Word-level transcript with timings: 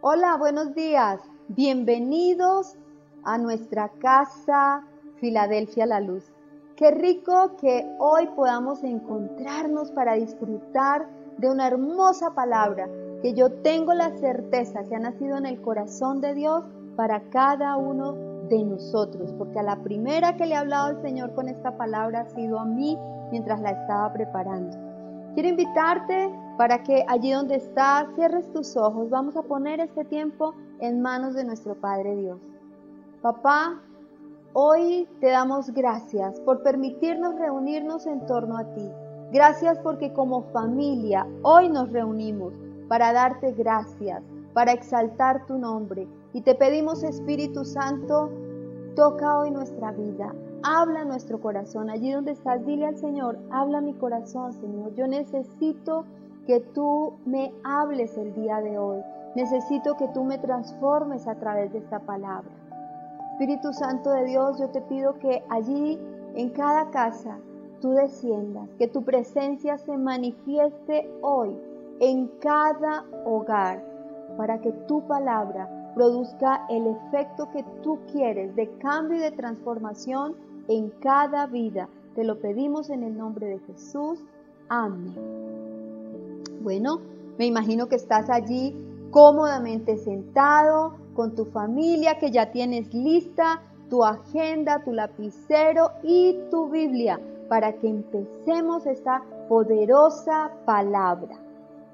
Hola, 0.00 0.36
buenos 0.36 0.76
días. 0.76 1.20
Bienvenidos 1.48 2.76
a 3.24 3.36
nuestra 3.36 3.88
casa 4.00 4.84
Filadelfia 5.16 5.86
La 5.86 5.98
Luz. 5.98 6.22
Qué 6.76 6.92
rico 6.92 7.56
que 7.60 7.84
hoy 7.98 8.28
podamos 8.36 8.84
encontrarnos 8.84 9.90
para 9.90 10.14
disfrutar 10.14 11.08
de 11.38 11.50
una 11.50 11.66
hermosa 11.66 12.32
palabra 12.32 12.88
que 13.22 13.34
yo 13.34 13.50
tengo 13.50 13.92
la 13.92 14.16
certeza 14.18 14.84
que 14.84 14.94
ha 14.94 15.00
nacido 15.00 15.36
en 15.36 15.46
el 15.46 15.60
corazón 15.60 16.20
de 16.20 16.32
Dios 16.32 16.64
para 16.94 17.28
cada 17.30 17.76
uno 17.76 18.12
de 18.48 18.62
nosotros, 18.62 19.34
porque 19.36 19.58
a 19.58 19.64
la 19.64 19.82
primera 19.82 20.36
que 20.36 20.46
le 20.46 20.54
ha 20.54 20.60
hablado 20.60 20.90
el 20.90 21.02
Señor 21.02 21.34
con 21.34 21.48
esta 21.48 21.76
palabra 21.76 22.20
ha 22.20 22.30
sido 22.36 22.60
a 22.60 22.64
mí 22.64 22.96
mientras 23.32 23.60
la 23.60 23.70
estaba 23.70 24.12
preparando. 24.12 24.87
Quiero 25.34 25.48
invitarte 25.48 26.30
para 26.56 26.82
que 26.82 27.04
allí 27.08 27.32
donde 27.32 27.56
estás 27.56 28.06
cierres 28.14 28.50
tus 28.52 28.76
ojos. 28.76 29.08
Vamos 29.10 29.36
a 29.36 29.42
poner 29.42 29.80
este 29.80 30.04
tiempo 30.04 30.54
en 30.80 31.00
manos 31.00 31.34
de 31.34 31.44
nuestro 31.44 31.74
Padre 31.74 32.16
Dios. 32.16 32.38
Papá, 33.22 33.80
hoy 34.52 35.08
te 35.20 35.28
damos 35.28 35.70
gracias 35.70 36.40
por 36.40 36.62
permitirnos 36.62 37.36
reunirnos 37.36 38.06
en 38.06 38.26
torno 38.26 38.56
a 38.56 38.64
ti. 38.74 38.90
Gracias 39.32 39.78
porque 39.80 40.12
como 40.12 40.42
familia 40.52 41.26
hoy 41.42 41.68
nos 41.68 41.92
reunimos 41.92 42.54
para 42.88 43.12
darte 43.12 43.52
gracias, 43.52 44.22
para 44.54 44.72
exaltar 44.72 45.46
tu 45.46 45.58
nombre. 45.58 46.08
Y 46.32 46.40
te 46.40 46.54
pedimos 46.54 47.02
Espíritu 47.02 47.64
Santo, 47.64 48.30
toca 48.96 49.38
hoy 49.38 49.50
nuestra 49.50 49.92
vida, 49.92 50.34
habla 50.62 51.04
nuestro 51.04 51.40
corazón. 51.40 51.90
Allí 51.90 52.12
donde 52.12 52.32
estás, 52.32 52.64
dile 52.64 52.86
al 52.86 52.96
Señor, 52.96 53.38
habla 53.50 53.80
mi 53.80 53.94
corazón, 53.94 54.52
Señor. 54.52 54.94
Yo 54.94 55.06
necesito 55.06 56.04
que 56.46 56.60
tú 56.60 57.14
me 57.26 57.52
hables 57.64 58.16
el 58.16 58.34
día 58.34 58.60
de 58.60 58.78
hoy. 58.78 59.02
Necesito 59.34 59.96
que 59.96 60.08
tú 60.08 60.24
me 60.24 60.38
transformes 60.38 61.26
a 61.28 61.34
través 61.34 61.72
de 61.72 61.78
esta 61.78 62.00
palabra. 62.00 62.50
Espíritu 63.32 63.72
Santo 63.72 64.10
de 64.10 64.24
Dios, 64.24 64.58
yo 64.58 64.68
te 64.70 64.80
pido 64.80 65.18
que 65.18 65.44
allí, 65.48 65.98
en 66.34 66.50
cada 66.50 66.90
casa, 66.90 67.38
tú 67.80 67.90
desciendas, 67.90 68.68
que 68.78 68.88
tu 68.88 69.04
presencia 69.04 69.78
se 69.78 69.96
manifieste 69.96 71.08
hoy 71.20 71.56
en 72.00 72.28
cada 72.40 73.04
hogar, 73.24 73.84
para 74.36 74.60
que 74.60 74.72
tu 74.72 75.06
palabra 75.06 75.68
produzca 75.94 76.64
el 76.68 76.86
efecto 76.86 77.50
que 77.50 77.64
tú 77.82 77.98
quieres 78.12 78.54
de 78.56 78.68
cambio 78.78 79.18
y 79.18 79.20
de 79.20 79.32
transformación 79.32 80.34
en 80.68 80.90
cada 81.00 81.46
vida. 81.46 81.88
Te 82.14 82.24
lo 82.24 82.40
pedimos 82.40 82.90
en 82.90 83.02
el 83.02 83.16
nombre 83.16 83.46
de 83.46 83.58
Jesús. 83.60 84.24
Amén. 84.68 85.14
Bueno, 86.62 87.00
me 87.38 87.46
imagino 87.46 87.88
que 87.88 87.96
estás 87.96 88.28
allí 88.30 88.76
cómodamente 89.10 89.96
sentado 89.96 90.96
con 91.14 91.34
tu 91.34 91.46
familia, 91.46 92.18
que 92.18 92.30
ya 92.30 92.52
tienes 92.52 92.92
lista 92.92 93.62
tu 93.88 94.04
agenda, 94.04 94.82
tu 94.84 94.92
lapicero 94.92 95.90
y 96.02 96.38
tu 96.50 96.68
Biblia 96.68 97.20
para 97.48 97.72
que 97.72 97.88
empecemos 97.88 98.86
esta 98.86 99.22
poderosa 99.48 100.52
palabra. 100.66 101.38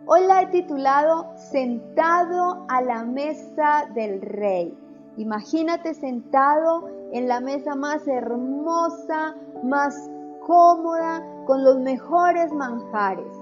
Hoy 0.07 0.27
la 0.27 0.43
he 0.43 0.47
titulado 0.49 1.27
Sentado 1.37 2.67
a 2.69 2.83
la 2.83 3.05
mesa 3.05 3.89
del 3.95 4.21
rey. 4.21 4.77
Imagínate 5.17 5.95
sentado 5.95 6.91
en 7.15 7.29
la 7.29 7.41
mesa 7.41 7.77
más 7.77 8.09
hermosa, 8.09 9.37
más 9.63 10.11
cómoda, 10.45 11.23
con 11.47 11.63
los 11.63 11.79
mejores 11.79 12.53
manjares. 12.53 13.33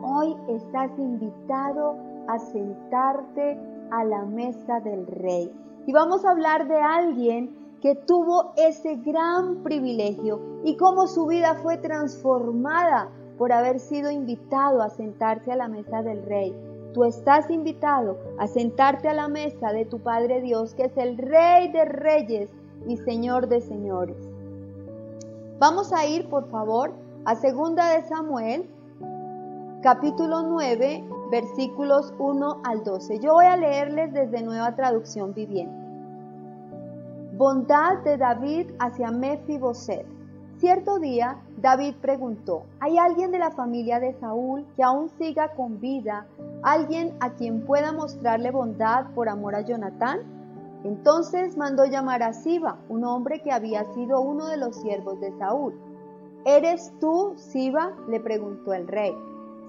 Hoy 0.00 0.36
estás 0.48 0.96
invitado 0.96 1.96
a 2.28 2.38
sentarte 2.38 3.58
a 3.90 4.04
la 4.04 4.24
mesa 4.24 4.78
del 4.78 5.04
rey. 5.08 5.52
Y 5.84 5.92
vamos 5.92 6.24
a 6.24 6.30
hablar 6.30 6.68
de 6.68 6.80
alguien 6.80 7.78
que 7.80 7.96
tuvo 7.96 8.52
ese 8.56 8.94
gran 8.94 9.64
privilegio 9.64 10.40
y 10.62 10.76
cómo 10.76 11.08
su 11.08 11.26
vida 11.26 11.56
fue 11.56 11.78
transformada 11.78 13.08
por 13.36 13.52
haber 13.52 13.80
sido 13.80 14.12
invitado 14.12 14.80
a 14.80 14.90
sentarse 14.90 15.50
a 15.50 15.56
la 15.56 15.66
mesa 15.66 16.02
del 16.02 16.24
Rey. 16.24 16.54
Tú 16.94 17.02
estás 17.02 17.50
invitado 17.50 18.16
a 18.38 18.46
sentarte 18.46 19.08
a 19.08 19.14
la 19.14 19.26
mesa 19.26 19.72
de 19.72 19.86
tu 19.86 19.98
Padre 19.98 20.40
Dios, 20.40 20.74
que 20.74 20.84
es 20.84 20.96
el 20.96 21.18
Rey 21.18 21.72
de 21.72 21.84
Reyes 21.84 22.50
y 22.86 22.96
Señor 22.98 23.48
de 23.48 23.60
Señores. 23.60 24.16
Vamos 25.58 25.92
a 25.92 26.06
ir, 26.06 26.28
por 26.28 26.48
favor, 26.50 26.92
a 27.24 27.36
Segunda 27.36 27.90
de 27.90 28.02
Samuel, 28.02 28.68
capítulo 29.82 30.42
9, 30.42 31.04
versículos 31.30 32.12
1 32.18 32.62
al 32.64 32.84
12. 32.84 33.20
Yo 33.20 33.34
voy 33.34 33.46
a 33.46 33.56
leerles 33.56 34.12
desde 34.12 34.42
Nueva 34.42 34.74
Traducción 34.74 35.32
Viviente. 35.34 35.82
Bondad 37.36 37.98
de 38.04 38.18
David 38.18 38.72
hacia 38.78 39.10
Mefiboset. 39.10 40.06
Cierto 40.58 40.98
día, 40.98 41.38
David 41.56 41.94
preguntó, 42.00 42.64
¿hay 42.78 42.98
alguien 42.98 43.32
de 43.32 43.38
la 43.38 43.50
familia 43.50 43.98
de 43.98 44.12
Saúl 44.14 44.64
que 44.76 44.82
aún 44.82 45.08
siga 45.08 45.48
con 45.54 45.80
vida? 45.80 46.26
¿Alguien 46.62 47.16
a 47.20 47.30
quien 47.30 47.62
pueda 47.62 47.92
mostrarle 47.92 48.50
bondad 48.50 49.06
por 49.14 49.28
amor 49.28 49.54
a 49.54 49.62
Jonatán? 49.62 50.20
Entonces 50.84 51.56
mandó 51.56 51.84
llamar 51.84 52.22
a 52.22 52.32
Siba, 52.32 52.78
un 52.88 53.04
hombre 53.04 53.40
que 53.40 53.52
había 53.52 53.84
sido 53.92 54.20
uno 54.20 54.46
de 54.46 54.56
los 54.56 54.76
siervos 54.76 55.20
de 55.20 55.32
Saúl. 55.38 55.74
¿Eres 56.44 56.92
tú, 57.00 57.34
Siba? 57.36 57.92
le 58.08 58.20
preguntó 58.20 58.72
el 58.72 58.88
rey. 58.88 59.12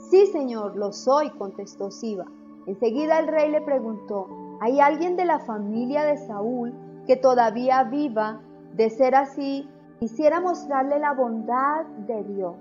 Sí, 0.09 0.25
señor, 0.28 0.75
lo 0.75 0.91
soy, 0.91 1.29
contestó 1.31 1.91
Siba. 1.91 2.25
Enseguida 2.66 3.19
el 3.19 3.28
rey 3.28 3.51
le 3.51 3.62
preguntó, 3.62 4.28
¿hay 4.62 4.79
alguien 4.79 5.16
de 5.16 5.25
la 5.25 5.40
familia 5.40 6.03
de 6.03 6.18
Saúl 6.18 6.74
que 7.06 7.16
todavía 7.16 7.84
viva? 7.84 8.41
De 8.74 8.90
ser 8.90 9.13
así, 9.13 9.69
Quisiera 10.03 10.41
mostrarle 10.41 11.00
la 11.00 11.13
bondad 11.13 11.85
de 12.07 12.25
Dios. 12.25 12.57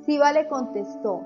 Siba 0.00 0.32
le 0.32 0.48
contestó, 0.48 1.20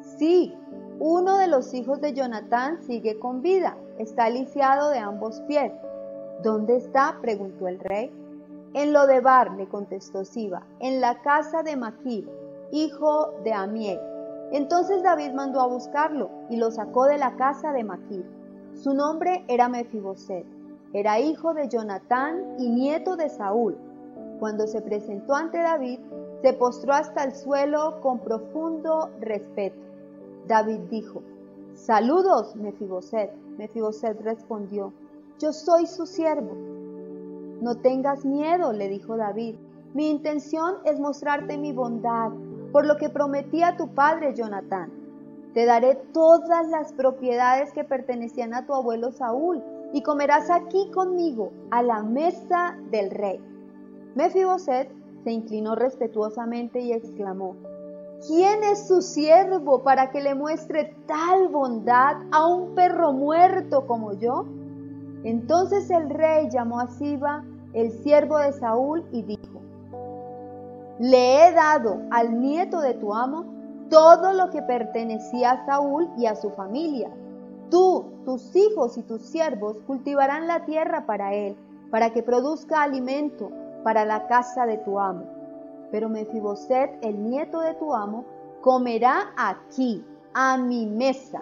sí, 0.00 0.52
uno 0.98 1.38
de 1.38 1.48
los 1.48 1.74
hijos 1.74 2.00
de 2.00 2.12
Jonatán 2.12 2.82
sigue 2.82 3.18
con 3.18 3.42
vida, 3.42 3.76
está 3.98 4.30
lisiado 4.30 4.90
de 4.90 4.98
ambos 4.98 5.40
pies. 5.42 5.72
¿Dónde 6.42 6.76
está? 6.76 7.18
preguntó 7.20 7.68
el 7.68 7.78
rey. 7.78 8.10
En 8.74 8.92
lo 8.92 9.06
de 9.06 9.20
Bar, 9.20 9.52
le 9.52 9.68
contestó 9.68 10.24
Siba, 10.24 10.66
en 10.80 11.00
la 11.00 11.22
casa 11.22 11.62
de 11.62 11.76
Maquir, 11.76 12.28
hijo 12.72 13.32
de 13.44 13.52
Amiel. 13.52 14.00
Entonces 14.52 15.02
David 15.02 15.32
mandó 15.32 15.60
a 15.60 15.68
buscarlo 15.68 16.30
y 16.50 16.56
lo 16.56 16.70
sacó 16.70 17.04
de 17.04 17.18
la 17.18 17.36
casa 17.36 17.72
de 17.72 17.84
Maquir. 17.84 18.24
Su 18.74 18.94
nombre 18.94 19.44
era 19.48 19.68
Mefiboset 19.68 20.46
era 20.94 21.18
hijo 21.18 21.54
de 21.54 21.68
Jonatán 21.68 22.54
y 22.56 22.68
nieto 22.68 23.16
de 23.16 23.28
Saúl. 23.28 23.76
Cuando 24.38 24.68
se 24.68 24.80
presentó 24.80 25.34
ante 25.34 25.58
David, 25.58 25.98
se 26.40 26.52
postró 26.52 26.94
hasta 26.94 27.24
el 27.24 27.34
suelo 27.34 28.00
con 28.00 28.20
profundo 28.20 29.10
respeto. 29.20 29.76
David 30.46 30.80
dijo, 30.90 31.22
Saludos, 31.74 32.54
Mefiboset. 32.56 33.32
Mefiboset 33.58 34.20
respondió, 34.20 34.92
Yo 35.38 35.52
soy 35.52 35.86
su 35.86 36.06
siervo. 36.06 36.54
No 37.60 37.76
tengas 37.76 38.24
miedo, 38.24 38.72
le 38.72 38.88
dijo 38.88 39.16
David. 39.16 39.56
Mi 39.94 40.10
intención 40.10 40.76
es 40.84 40.98
mostrarte 40.98 41.56
mi 41.56 41.72
bondad, 41.72 42.30
por 42.72 42.86
lo 42.86 42.96
que 42.96 43.08
prometí 43.08 43.62
a 43.62 43.76
tu 43.76 43.94
padre 43.94 44.34
Jonatán. 44.34 44.92
Te 45.52 45.66
daré 45.66 45.94
todas 46.12 46.68
las 46.68 46.92
propiedades 46.92 47.72
que 47.72 47.84
pertenecían 47.84 48.54
a 48.54 48.66
tu 48.66 48.74
abuelo 48.74 49.12
Saúl 49.12 49.62
y 49.92 50.02
comerás 50.02 50.50
aquí 50.50 50.90
conmigo 50.90 51.52
a 51.70 51.82
la 51.82 52.02
mesa 52.02 52.76
del 52.90 53.10
rey. 53.10 53.40
Mefiboset 54.16 54.90
se 55.22 55.30
inclinó 55.30 55.76
respetuosamente 55.76 56.80
y 56.80 56.92
exclamó, 56.92 57.56
¿Quién 58.26 58.64
es 58.64 58.86
su 58.86 59.02
siervo 59.02 59.82
para 59.82 60.10
que 60.10 60.20
le 60.20 60.34
muestre 60.34 60.96
tal 61.06 61.48
bondad 61.48 62.16
a 62.32 62.46
un 62.46 62.74
perro 62.74 63.12
muerto 63.12 63.86
como 63.86 64.12
yo? 64.14 64.46
Entonces 65.24 65.90
el 65.90 66.10
rey 66.10 66.48
llamó 66.50 66.80
a 66.80 66.88
Siba, 66.88 67.44
el 67.72 67.90
siervo 68.02 68.38
de 68.38 68.52
Saúl, 68.52 69.04
y 69.12 69.22
dijo, 69.22 69.60
Le 70.98 71.48
he 71.48 71.52
dado 71.52 72.02
al 72.10 72.40
nieto 72.40 72.80
de 72.80 72.94
tu 72.94 73.14
amo 73.14 73.44
todo 73.90 74.32
lo 74.32 74.50
que 74.50 74.62
pertenecía 74.62 75.52
a 75.52 75.66
Saúl 75.66 76.08
y 76.16 76.26
a 76.26 76.36
su 76.36 76.50
familia 76.50 77.10
Tú, 77.70 78.04
tus 78.24 78.54
hijos 78.54 78.98
y 78.98 79.02
tus 79.02 79.22
siervos 79.22 79.78
cultivarán 79.86 80.46
la 80.46 80.64
tierra 80.64 81.06
para 81.06 81.34
él, 81.34 81.56
para 81.90 82.10
que 82.10 82.22
produzca 82.22 82.82
alimento 82.82 83.50
para 83.82 84.04
la 84.04 84.26
casa 84.26 84.66
de 84.66 84.78
tu 84.78 85.00
amo. 85.00 85.24
Pero 85.94 86.08
Mefiboset, 86.08 86.90
el 87.02 87.22
nieto 87.22 87.60
de 87.60 87.74
tu 87.74 87.94
amo, 87.94 88.24
comerá 88.62 89.32
aquí, 89.36 90.04
a 90.34 90.56
mi 90.56 90.86
mesa. 90.86 91.40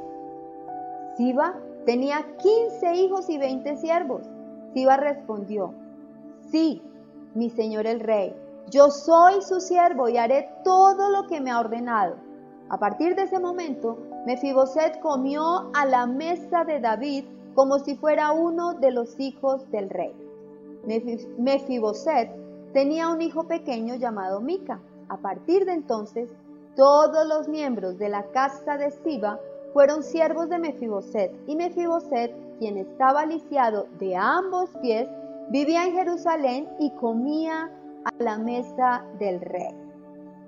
Siba 1.16 1.54
tenía 1.86 2.18
quince 2.36 2.94
hijos 2.96 3.30
y 3.30 3.38
veinte 3.38 3.78
siervos. 3.78 4.20
Siba 4.74 4.98
respondió, 4.98 5.72
sí, 6.50 6.82
mi 7.34 7.48
señor 7.48 7.86
el 7.86 8.00
rey, 8.00 8.36
yo 8.70 8.90
soy 8.90 9.40
su 9.40 9.58
siervo 9.58 10.10
y 10.10 10.18
haré 10.18 10.50
todo 10.64 11.08
lo 11.08 11.26
que 11.28 11.40
me 11.40 11.50
ha 11.50 11.58
ordenado. 11.58 12.16
A 12.68 12.76
partir 12.76 13.16
de 13.16 13.22
ese 13.22 13.38
momento, 13.38 13.96
Mefiboset 14.26 15.00
comió 15.00 15.70
a 15.72 15.86
la 15.86 16.06
mesa 16.06 16.64
de 16.64 16.78
David 16.78 17.24
como 17.54 17.78
si 17.78 17.96
fuera 17.96 18.32
uno 18.32 18.74
de 18.74 18.90
los 18.90 19.18
hijos 19.18 19.70
del 19.70 19.88
rey. 19.88 20.12
Mefiboset 21.38 22.41
tenía 22.72 23.08
un 23.08 23.22
hijo 23.22 23.44
pequeño 23.44 23.94
llamado 23.96 24.40
Mica. 24.40 24.80
A 25.08 25.16
partir 25.18 25.64
de 25.64 25.72
entonces, 25.72 26.30
todos 26.76 27.26
los 27.26 27.48
miembros 27.48 27.98
de 27.98 28.08
la 28.08 28.24
casa 28.32 28.78
de 28.78 28.90
Siba 28.90 29.38
fueron 29.72 30.02
siervos 30.02 30.48
de 30.48 30.58
Mefiboset, 30.58 31.32
y 31.46 31.56
Mefiboset, 31.56 32.34
quien 32.58 32.76
estaba 32.78 33.26
lisiado 33.26 33.86
de 33.98 34.16
ambos 34.16 34.70
pies, 34.80 35.08
vivía 35.50 35.84
en 35.84 35.92
Jerusalén 35.92 36.68
y 36.78 36.90
comía 36.92 37.70
a 38.04 38.22
la 38.22 38.38
mesa 38.38 39.04
del 39.18 39.40
rey. 39.40 39.74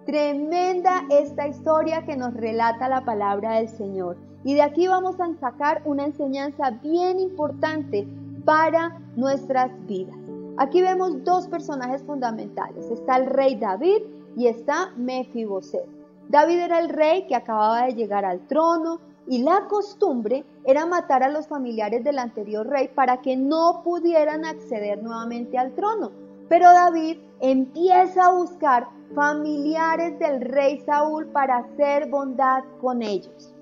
Tremenda 0.07 1.05
esta 1.11 1.49
historia 1.49 2.05
que 2.05 2.17
nos 2.17 2.35
relata 2.35 2.89
la 2.89 3.05
palabra 3.05 3.57
del 3.57 3.69
Señor. 3.69 4.17
Y 4.45 4.55
de 4.55 4.63
aquí 4.63 4.87
vamos 4.87 5.19
a 5.19 5.35
sacar 5.41 5.81
una 5.87 6.05
enseñanza 6.05 6.71
bien 6.83 7.19
importante 7.19 8.07
para 8.45 8.99
nuestras 9.17 9.71
vidas. 9.87 10.24
Aquí 10.57 10.83
vemos 10.83 11.25
dos 11.25 11.49
personajes 11.49 12.05
fundamentales. 12.05 12.89
Está 12.91 13.17
el 13.17 13.27
rey 13.27 13.57
David 13.57 14.03
y 14.37 14.47
está 14.47 14.93
Mefiboset. 14.97 15.85
David 16.29 16.61
era 16.61 16.79
el 16.79 16.89
rey 16.91 17.27
que 17.27 17.35
acababa 17.35 17.87
de 17.87 17.95
llegar 17.95 18.25
al 18.25 18.47
trono 18.47 19.01
y 19.27 19.43
la 19.43 19.67
costumbre 19.69 20.45
era 20.65 20.87
matar 20.87 21.23
a 21.23 21.29
los 21.29 21.49
familiares 21.49 22.05
del 22.05 22.19
anterior 22.19 22.67
rey 22.67 22.89
para 22.89 23.21
que 23.21 23.37
no 23.37 23.83
pudieran 23.83 24.45
acceder 24.45 25.03
nuevamente 25.03 25.59
al 25.59 25.75
trono. 25.75 26.13
Pero 26.49 26.71
David 26.73 27.19
empieza 27.41 28.27
a 28.27 28.33
buscar 28.33 28.87
familiares 29.15 30.19
del 30.19 30.41
rey 30.41 30.79
Saúl 30.81 31.27
para 31.27 31.59
hacer 31.59 32.09
bondad 32.09 32.63
con 32.81 33.03
ellos. 33.03 33.54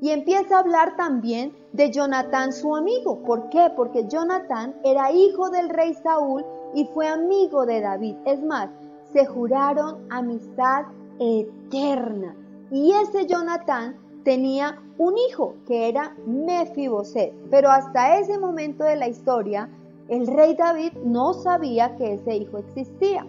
Y 0.00 0.10
empieza 0.10 0.56
a 0.56 0.60
hablar 0.60 0.96
también 0.96 1.52
de 1.72 1.90
Jonatán, 1.90 2.52
su 2.52 2.74
amigo. 2.76 3.18
¿Por 3.24 3.48
qué? 3.50 3.70
Porque 3.74 4.06
Jonatán 4.06 4.74
era 4.84 5.10
hijo 5.10 5.50
del 5.50 5.68
rey 5.68 5.94
Saúl 5.94 6.44
y 6.74 6.84
fue 6.86 7.08
amigo 7.08 7.66
de 7.66 7.80
David. 7.80 8.16
Es 8.24 8.42
más, 8.42 8.70
se 9.12 9.26
juraron 9.26 10.06
amistad 10.10 10.84
eterna. 11.18 12.36
Y 12.70 12.92
ese 12.92 13.26
Jonatán 13.26 13.96
tenía 14.24 14.78
un 14.98 15.16
hijo 15.16 15.54
que 15.66 15.88
era 15.88 16.14
Mefiboset. 16.26 17.32
Pero 17.50 17.70
hasta 17.70 18.18
ese 18.18 18.38
momento 18.38 18.84
de 18.84 18.96
la 18.96 19.08
historia, 19.08 19.68
el 20.08 20.26
rey 20.26 20.54
David 20.54 20.92
no 21.04 21.32
sabía 21.34 21.96
que 21.96 22.14
ese 22.14 22.36
hijo 22.36 22.58
existía. 22.58 23.26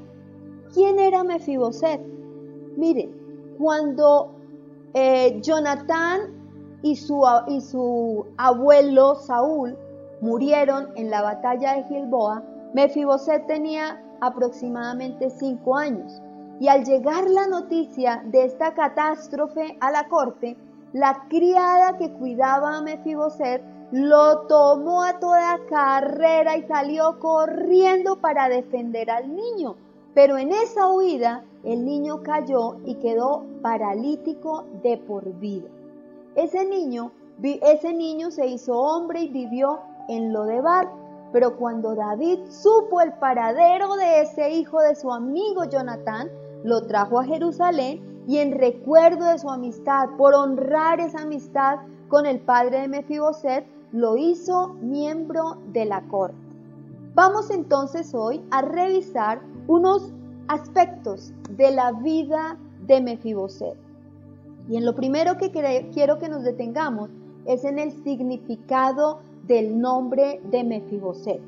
¿Quién 0.74 1.00
era 1.00 1.24
Mefiboset? 1.24 2.01
Miren, 2.77 3.12
cuando 3.57 4.31
eh, 4.94 5.39
y 6.81 6.96
su, 6.96 7.24
y 7.48 7.62
su 7.62 8.26
abuelo 8.38 9.16
Saúl 9.16 9.78
murieron 10.22 10.90
en 10.96 11.10
la 11.10 11.22
batalla 11.22 11.76
de 11.76 11.84
Gilboa, 11.84 12.44
Mefiboset 12.74 13.48
tenía 13.48 14.02
aproximadamente 14.22 15.30
cinco 15.30 15.78
años. 15.78 16.22
Y 16.60 16.68
al 16.68 16.84
llegar 16.84 17.30
la 17.30 17.48
noticia 17.48 18.22
de 18.26 18.46
esta 18.46 18.74
catástrofe 18.74 19.78
a 19.80 19.92
la 19.92 20.08
corte, 20.08 20.58
la 20.94 21.26
criada 21.30 21.98
que 21.98 22.12
cuidaba 22.12 22.78
a 22.78 22.81
Mefiboset 22.81 23.62
lo 23.92 24.42
tomó 24.42 25.04
a 25.04 25.20
toda 25.20 25.58
carrera 25.70 26.58
y 26.58 26.64
salió 26.64 27.20
corriendo 27.20 28.18
para 28.18 28.50
defender 28.50 29.10
al 29.10 29.36
niño. 29.36 29.76
Pero 30.14 30.38
en 30.38 30.52
esa 30.52 30.90
huida 30.90 31.44
el 31.64 31.86
niño 31.86 32.22
cayó 32.22 32.78
y 32.86 32.96
quedó 32.96 33.46
paralítico 33.62 34.66
de 34.84 34.98
por 34.98 35.24
vida. 35.40 35.70
Ese 36.36 36.66
niño, 36.66 37.12
ese 37.42 37.94
niño 37.94 38.31
se 38.31 38.48
hizo 38.48 38.78
hombre 38.78 39.22
y 39.22 39.30
vivió 39.30 39.80
en 40.08 40.34
Lodebar. 40.34 40.90
Pero 41.31 41.58
cuando 41.58 41.96
David 41.96 42.40
supo 42.50 43.02
el 43.02 43.14
paradero 43.14 43.96
de 43.96 44.22
ese 44.22 44.50
hijo 44.52 44.80
de 44.81 44.96
su 44.96 45.12
amigo 45.12 45.64
Jonatán, 45.66 46.30
lo 46.64 46.88
trajo 46.88 47.20
a 47.20 47.26
Jerusalén 47.26 48.24
y 48.28 48.38
en 48.38 48.58
recuerdo 48.58 49.26
de 49.26 49.40
su 49.40 49.50
amistad, 49.50 50.10
por 50.18 50.34
honrar 50.34 51.00
esa 51.00 51.22
amistad 51.22 51.80
con 52.10 52.26
el 52.26 52.40
padre 52.40 52.81
de 52.81 52.88
Mefiboset, 52.88 53.66
lo 53.92 54.18
hizo 54.18 54.70
miembro 54.81 55.58
de 55.72 55.86
la 55.86 56.02
corte. 56.08 56.38
Vamos 57.16 57.50
entonces 57.50 58.14
hoy 58.14 58.42
a 58.52 58.62
revisar 58.62 59.42
unos 59.68 60.12
aspectos 60.48 61.34
de 61.50 61.72
la 61.72 61.92
vida 61.92 62.58
de 62.86 63.02
Mefiboset. 63.02 63.76
Y 64.69 64.77
en 64.77 64.86
lo 64.86 64.95
primero 64.95 65.38
que 65.38 65.51
quiero 65.92 66.19
que 66.19 66.30
nos 66.30 66.44
detengamos 66.44 67.10
es 67.45 67.66
en 67.66 67.80
el 67.80 67.92
significado 68.04 69.19
del 69.48 69.80
nombre 69.81 70.39
de 70.51 70.63
Mefiboset. 70.63 71.42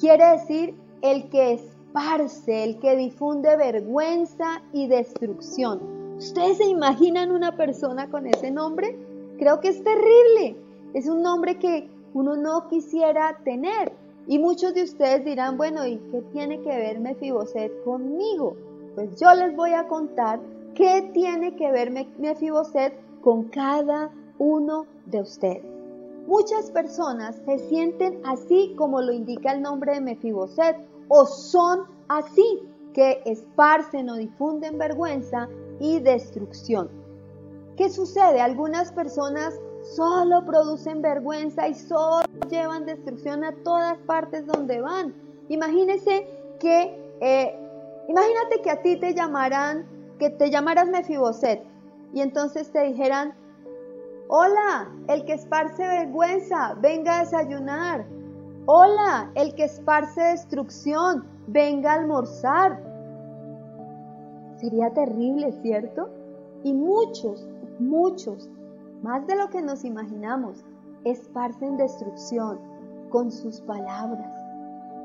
Quiere 0.00 0.24
decir 0.30 0.74
el 1.02 1.28
que 1.28 1.52
esparce, 1.52 2.64
el 2.64 2.80
que 2.80 2.96
difunde 2.96 3.54
vergüenza 3.56 4.62
y 4.72 4.88
destrucción. 4.88 6.16
¿Ustedes 6.16 6.56
se 6.56 6.66
imaginan 6.66 7.30
una 7.30 7.56
persona 7.56 8.08
con 8.08 8.26
ese 8.26 8.50
nombre? 8.50 8.96
Creo 9.38 9.60
que 9.60 9.68
es 9.68 9.84
terrible. 9.84 10.56
Es 10.94 11.06
un 11.06 11.22
nombre 11.22 11.58
que 11.58 11.90
uno 12.14 12.36
no 12.36 12.68
quisiera 12.68 13.38
tener. 13.44 13.92
Y 14.26 14.38
muchos 14.38 14.72
de 14.72 14.84
ustedes 14.84 15.24
dirán, 15.26 15.58
bueno, 15.58 15.86
¿y 15.86 15.98
qué 16.10 16.22
tiene 16.32 16.62
que 16.62 16.70
ver 16.70 17.00
Mefiboset 17.00 17.84
conmigo? 17.84 18.56
Pues 18.94 19.20
yo 19.20 19.34
les 19.34 19.54
voy 19.54 19.72
a 19.72 19.86
contar 19.86 20.40
¿Qué 20.74 21.10
tiene 21.12 21.54
que 21.54 21.70
ver 21.70 21.92
Mefiboset 22.18 22.94
con 23.22 23.44
cada 23.44 24.10
uno 24.38 24.86
de 25.06 25.20
ustedes? 25.20 25.64
Muchas 26.26 26.70
personas 26.72 27.36
se 27.44 27.58
sienten 27.58 28.20
así 28.24 28.74
como 28.76 29.00
lo 29.00 29.12
indica 29.12 29.52
el 29.52 29.62
nombre 29.62 29.94
de 29.94 30.00
Mefiboset 30.00 30.76
o 31.08 31.26
son 31.26 31.84
así 32.08 32.62
que 32.92 33.22
esparcen 33.24 34.10
o 34.10 34.16
difunden 34.16 34.76
vergüenza 34.76 35.48
y 35.78 36.00
destrucción. 36.00 36.88
¿Qué 37.76 37.88
sucede? 37.88 38.40
Algunas 38.40 38.90
personas 38.90 39.54
solo 39.82 40.44
producen 40.44 41.02
vergüenza 41.02 41.68
y 41.68 41.74
solo 41.74 42.24
llevan 42.50 42.84
destrucción 42.86 43.44
a 43.44 43.52
todas 43.62 43.98
partes 44.06 44.44
donde 44.46 44.80
van. 44.80 45.14
Imagínese 45.48 46.26
que, 46.58 47.16
eh, 47.20 47.54
imagínate 48.08 48.62
que 48.62 48.70
a 48.70 48.82
ti 48.82 48.96
te 48.96 49.14
llamaran 49.14 49.93
que 50.24 50.30
te 50.30 50.50
llamaras 50.50 50.88
Mefiboset 50.88 51.62
y 52.14 52.22
entonces 52.22 52.72
te 52.72 52.80
dijeran, 52.80 53.34
hola, 54.28 54.90
el 55.08 55.26
que 55.26 55.34
esparce 55.34 55.86
vergüenza, 55.86 56.78
venga 56.80 57.18
a 57.18 57.20
desayunar. 57.20 58.06
Hola, 58.64 59.30
el 59.34 59.54
que 59.54 59.64
esparce 59.64 60.22
destrucción, 60.22 61.26
venga 61.48 61.92
a 61.92 61.96
almorzar. 61.96 62.82
Sería 64.56 64.88
terrible, 64.94 65.52
¿cierto? 65.60 66.08
Y 66.62 66.72
muchos, 66.72 67.46
muchos, 67.78 68.48
más 69.02 69.26
de 69.26 69.36
lo 69.36 69.50
que 69.50 69.60
nos 69.60 69.84
imaginamos, 69.84 70.64
esparcen 71.04 71.76
destrucción 71.76 72.58
con 73.10 73.30
sus 73.30 73.60
palabras. 73.60 74.34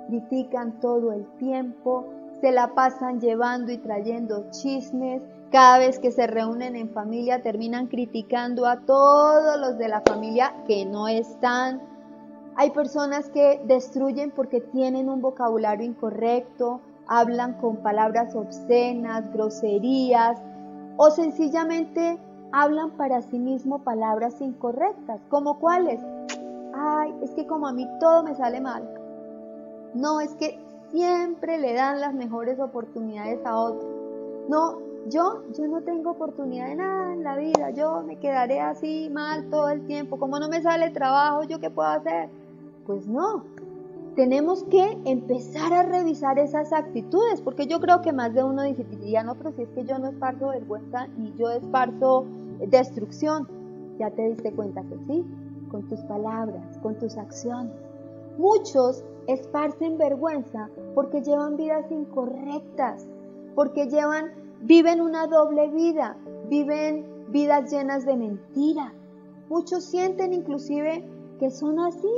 Critican 0.07 0.79
todo 0.79 1.11
el 1.11 1.27
tiempo, 1.39 2.05
se 2.41 2.51
la 2.51 2.73
pasan 2.73 3.19
llevando 3.19 3.71
y 3.71 3.77
trayendo 3.77 4.45
chismes. 4.51 5.21
Cada 5.51 5.79
vez 5.79 5.99
que 5.99 6.11
se 6.11 6.27
reúnen 6.27 6.75
en 6.75 6.89
familia 6.89 7.41
terminan 7.41 7.87
criticando 7.87 8.65
a 8.65 8.81
todos 8.81 9.59
los 9.59 9.77
de 9.77 9.87
la 9.87 10.01
familia 10.01 10.53
que 10.67 10.85
no 10.85 11.07
están. 11.07 11.81
Hay 12.55 12.71
personas 12.71 13.29
que 13.29 13.61
destruyen 13.65 14.31
porque 14.31 14.61
tienen 14.61 15.09
un 15.09 15.21
vocabulario 15.21 15.85
incorrecto, 15.85 16.81
hablan 17.07 17.53
con 17.53 17.77
palabras 17.77 18.35
obscenas, 18.35 19.31
groserías 19.33 20.39
o 20.97 21.09
sencillamente 21.09 22.19
hablan 22.51 22.91
para 22.91 23.21
sí 23.21 23.39
mismo 23.39 23.79
palabras 23.79 24.41
incorrectas, 24.41 25.21
como 25.29 25.59
cuáles. 25.59 26.01
Ay, 26.73 27.13
es 27.21 27.31
que 27.31 27.47
como 27.47 27.67
a 27.67 27.73
mí 27.73 27.87
todo 27.99 28.23
me 28.23 28.35
sale 28.35 28.61
mal. 28.61 28.87
No, 29.93 30.19
es 30.19 30.35
que 30.35 30.59
siempre 30.91 31.57
le 31.57 31.73
dan 31.73 32.01
las 32.01 32.13
mejores 32.13 32.59
oportunidades 32.59 33.39
a 33.45 33.57
otros. 33.57 33.89
No, 34.47 34.79
yo, 35.07 35.43
yo 35.57 35.67
no 35.67 35.81
tengo 35.81 36.11
oportunidad 36.11 36.67
de 36.67 36.75
nada 36.75 37.13
en 37.13 37.23
la 37.23 37.35
vida, 37.37 37.69
yo 37.71 38.01
me 38.03 38.17
quedaré 38.17 38.59
así 38.59 39.09
mal 39.11 39.49
todo 39.49 39.69
el 39.69 39.85
tiempo, 39.85 40.17
como 40.17 40.39
no 40.39 40.49
me 40.49 40.61
sale 40.61 40.89
trabajo, 40.89 41.43
¿yo 41.43 41.59
qué 41.59 41.69
puedo 41.69 41.89
hacer? 41.89 42.29
Pues 42.85 43.07
no, 43.07 43.43
tenemos 44.15 44.63
que 44.65 44.97
empezar 45.05 45.71
a 45.73 45.83
revisar 45.83 46.39
esas 46.39 46.73
actitudes, 46.73 47.41
porque 47.41 47.67
yo 47.67 47.79
creo 47.79 48.01
que 48.01 48.11
más 48.11 48.33
de 48.33 48.43
uno 48.43 48.63
diría, 48.63 49.23
no, 49.23 49.35
pero 49.35 49.51
si 49.53 49.63
es 49.63 49.69
que 49.69 49.85
yo 49.85 49.97
no 49.99 50.09
esparzo 50.09 50.49
vergüenza 50.49 51.07
ni 51.17 51.33
yo 51.37 51.49
esparzo 51.49 52.25
destrucción, 52.67 53.47
ya 53.97 54.09
te 54.11 54.29
diste 54.29 54.51
cuenta 54.51 54.81
que 54.83 54.97
sí, 55.07 55.25
con 55.71 55.83
tus 55.83 55.99
palabras, 56.01 56.77
con 56.81 56.95
tus 56.95 57.17
acciones. 57.17 57.73
Muchos 58.37 59.03
esparcen 59.27 59.97
vergüenza 59.97 60.69
porque 60.95 61.21
llevan 61.21 61.57
vidas 61.57 61.91
incorrectas, 61.91 63.07
porque 63.55 63.87
llevan, 63.87 64.31
viven 64.61 65.01
una 65.01 65.27
doble 65.27 65.69
vida, 65.69 66.17
viven 66.49 67.05
vidas 67.29 67.71
llenas 67.71 68.05
de 68.05 68.17
mentira. 68.17 68.93
Muchos 69.49 69.83
sienten 69.83 70.33
inclusive 70.33 71.03
que 71.39 71.49
son 71.49 71.79
así 71.79 72.11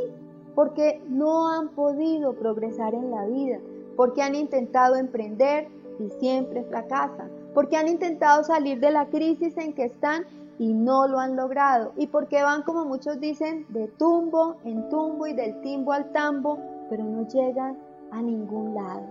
porque 0.55 1.01
no 1.07 1.47
han 1.47 1.69
podido 1.69 2.33
progresar 2.33 2.93
en 2.93 3.11
la 3.11 3.25
vida, 3.25 3.59
porque 3.95 4.21
han 4.21 4.35
intentado 4.35 4.95
emprender 4.95 5.67
y 5.99 6.09
siempre 6.09 6.63
fracasan, 6.63 7.29
porque 7.53 7.77
han 7.77 7.87
intentado 7.87 8.43
salir 8.43 8.79
de 8.79 8.91
la 8.91 9.07
crisis 9.07 9.57
en 9.57 9.73
que 9.73 9.85
están 9.85 10.25
y 10.59 10.73
no 10.73 11.07
lo 11.07 11.19
han 11.19 11.35
logrado, 11.35 11.93
y 11.95 12.07
porque 12.07 12.43
van, 12.43 12.63
como 12.63 12.85
muchos 12.85 13.19
dicen, 13.19 13.65
de 13.69 13.87
tumbo 13.87 14.57
en 14.63 14.89
tumbo 14.89 15.25
y 15.25 15.33
del 15.33 15.59
timbo 15.61 15.91
al 15.91 16.11
tambo, 16.11 16.59
pero 16.91 17.05
no 17.05 17.25
llegan 17.25 17.77
a 18.11 18.21
ningún 18.21 18.75
lado. 18.75 19.03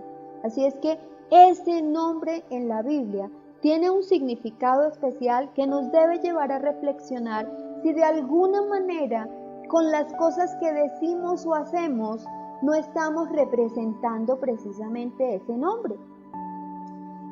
Así 0.43 0.63
es 0.63 0.75
que 0.75 0.99
ese 1.31 1.81
nombre 1.81 2.43
en 2.51 2.69
la 2.69 2.83
Biblia 2.83 3.27
tiene 3.59 3.89
un 3.89 4.03
significado 4.03 4.87
especial 4.87 5.51
que 5.55 5.65
nos 5.65 5.91
debe 5.91 6.19
llevar 6.19 6.51
a 6.51 6.59
reflexionar 6.59 7.51
si 7.81 7.91
de 7.91 8.03
alguna 8.03 8.61
manera 8.67 9.27
con 9.67 9.89
las 9.89 10.13
cosas 10.13 10.55
que 10.57 10.71
decimos 10.71 11.43
o 11.47 11.55
hacemos 11.55 12.23
no 12.61 12.75
estamos 12.75 13.27
representando 13.31 14.39
precisamente 14.39 15.35
ese 15.35 15.57
nombre. 15.57 15.95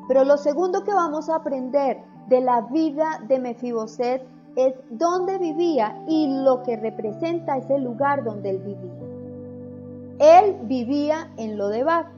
Pero 0.08 0.24
lo 0.24 0.36
segundo 0.36 0.82
que 0.82 0.92
vamos 0.92 1.28
a 1.28 1.36
aprender 1.36 2.02
de 2.26 2.40
la 2.40 2.62
vida 2.62 3.20
de 3.28 3.38
Mefiboset 3.38 4.26
es 4.56 4.74
dónde 4.90 5.38
vivía 5.38 6.02
y 6.08 6.42
lo 6.42 6.64
que 6.64 6.76
representa 6.76 7.56
ese 7.56 7.78
lugar 7.78 8.24
donde 8.24 8.50
él 8.50 8.58
vivía. 8.58 8.99
Él 10.20 10.58
vivía 10.64 11.32
en 11.38 11.56
Lodebar. 11.56 12.10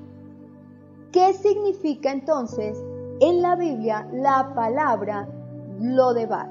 ¿Qué 1.13 1.33
significa 1.35 2.11
entonces 2.11 2.77
en 3.21 3.41
la 3.41 3.55
Biblia 3.55 4.09
la 4.13 4.53
palabra 4.57 5.29
Lodebar? 5.81 6.49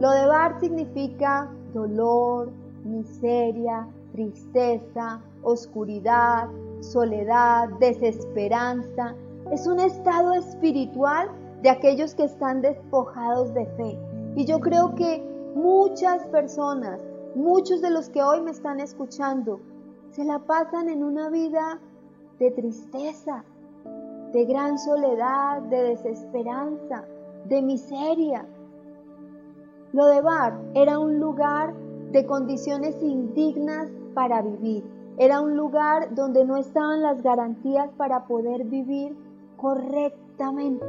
Lodebar 0.00 0.58
significa 0.58 1.48
dolor, 1.72 2.50
miseria, 2.84 3.86
tristeza, 4.10 5.20
oscuridad, 5.44 6.48
soledad, 6.80 7.68
desesperanza. 7.78 9.14
Es 9.52 9.68
un 9.68 9.78
estado 9.78 10.32
espiritual 10.32 11.30
de 11.62 11.70
aquellos 11.70 12.16
que 12.16 12.24
están 12.24 12.60
despojados 12.60 13.54
de 13.54 13.66
fe. 13.76 13.96
Y 14.34 14.46
yo 14.46 14.58
creo 14.58 14.96
que 14.96 15.22
muchas 15.54 16.24
personas, 16.26 17.00
muchos 17.36 17.80
de 17.82 17.90
los 17.90 18.08
que 18.08 18.20
hoy 18.20 18.40
me 18.40 18.50
están 18.50 18.80
escuchando, 18.80 19.60
se 20.12 20.24
la 20.24 20.38
pasan 20.40 20.90
en 20.90 21.02
una 21.02 21.30
vida 21.30 21.80
de 22.38 22.50
tristeza, 22.50 23.44
de 24.32 24.44
gran 24.44 24.78
soledad, 24.78 25.62
de 25.62 25.82
desesperanza, 25.84 27.04
de 27.46 27.62
miseria. 27.62 28.46
Lo 29.92 30.06
de 30.06 30.20
Bar 30.20 30.60
era 30.74 30.98
un 30.98 31.18
lugar 31.18 31.74
de 32.12 32.26
condiciones 32.26 33.02
indignas 33.02 33.90
para 34.14 34.42
vivir. 34.42 34.84
Era 35.16 35.40
un 35.40 35.56
lugar 35.56 36.14
donde 36.14 36.44
no 36.44 36.58
estaban 36.58 37.02
las 37.02 37.22
garantías 37.22 37.90
para 37.96 38.26
poder 38.26 38.64
vivir 38.64 39.16
correctamente. 39.56 40.86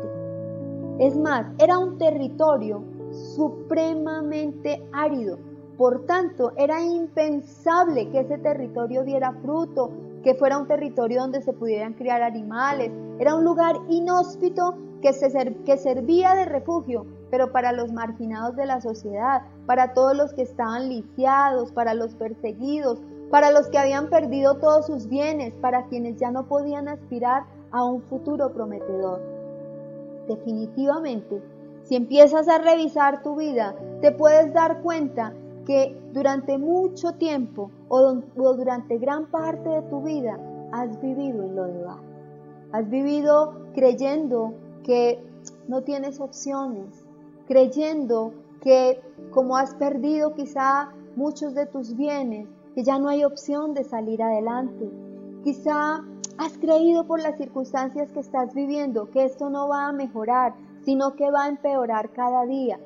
Es 1.00 1.18
más, 1.18 1.46
era 1.60 1.80
un 1.80 1.98
territorio 1.98 2.84
supremamente 3.12 4.86
árido. 4.92 5.38
Por 5.78 6.06
tanto, 6.06 6.52
era 6.56 6.82
impensable 6.82 8.10
que 8.10 8.20
ese 8.20 8.38
territorio 8.38 9.04
diera 9.04 9.34
fruto, 9.42 9.92
que 10.24 10.36
fuera 10.36 10.58
un 10.58 10.68
territorio 10.68 11.22
donde 11.22 11.42
se 11.42 11.54
pudieran 11.54 11.94
criar 11.94 12.22
animales. 12.22 12.92
Era 13.20 13.36
un 13.36 13.44
lugar 13.44 13.76
inhóspito 13.90 14.76
que, 15.02 15.14
se, 15.14 15.56
que 15.66 15.78
servía 15.78 16.36
de 16.36 16.46
refugio, 16.46 17.06
pero 17.32 17.52
para 17.52 17.72
los 17.72 17.92
marginados 17.92 18.56
de 18.56 18.66
la 18.66 18.80
sociedad, 18.82 19.42
para 19.66 19.94
todos 19.94 20.16
los 20.16 20.34
que 20.34 20.44
estaban 20.44 20.90
lisiados, 20.90 21.72
para 21.72 21.94
los 21.94 22.14
perseguidos, 22.16 23.02
para 23.32 23.50
los 23.50 23.68
que 23.70 23.80
habían 23.80 24.10
perdido 24.10 24.58
todos 24.60 24.86
sus 24.86 25.08
bienes, 25.08 25.54
para 25.56 25.88
quienes 25.88 26.18
ya 26.18 26.30
no 26.30 26.48
podían 26.48 26.88
aspirar 26.88 27.46
a 27.72 27.84
un 27.84 28.04
futuro 28.04 28.54
prometedor. 28.54 29.20
Definitivamente, 30.28 31.42
si 31.84 31.96
empiezas 31.96 32.48
a 32.48 32.60
revisar 32.60 33.24
tu 33.24 33.36
vida, 33.36 33.76
te 34.02 34.12
puedes 34.12 34.54
dar 34.54 34.82
cuenta 34.82 35.34
que 35.66 35.98
durante 36.14 36.58
mucho 36.58 37.14
tiempo 37.14 37.72
o, 37.90 38.14
durante 38.36 38.98
gran 38.98 39.26
parte 39.28 39.70
de 39.70 39.82
tu 39.84 40.02
vida 40.02 40.38
has 40.72 41.00
vivido 41.02 41.44
en 41.44 41.56
lo 41.56 41.64
de 41.66 41.86
Has 42.72 42.90
vivido 42.90 43.54
creyendo 43.74 44.54
que 44.84 45.24
no 45.68 45.84
tienes 45.84 46.20
opciones, 46.20 47.06
creyendo 47.48 48.34
que 48.62 49.00
como 49.32 49.58
has 49.58 49.76
perdido 49.76 50.34
quizá 50.34 50.92
muchos 51.16 51.54
de 51.54 51.66
tus 51.66 51.96
bienes, 51.96 52.48
que 52.74 52.84
ya 52.84 52.98
no 52.98 53.10
hay 53.10 53.24
opción 53.24 53.74
de 53.74 53.84
salir 53.84 54.24
adelante. 54.24 54.90
Quizá 55.44 56.04
has 56.38 56.58
creído 56.58 57.06
por 57.06 57.22
las 57.22 57.38
circunstancias 57.38 58.12
que 58.12 58.22
estás 58.22 58.54
viviendo 58.54 59.10
que 59.12 59.26
esto 59.26 59.50
no 59.50 59.68
va 59.68 59.88
a 59.88 59.94
mejorar, 59.94 60.56
sino 60.84 61.16
que 61.16 61.30
va 61.30 61.46
a 61.46 61.50
empeorar 61.50 62.12
cada 62.12 62.46
día. 62.46 62.80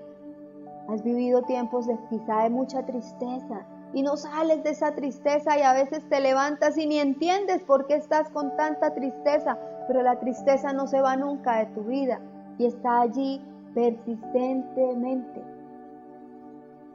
Has 0.90 1.04
vivido 1.04 1.42
tiempos 1.42 1.86
de 1.88 1.98
quizá 2.10 2.44
de 2.44 2.50
mucha 2.50 2.86
tristeza 2.86 3.66
y 3.94 4.04
no 4.04 4.16
sales 4.16 4.64
de 4.64 4.70
esa 4.72 4.94
tristeza 4.96 5.58
y 5.58 5.62
a 5.62 5.74
veces 5.74 6.08
te 6.10 6.20
levantas 6.20 6.78
y 6.78 6.88
ni 6.88 7.00
entiendes 7.00 7.62
por 7.64 7.88
qué 7.88 7.96
estás 7.96 8.30
con 8.30 8.56
tanta 8.56 8.94
tristeza, 8.94 9.58
pero 9.88 10.02
la 10.02 10.20
tristeza 10.20 10.74
no 10.74 10.88
se 10.88 11.02
va 11.02 11.16
nunca 11.16 11.60
de 11.60 11.66
tu 11.68 11.84
vida 11.84 12.22
y 12.58 12.66
está 12.66 13.02
allí 13.02 13.42
persistentemente. 13.74 15.44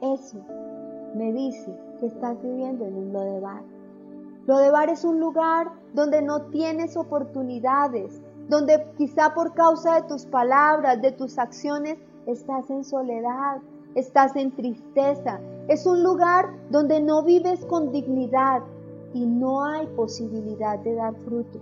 Eso 0.01 0.37
me 1.15 1.31
dice 1.31 1.73
que 1.99 2.07
estás 2.07 2.41
viviendo 2.41 2.85
en 2.85 2.95
un 2.95 3.13
Lodebar. 3.13 3.61
Lodebar 4.45 4.89
es 4.89 5.05
un 5.05 5.19
lugar 5.19 5.71
donde 5.93 6.21
no 6.21 6.47
tienes 6.47 6.97
oportunidades, 6.97 8.21
donde 8.49 8.85
quizá 8.97 9.33
por 9.33 9.53
causa 9.53 10.01
de 10.01 10.07
tus 10.07 10.25
palabras, 10.25 11.01
de 11.01 11.11
tus 11.11 11.37
acciones, 11.37 11.97
estás 12.25 12.69
en 12.69 12.83
soledad, 12.83 13.61
estás 13.95 14.35
en 14.35 14.51
tristeza. 14.51 15.39
Es 15.67 15.85
un 15.85 16.03
lugar 16.03 16.49
donde 16.69 17.01
no 17.01 17.23
vives 17.23 17.63
con 17.65 17.91
dignidad 17.91 18.61
y 19.13 19.25
no 19.25 19.63
hay 19.63 19.87
posibilidad 19.87 20.79
de 20.79 20.95
dar 20.95 21.15
fruto. 21.25 21.59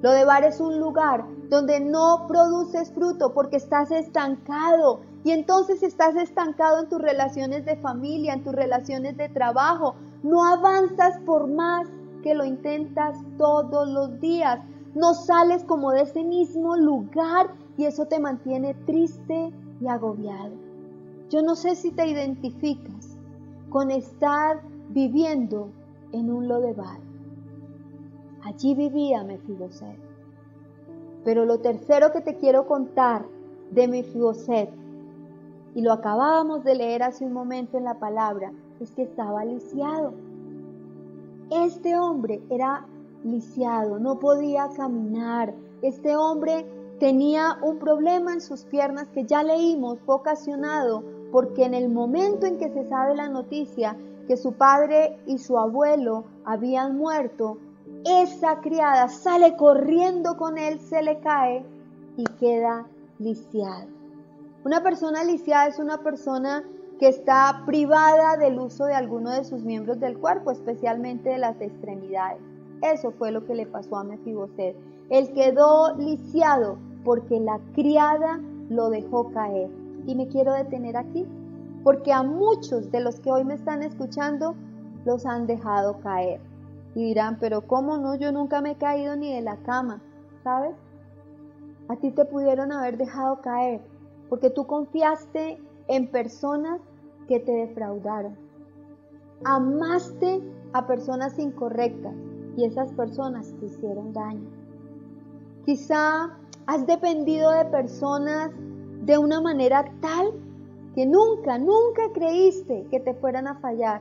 Lo 0.00 0.10
de 0.10 0.24
bar 0.24 0.44
es 0.44 0.60
un 0.60 0.78
lugar 0.80 1.24
donde 1.48 1.80
no 1.80 2.26
produces 2.28 2.90
fruto 2.92 3.32
porque 3.32 3.56
estás 3.56 3.90
estancado 3.90 5.00
y 5.24 5.30
entonces 5.30 5.82
estás 5.82 6.14
estancado 6.16 6.82
en 6.82 6.88
tus 6.88 7.00
relaciones 7.00 7.64
de 7.64 7.76
familia, 7.76 8.34
en 8.34 8.44
tus 8.44 8.54
relaciones 8.54 9.16
de 9.16 9.28
trabajo. 9.30 9.94
No 10.22 10.44
avanzas 10.44 11.18
por 11.24 11.48
más 11.48 11.88
que 12.22 12.34
lo 12.34 12.44
intentas 12.44 13.16
todos 13.38 13.88
los 13.88 14.20
días. 14.20 14.60
No 14.94 15.14
sales 15.14 15.64
como 15.64 15.90
de 15.92 16.02
ese 16.02 16.22
mismo 16.22 16.76
lugar 16.76 17.54
y 17.76 17.86
eso 17.86 18.06
te 18.06 18.18
mantiene 18.18 18.74
triste 18.86 19.52
y 19.80 19.88
agobiado. 19.88 20.63
Yo 21.30 21.42
no 21.42 21.56
sé 21.56 21.74
si 21.74 21.90
te 21.90 22.06
identificas 22.06 23.16
con 23.70 23.90
estar 23.90 24.62
viviendo 24.90 25.70
en 26.12 26.30
un 26.30 26.46
lodebar. 26.46 26.98
Allí 28.42 28.74
vivía 28.74 29.24
Mefiboset. 29.24 29.98
Pero 31.24 31.44
lo 31.46 31.58
tercero 31.60 32.12
que 32.12 32.20
te 32.20 32.36
quiero 32.36 32.66
contar 32.66 33.24
de 33.70 33.88
Mefiboset, 33.88 34.70
y 35.74 35.80
lo 35.80 35.92
acabábamos 35.92 36.62
de 36.62 36.76
leer 36.76 37.02
hace 37.02 37.24
un 37.24 37.32
momento 37.32 37.78
en 37.78 37.84
la 37.84 37.98
palabra, 37.98 38.52
es 38.78 38.92
que 38.92 39.02
estaba 39.02 39.44
lisiado. 39.44 40.12
Este 41.50 41.96
hombre 41.96 42.42
era 42.50 42.86
lisiado, 43.24 43.98
no 43.98 44.20
podía 44.20 44.68
caminar. 44.76 45.54
Este 45.82 46.16
hombre 46.16 46.66
tenía 47.00 47.58
un 47.62 47.78
problema 47.78 48.34
en 48.34 48.40
sus 48.40 48.64
piernas 48.64 49.08
que 49.08 49.24
ya 49.24 49.42
leímos, 49.42 49.98
fue 50.00 50.14
ocasionado 50.14 51.13
porque 51.34 51.64
en 51.64 51.74
el 51.74 51.88
momento 51.88 52.46
en 52.46 52.58
que 52.58 52.68
se 52.68 52.84
sabe 52.84 53.16
la 53.16 53.28
noticia 53.28 53.96
que 54.28 54.36
su 54.36 54.52
padre 54.52 55.18
y 55.26 55.38
su 55.38 55.58
abuelo 55.58 56.22
habían 56.44 56.96
muerto, 56.96 57.58
esa 58.04 58.60
criada 58.60 59.08
sale 59.08 59.56
corriendo 59.56 60.36
con 60.36 60.58
él, 60.58 60.78
se 60.78 61.02
le 61.02 61.18
cae 61.18 61.66
y 62.16 62.22
queda 62.38 62.86
lisiada. 63.18 63.88
Una 64.64 64.84
persona 64.84 65.24
lisiada 65.24 65.66
es 65.66 65.80
una 65.80 66.04
persona 66.04 66.62
que 67.00 67.08
está 67.08 67.64
privada 67.66 68.36
del 68.36 68.60
uso 68.60 68.84
de 68.84 68.94
alguno 68.94 69.32
de 69.32 69.42
sus 69.42 69.64
miembros 69.64 69.98
del 69.98 70.16
cuerpo, 70.16 70.52
especialmente 70.52 71.30
de 71.30 71.38
las 71.38 71.60
extremidades. 71.60 72.40
Eso 72.80 73.10
fue 73.10 73.32
lo 73.32 73.44
que 73.44 73.56
le 73.56 73.66
pasó 73.66 73.96
a 73.96 74.04
Mefiboset. 74.04 74.76
Él 75.10 75.32
quedó 75.32 75.96
lisiado 75.96 76.78
porque 77.04 77.40
la 77.40 77.58
criada 77.74 78.38
lo 78.68 78.88
dejó 78.88 79.32
caer. 79.32 79.83
Y 80.06 80.14
me 80.14 80.28
quiero 80.28 80.52
detener 80.52 80.96
aquí, 80.96 81.26
porque 81.82 82.12
a 82.12 82.22
muchos 82.22 82.90
de 82.90 83.00
los 83.00 83.20
que 83.20 83.30
hoy 83.30 83.44
me 83.44 83.54
están 83.54 83.82
escuchando 83.82 84.54
los 85.04 85.26
han 85.26 85.46
dejado 85.46 86.00
caer. 86.00 86.40
Y 86.94 87.04
dirán, 87.04 87.38
pero 87.40 87.62
¿cómo 87.66 87.98
no? 87.98 88.14
Yo 88.14 88.32
nunca 88.32 88.60
me 88.60 88.72
he 88.72 88.76
caído 88.76 89.16
ni 89.16 89.34
de 89.34 89.42
la 89.42 89.56
cama, 89.58 90.00
¿sabes? 90.42 90.74
A 91.88 91.96
ti 91.96 92.10
te 92.10 92.24
pudieron 92.24 92.72
haber 92.72 92.96
dejado 92.96 93.40
caer 93.40 93.80
porque 94.28 94.50
tú 94.50 94.66
confiaste 94.66 95.60
en 95.88 96.10
personas 96.10 96.80
que 97.28 97.40
te 97.40 97.52
defraudaron. 97.52 98.36
Amaste 99.44 100.42
a 100.72 100.86
personas 100.86 101.38
incorrectas 101.38 102.14
y 102.56 102.64
esas 102.64 102.92
personas 102.92 103.54
te 103.60 103.66
hicieron 103.66 104.12
daño. 104.12 104.48
Quizá 105.64 106.36
has 106.66 106.86
dependido 106.86 107.50
de 107.52 107.64
personas 107.66 108.50
de 109.04 109.18
una 109.18 109.40
manera 109.40 109.84
tal 110.00 110.32
que 110.94 111.04
nunca, 111.04 111.58
nunca 111.58 112.02
creíste 112.14 112.86
que 112.90 113.00
te 113.00 113.14
fueran 113.14 113.46
a 113.46 113.56
fallar, 113.56 114.00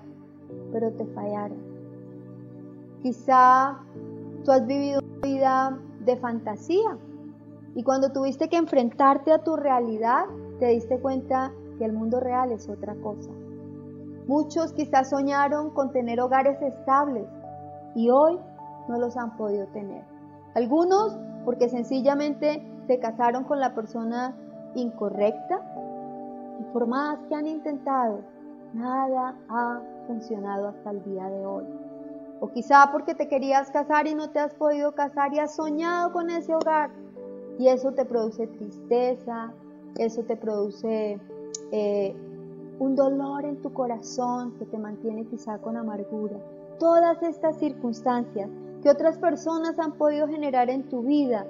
pero 0.72 0.91
te 0.91 1.05
fallaron. 1.07 1.57
Quizá 3.01 3.79
tú 4.45 4.51
has 4.51 4.65
vivido 4.65 5.01
una 5.01 5.27
vida 5.27 5.79
de 6.05 6.15
fantasía 6.17 6.98
y 7.75 7.83
cuando 7.83 8.12
tuviste 8.12 8.48
que 8.48 8.57
enfrentarte 8.57 9.33
a 9.33 9.39
tu 9.39 9.57
realidad, 9.57 10.25
te 10.60 10.67
diste 10.67 11.00
cuenta 11.00 11.51
que 11.77 11.86
el 11.86 11.91
mundo 11.91 12.19
real 12.19 12.51
es 12.51 12.69
otra 12.69 12.95
cosa. 12.95 13.31
Muchos 14.27 14.72
quizás 14.72 15.10
soñaron 15.10 15.72
con 15.72 15.91
tener 15.91 16.22
hogares 16.22 16.62
estables 16.62 17.27
y 17.93 18.10
hoy 18.10 18.39
no 18.88 18.98
los 19.00 19.17
han 19.17 19.36
podido 19.36 19.65
tener. 19.67 20.03
Algunos 20.53 21.17
porque 21.43 21.67
sencillamente 21.67 22.65
se 22.88 23.00
casaron 23.00 23.43
con 23.43 23.60
la 23.60 23.74
persona 23.74 24.33
incorrecta 24.75 25.61
y 26.59 26.63
por 26.73 26.87
más 26.87 27.19
que 27.27 27.35
han 27.35 27.47
intentado, 27.47 28.19
nada 28.73 29.35
ha 29.49 29.81
funcionado 30.07 30.69
hasta 30.69 30.91
el 30.91 31.03
día 31.03 31.29
de 31.29 31.45
hoy. 31.45 31.65
O 32.39 32.49
quizá 32.49 32.89
porque 32.91 33.15
te 33.15 33.27
querías 33.27 33.71
casar 33.71 34.07
y 34.07 34.15
no 34.15 34.29
te 34.29 34.39
has 34.39 34.53
podido 34.53 34.93
casar 34.93 35.33
y 35.33 35.39
has 35.39 35.55
soñado 35.55 36.11
con 36.11 36.29
ese 36.29 36.53
hogar 36.53 36.89
y 37.57 37.67
eso 37.67 37.91
te 37.93 38.05
produce 38.05 38.47
tristeza, 38.47 39.53
eso 39.97 40.23
te 40.23 40.35
produce 40.35 41.19
eh, 41.71 42.15
un 42.79 42.95
dolor 42.95 43.45
en 43.45 43.61
tu 43.61 43.71
corazón 43.71 44.53
que 44.57 44.65
te 44.65 44.77
mantiene 44.77 45.25
quizá 45.25 45.57
con 45.59 45.77
amargura. 45.77 46.35
Todas 46.79 47.21
estas 47.21 47.57
circunstancias 47.57 48.49
que 48.81 48.89
otras 48.89 49.17
personas 49.17 49.79
han 49.79 49.93
podido 49.93 50.27
generar 50.27 50.69
en 50.69 50.83
tu 50.89 51.03
vida, 51.03 51.45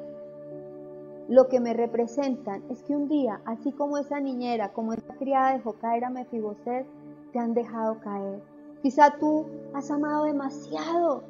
lo 1.29 1.47
que 1.47 1.59
me 1.59 1.73
representan 1.73 2.63
es 2.69 2.83
que 2.83 2.95
un 2.95 3.07
día, 3.07 3.41
así 3.45 3.71
como 3.71 3.97
esa 3.97 4.19
niñera, 4.19 4.73
como 4.73 4.93
esa 4.93 5.13
criada 5.15 5.53
dejó 5.53 5.73
caer 5.73 6.05
a 6.05 6.09
Mefiboset, 6.09 6.85
te 7.31 7.39
han 7.39 7.53
dejado 7.53 7.99
caer. 7.99 8.41
Quizá 8.81 9.17
tú 9.19 9.45
has 9.73 9.89
amado 9.89 10.25
demasiado 10.25 11.23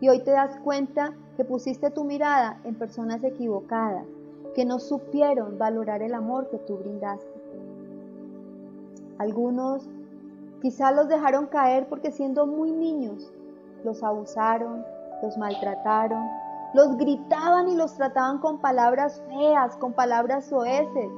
y 0.00 0.08
hoy 0.08 0.20
te 0.20 0.30
das 0.30 0.56
cuenta 0.60 1.14
que 1.36 1.44
pusiste 1.44 1.90
tu 1.90 2.04
mirada 2.04 2.60
en 2.64 2.76
personas 2.76 3.22
equivocadas, 3.24 4.06
que 4.54 4.64
no 4.64 4.78
supieron 4.78 5.58
valorar 5.58 6.02
el 6.02 6.14
amor 6.14 6.48
que 6.50 6.58
tú 6.58 6.76
brindaste. 6.78 7.40
Algunos 9.18 9.88
quizá 10.60 10.92
los 10.92 11.08
dejaron 11.08 11.46
caer 11.46 11.88
porque 11.88 12.12
siendo 12.12 12.46
muy 12.46 12.70
niños 12.70 13.32
los 13.84 14.02
abusaron, 14.02 14.84
los 15.22 15.36
maltrataron, 15.36 16.24
los 16.74 16.96
gritaban 16.96 17.68
y 17.68 17.76
los 17.76 17.94
trataban 17.94 18.38
con 18.38 18.58
palabras 18.60 19.22
feas, 19.28 19.76
con 19.76 19.92
palabras 19.92 20.46
soeces, 20.46 21.10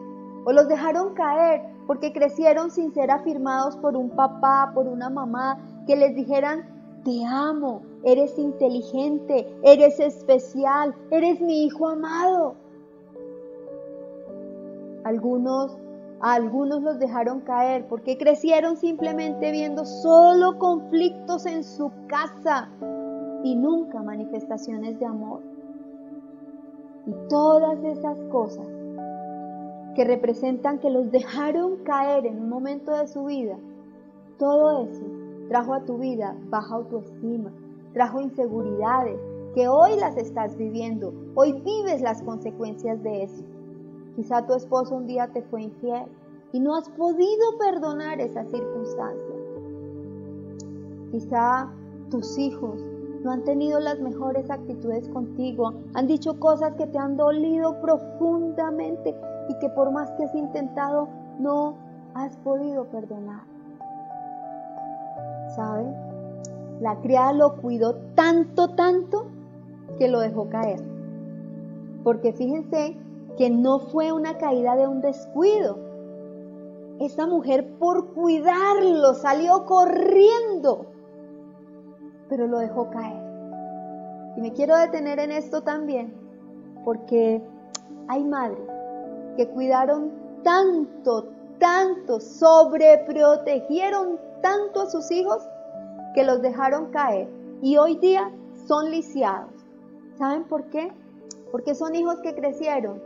o 0.44 0.52
los 0.52 0.68
dejaron 0.68 1.14
caer 1.14 1.62
porque 1.86 2.12
crecieron 2.12 2.70
sin 2.70 2.92
ser 2.92 3.10
afirmados 3.10 3.76
por 3.76 3.96
un 3.96 4.10
papá, 4.10 4.72
por 4.74 4.86
una 4.86 5.10
mamá, 5.10 5.58
que 5.86 5.96
les 5.96 6.14
dijeran, 6.14 6.64
te 7.04 7.24
amo, 7.24 7.82
eres 8.04 8.38
inteligente, 8.38 9.46
eres 9.62 10.00
especial, 10.00 10.94
eres 11.10 11.40
mi 11.40 11.64
hijo 11.64 11.88
amado. 11.88 12.56
Algunos, 15.04 15.76
algunos 16.20 16.82
los 16.82 16.98
dejaron 16.98 17.40
caer 17.40 17.86
porque 17.86 18.16
crecieron 18.16 18.76
simplemente 18.78 19.52
viendo 19.52 19.84
solo 19.84 20.58
conflictos 20.58 21.44
en 21.44 21.62
su 21.62 21.92
casa, 22.06 22.70
y 23.44 23.54
nunca 23.54 24.02
manifestaciones 24.02 24.98
de 24.98 25.04
amor. 25.04 25.42
Y 27.06 27.12
todas 27.28 27.82
esas 27.84 28.16
cosas 28.30 28.66
que 29.94 30.04
representan 30.04 30.78
que 30.78 30.90
los 30.90 31.10
dejaron 31.10 31.76
caer 31.84 32.26
en 32.26 32.40
un 32.40 32.48
momento 32.48 32.92
de 32.92 33.06
su 33.06 33.24
vida, 33.24 33.56
todo 34.38 34.84
eso 34.84 35.04
trajo 35.48 35.74
a 35.74 35.84
tu 35.84 35.98
vida 35.98 36.36
baja 36.48 36.74
autoestima, 36.74 37.52
trajo 37.92 38.20
inseguridades 38.20 39.20
que 39.54 39.68
hoy 39.68 39.96
las 39.96 40.16
estás 40.16 40.56
viviendo, 40.56 41.12
hoy 41.34 41.52
vives 41.52 42.00
las 42.00 42.22
consecuencias 42.22 43.02
de 43.02 43.24
eso. 43.24 43.44
Quizá 44.16 44.46
tu 44.46 44.54
esposo 44.54 44.96
un 44.96 45.06
día 45.06 45.28
te 45.32 45.42
fue 45.42 45.62
infiel 45.62 46.06
y 46.52 46.60
no 46.60 46.74
has 46.74 46.88
podido 46.90 47.58
perdonar 47.58 48.20
esa 48.20 48.44
circunstancia. 48.44 49.34
Quizá 51.12 51.70
tus 52.10 52.38
hijos 52.38 52.80
no 53.24 53.32
han 53.32 53.42
tenido 53.42 53.80
las 53.80 53.98
mejores 54.00 54.50
actitudes 54.50 55.08
contigo, 55.08 55.72
han 55.94 56.06
dicho 56.06 56.38
cosas 56.38 56.74
que 56.74 56.86
te 56.86 56.98
han 56.98 57.16
dolido 57.16 57.80
profundamente 57.80 59.16
y 59.48 59.58
que 59.58 59.70
por 59.70 59.90
más 59.90 60.10
que 60.12 60.24
has 60.24 60.34
intentado 60.34 61.08
no 61.38 61.74
has 62.14 62.36
podido 62.36 62.84
perdonar. 62.84 63.42
¿Sabe? 65.56 65.86
La 66.80 67.00
criada 67.00 67.32
lo 67.32 67.56
cuidó 67.56 67.94
tanto, 68.14 68.68
tanto 68.74 69.26
que 69.98 70.08
lo 70.08 70.20
dejó 70.20 70.50
caer. 70.50 70.82
Porque 72.02 72.34
fíjense 72.34 72.98
que 73.38 73.48
no 73.48 73.78
fue 73.78 74.12
una 74.12 74.36
caída 74.36 74.76
de 74.76 74.86
un 74.86 75.00
descuido. 75.00 75.78
Esta 77.00 77.26
mujer 77.26 77.78
por 77.78 78.12
cuidarlo 78.12 79.14
salió 79.14 79.64
corriendo 79.64 80.93
pero 82.28 82.46
lo 82.46 82.58
dejó 82.58 82.90
caer. 82.90 83.22
Y 84.36 84.40
me 84.40 84.52
quiero 84.52 84.76
detener 84.76 85.18
en 85.18 85.32
esto 85.32 85.62
también, 85.62 86.14
porque 86.84 87.42
hay 88.08 88.24
madres 88.24 88.68
que 89.36 89.48
cuidaron 89.48 90.12
tanto, 90.42 91.28
tanto, 91.58 92.20
sobreprotegieron 92.20 94.18
tanto 94.42 94.82
a 94.82 94.90
sus 94.90 95.10
hijos 95.10 95.42
que 96.14 96.24
los 96.24 96.42
dejaron 96.42 96.90
caer 96.90 97.28
y 97.62 97.76
hoy 97.76 97.96
día 97.96 98.30
son 98.66 98.90
lisiados. 98.90 99.50
¿Saben 100.18 100.44
por 100.44 100.64
qué? 100.68 100.92
Porque 101.50 101.74
son 101.74 101.94
hijos 101.94 102.20
que 102.20 102.34
crecieron 102.34 103.02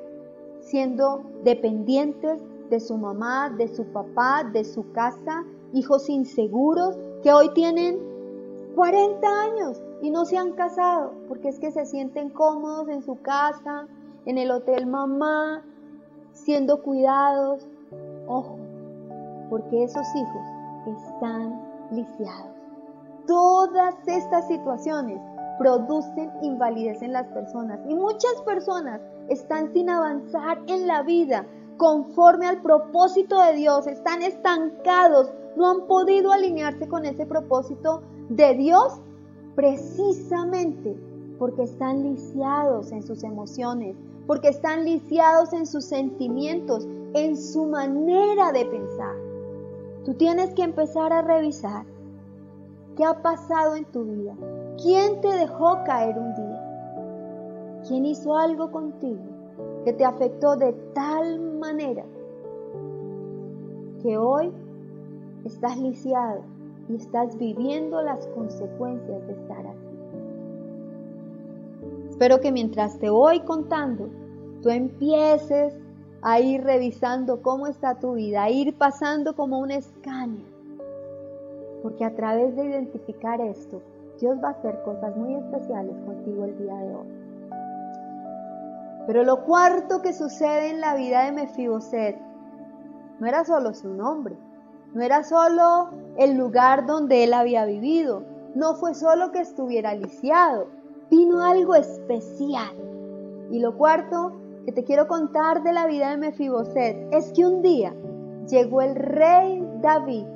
siendo 0.61 1.22
dependientes 1.44 2.42
de 2.68 2.81
su 2.81 2.98
mamá, 2.98 3.50
de 3.50 3.68
su 3.68 3.85
papá, 3.87 4.44
de 4.52 4.64
su 4.64 4.90
casa, 4.92 5.44
hijos 5.72 6.09
inseguros 6.11 6.98
que 7.22 7.33
hoy 7.33 7.50
tienen 7.54 7.98
40 8.79 9.27
años 9.27 9.83
y 10.03 10.11
no 10.12 10.25
se 10.25 10.38
han 10.38 10.53
casado 10.53 11.12
porque 11.27 11.49
es 11.49 11.59
que 11.59 11.73
se 11.73 11.85
sienten 11.85 12.31
cómodos 12.31 12.88
en 12.88 13.03
su 13.03 13.21
casa, 13.23 13.88
en 14.25 14.38
el 14.38 14.53
hotel 14.53 14.87
mamá, 14.87 15.64
siendo 16.31 16.81
cuidados. 16.81 17.67
Ojo, 18.29 18.57
porque 19.51 19.83
esos 19.83 20.07
hijos 20.14 20.97
están 20.97 21.61
lisiados. 21.91 22.55
Todas 23.27 23.97
estas 24.07 24.47
situaciones 24.47 25.21
producen 25.59 26.31
invalidez 26.43 27.03
en 27.03 27.14
las 27.14 27.27
personas 27.31 27.81
y 27.88 27.97
muchas 27.97 28.41
personas 28.47 29.01
están 29.29 29.73
sin 29.73 29.91
avanzar 29.91 30.61
en 30.69 30.87
la 30.87 31.03
vida 31.03 31.45
conforme 31.79 32.47
al 32.47 32.62
propósito 32.62 33.43
de 33.43 33.55
Dios, 33.55 33.88
están 33.88 34.23
estancados, 34.23 35.33
no 35.57 35.69
han 35.69 35.88
podido 35.88 36.31
alinearse 36.31 36.87
con 36.87 37.05
ese 37.05 37.27
propósito 37.27 38.05
de 38.29 38.55
Dios 38.55 39.01
precisamente 39.55 40.97
porque 41.38 41.62
están 41.62 42.03
lisiados 42.03 42.93
en 42.93 43.03
sus 43.03 43.23
emociones, 43.23 43.97
porque 44.27 44.49
están 44.49 44.85
lisiados 44.85 45.53
en 45.53 45.67
sus 45.67 45.85
sentimientos, 45.85 46.87
en 47.14 47.37
su 47.37 47.67
manera 47.67 48.53
de 48.53 48.64
pensar. 48.67 49.14
Tú 50.05 50.14
tienes 50.14 50.53
que 50.55 50.62
empezar 50.62 51.12
a 51.12 51.23
revisar 51.23 51.85
qué 52.97 53.05
ha 53.05 53.23
pasado 53.23 53.77
en 53.77 53.85
tu 53.87 54.05
vida, 54.05 54.35
quién 54.83 55.21
te 55.21 55.29
dejó 55.29 55.83
caer 55.85 56.19
un 56.19 56.35
día, 56.35 57.83
quién 57.87 58.05
hizo 58.05 58.37
algo 58.37 58.71
contigo 58.71 59.23
que 59.85 59.93
te 59.93 60.05
afectó 60.05 60.57
de 60.57 60.73
tal 60.95 61.41
manera 61.59 62.05
que 64.03 64.19
hoy 64.19 64.53
estás 65.45 65.79
lisiado 65.79 66.58
y 66.88 66.96
estás 66.96 67.37
viviendo 67.37 68.03
las 68.03 68.27
consecuencias 68.29 69.27
de 69.27 69.33
estar 69.33 69.66
así. 69.66 69.88
Espero 72.11 72.40
que 72.40 72.51
mientras 72.51 72.98
te 72.98 73.11
voy 73.11 73.40
contando, 73.40 74.09
tú 74.62 74.70
empieces 74.70 75.79
a 76.22 76.40
ir 76.40 76.64
revisando 76.64 77.42
cómo 77.42 77.66
está 77.66 77.94
tu 77.94 78.14
vida, 78.14 78.42
a 78.42 78.51
ir 78.51 78.77
pasando 78.77 79.37
como 79.37 79.61
un 79.61 79.70
escáner. 79.70 80.44
Porque 81.83 82.05
a 82.05 82.14
través 82.14 82.57
de 82.57 82.64
identificar 82.64 83.40
esto, 83.40 83.81
Dios 84.20 84.37
va 84.42 84.48
a 84.48 84.53
hacer 84.53 84.83
cosas 84.83 85.16
muy 85.16 85.35
especiales 85.35 85.94
contigo 86.05 86.44
el 86.44 86.59
día 86.59 86.74
de 86.74 86.94
hoy. 86.94 87.07
Pero 89.07 89.22
lo 89.22 89.44
cuarto 89.44 90.03
que 90.03 90.12
sucede 90.12 90.70
en 90.70 90.81
la 90.81 90.96
vida 90.96 91.24
de 91.24 91.33
Mefiboset 91.33 92.18
no 93.20 93.27
era 93.27 93.44
solo 93.44 93.74
su 93.74 93.88
nombre, 93.94 94.37
no 94.94 95.03
era 95.03 95.22
solo 95.22 95.90
el 96.16 96.37
lugar 96.37 96.87
donde 96.87 97.24
él 97.24 97.35
había 97.35 97.64
vivido, 97.64 98.24
no 98.55 98.74
fue 98.74 98.94
solo 98.94 99.31
que 99.31 99.40
estuviera 99.40 99.94
lisiado, 99.94 100.68
vino 101.11 101.42
algo 101.42 101.74
especial. 101.74 102.74
Y 103.51 103.61
lo 103.61 103.77
cuarto 103.77 104.33
que 104.64 104.72
te 104.72 104.85
quiero 104.85 105.07
contar 105.07 105.62
de 105.62 105.72
la 105.72 105.87
vida 105.87 106.11
de 106.11 106.16
Mefiboset 106.16 107.12
es 107.12 107.33
que 107.33 107.46
un 107.46 107.62
día 107.62 107.94
llegó 108.48 108.83
el 108.83 108.94
rey 108.94 109.66
David 109.81 110.27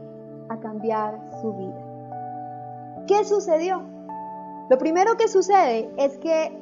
a 0.48 0.58
cambiar 0.60 1.18
su 1.40 1.52
vida. 1.52 3.04
¿Qué 3.06 3.24
sucedió? 3.24 3.82
Lo 4.70 4.78
primero 4.78 5.16
que 5.16 5.28
sucede 5.28 5.90
es 5.96 6.16
que 6.18 6.58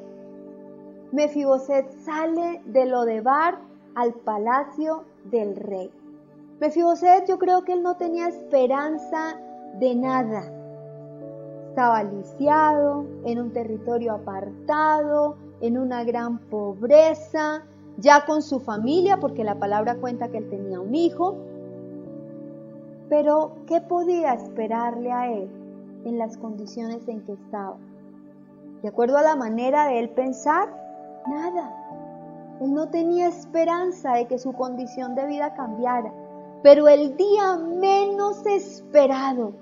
Mefiboset 1.13 1.91
sale 2.05 2.63
de 2.65 2.87
Lodebar 2.87 3.59
al 3.95 4.15
palacio 4.15 5.05
del 5.25 5.57
rey. 5.57 5.91
Mefiboset 6.61 7.27
yo 7.27 7.39
creo 7.39 7.63
que 7.63 7.73
él 7.73 7.83
no 7.83 7.97
tenía 7.97 8.29
esperanza 8.29 9.41
de 9.79 9.95
nada. 9.95 10.43
Estaba 11.71 12.03
lisiado, 12.03 13.07
en 13.25 13.41
un 13.41 13.51
territorio 13.51 14.13
apartado, 14.13 15.37
en 15.63 15.79
una 15.79 16.05
gran 16.05 16.39
pobreza, 16.39 17.65
ya 17.97 18.27
con 18.27 18.43
su 18.43 18.61
familia, 18.61 19.19
porque 19.19 19.43
la 19.43 19.55
palabra 19.55 19.95
cuenta 19.95 20.29
que 20.29 20.37
él 20.37 20.51
tenía 20.51 20.81
un 20.81 20.95
hijo. 20.95 21.39
Pero, 23.09 23.53
¿qué 23.67 23.81
podía 23.81 24.35
esperarle 24.35 25.13
a 25.13 25.33
él 25.33 25.49
en 26.05 26.19
las 26.19 26.37
condiciones 26.37 27.09
en 27.09 27.23
que 27.23 27.33
estaba? 27.33 27.79
De 28.83 28.89
acuerdo 28.89 29.17
a 29.17 29.23
la 29.23 29.35
manera 29.35 29.87
de 29.87 30.01
él 30.01 30.11
pensar, 30.11 30.69
nada. 31.27 31.75
Él 32.61 32.75
no 32.75 32.91
tenía 32.91 33.29
esperanza 33.29 34.13
de 34.13 34.27
que 34.27 34.39
su 34.39 34.53
condición 34.53 35.15
de 35.15 35.27
vida 35.27 35.55
cambiara. 35.55 36.13
Pero 36.63 36.89
el 36.89 37.17
día 37.17 37.57
menos 37.57 38.45
esperado 38.47 39.53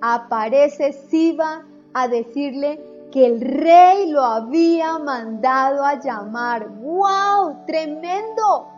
aparece 0.00 0.92
Siba 0.92 1.64
a 1.94 2.08
decirle 2.08 2.80
que 3.10 3.26
el 3.26 3.40
rey 3.40 4.10
lo 4.10 4.22
había 4.22 4.98
mandado 4.98 5.84
a 5.84 6.00
llamar. 6.00 6.68
¡Wow! 6.68 7.64
¡Tremendo! 7.66 8.68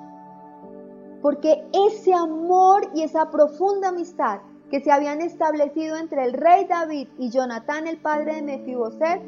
Porque 1.22 1.64
ese 1.72 2.12
amor 2.12 2.90
y 2.94 3.02
esa 3.02 3.30
profunda 3.30 3.88
amistad 3.88 4.40
que 4.70 4.80
se 4.80 4.92
habían 4.92 5.20
establecido 5.20 5.96
entre 5.96 6.24
el 6.24 6.32
rey 6.32 6.66
David 6.66 7.08
y 7.18 7.30
Jonatán, 7.30 7.86
el 7.86 7.96
padre 7.96 8.36
de 8.36 8.42
Mefiboset, 8.42 9.22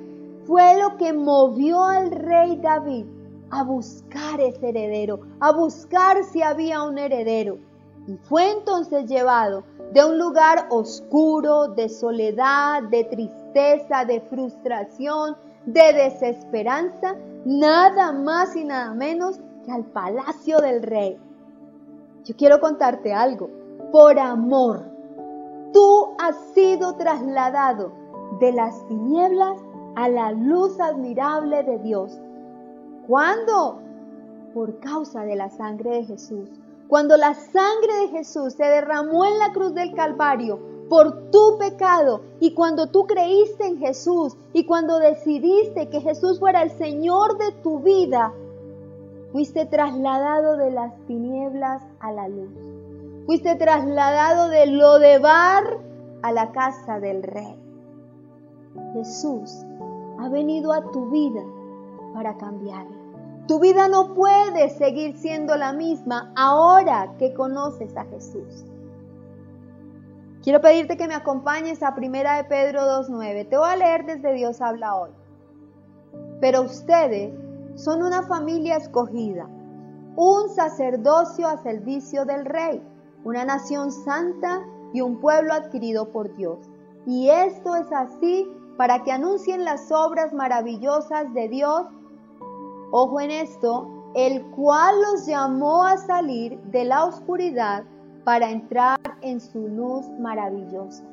fue 0.45 0.79
lo 0.79 0.97
que 0.97 1.13
movió 1.13 1.83
al 1.85 2.11
rey 2.11 2.57
David 2.57 3.07
a 3.51 3.63
buscar 3.63 4.41
ese 4.41 4.69
heredero, 4.69 5.21
a 5.41 5.53
buscar 5.53 6.25
si 6.25 6.43
había 6.43 6.83
un 6.83 6.99
heredero. 6.99 7.59
Y 8.07 8.16
fue 8.16 8.53
entonces 8.53 9.07
llevado 9.07 9.64
de 9.92 10.05
un 10.05 10.19
lugar 10.19 10.66
oscuro, 10.71 11.69
de 11.69 11.88
soledad, 11.88 12.85
de 12.85 13.05
tristeza, 13.05 14.05
de 14.05 14.21
frustración, 14.21 15.37
de 15.66 15.92
desesperanza, 15.92 17.16
nada 17.45 18.12
más 18.12 18.55
y 18.55 18.64
nada 18.64 18.95
menos 18.95 19.40
que 19.64 19.73
al 19.73 19.85
palacio 19.85 20.59
del 20.59 20.83
rey. 20.83 21.19
Yo 22.25 22.37
quiero 22.37 22.61
contarte 22.61 23.12
algo. 23.12 23.51
Por 23.90 24.19
amor, 24.19 24.85
tú 25.73 26.14
has 26.19 26.37
sido 26.55 26.95
trasladado 26.97 27.92
de 28.40 28.53
las 28.53 28.87
tinieblas 28.87 29.59
a 29.97 30.09
la 30.09 30.33
luz 30.33 30.79
admirable 30.79 31.62
de 31.62 31.79
Dios. 31.79 32.21
¿Cuándo? 33.07 33.81
Por 34.55 34.79
causa 34.81 35.23
de 35.23 35.37
la 35.37 35.49
sangre 35.51 35.90
de 35.90 36.05
Jesús. 36.05 36.51
Cuando 36.88 37.16
la 37.16 37.35
sangre 37.35 37.94
de 38.03 38.09
Jesús 38.09 38.55
se 38.55 38.64
derramó 38.64 39.25
en 39.25 39.38
la 39.38 39.53
cruz 39.53 39.75
del 39.75 39.94
Calvario 39.94 40.61
por 40.88 41.31
tu 41.31 41.59
pecado 41.59 42.22
y 42.38 42.55
cuando 42.55 42.87
tú 42.88 43.07
creíste 43.07 43.66
en 43.66 43.79
Jesús 43.79 44.37
y 44.53 44.64
cuando 44.66 44.99
decidiste 45.01 45.88
que 45.88 46.01
Jesús 46.01 46.38
fuera 46.38 46.62
el 46.62 46.70
Señor 46.70 47.38
de 47.38 47.51
tu 47.62 47.81
vida, 47.81 48.33
fuiste 49.33 49.66
trasladado 49.66 50.57
de 50.57 50.70
las 50.70 50.94
tinieblas 51.07 51.83
a 51.99 52.12
la 52.12 52.29
luz. 52.29 52.51
Fuiste 53.27 53.57
trasladado 53.57 54.49
de 54.49 54.66
Lodebar 54.66 55.64
a 56.22 56.33
la 56.33 56.53
casa 56.53 57.01
del 57.01 57.25
Rey. 57.25 57.57
Jesús 58.92 59.64
ha 60.20 60.29
venido 60.29 60.72
a 60.72 60.90
tu 60.92 61.11
vida 61.11 61.42
para 62.14 62.37
cambiarla. 62.37 62.96
Tu 63.47 63.61
vida 63.61 63.87
no 63.87 64.15
puede 64.15 64.71
seguir 64.71 65.17
siendo 65.17 65.57
la 65.57 65.73
misma 65.73 66.33
ahora 66.35 67.15
que 67.19 67.33
conoces 67.33 67.97
a 67.97 68.05
Jesús. 68.07 68.65
Quiero 70.43 70.61
pedirte 70.61 70.97
que 70.97 71.07
me 71.07 71.15
acompañes 71.15 71.83
a 71.83 71.95
Primera 71.95 72.37
de 72.37 72.45
Pedro 72.45 72.81
2.9. 72.81 73.49
Te 73.49 73.57
voy 73.57 73.69
a 73.69 73.77
leer 73.77 74.05
desde 74.05 74.33
Dios 74.33 74.61
habla 74.61 74.97
hoy. 74.97 75.11
Pero 76.41 76.63
ustedes 76.63 77.33
son 77.77 78.03
una 78.03 78.23
familia 78.23 78.77
escogida, 78.77 79.47
un 80.17 80.49
sacerdocio 80.49 81.47
a 81.47 81.63
servicio 81.63 82.25
del 82.25 82.47
rey, 82.47 82.83
una 83.25 83.45
nación 83.45 83.93
santa 83.93 84.65
y 84.93 85.03
un 85.03 85.21
pueblo 85.21 85.53
adquirido 85.53 86.11
por 86.11 86.35
Dios. 86.37 86.59
Y 87.07 87.29
esto 87.29 87.77
es 87.77 87.93
así 87.93 88.51
para 88.77 89.05
que 89.05 89.13
anuncien 89.13 89.65
las 89.65 89.93
obras 89.93 90.33
maravillosas 90.33 91.33
de 91.33 91.49
Dios 91.49 91.87
Ojo 92.90 93.20
en 93.20 93.31
esto, 93.31 94.12
el 94.14 94.42
cual 94.53 94.94
los 95.03 95.27
llamó 95.27 95.85
a 95.85 95.96
salir 95.99 96.59
de 96.70 96.85
la 96.85 97.05
oscuridad 97.05 97.85
para 98.25 98.51
entrar 98.51 98.99
en 99.20 99.40
su 99.40 99.68
luz 99.68 100.09
maravillosa. 100.18 101.05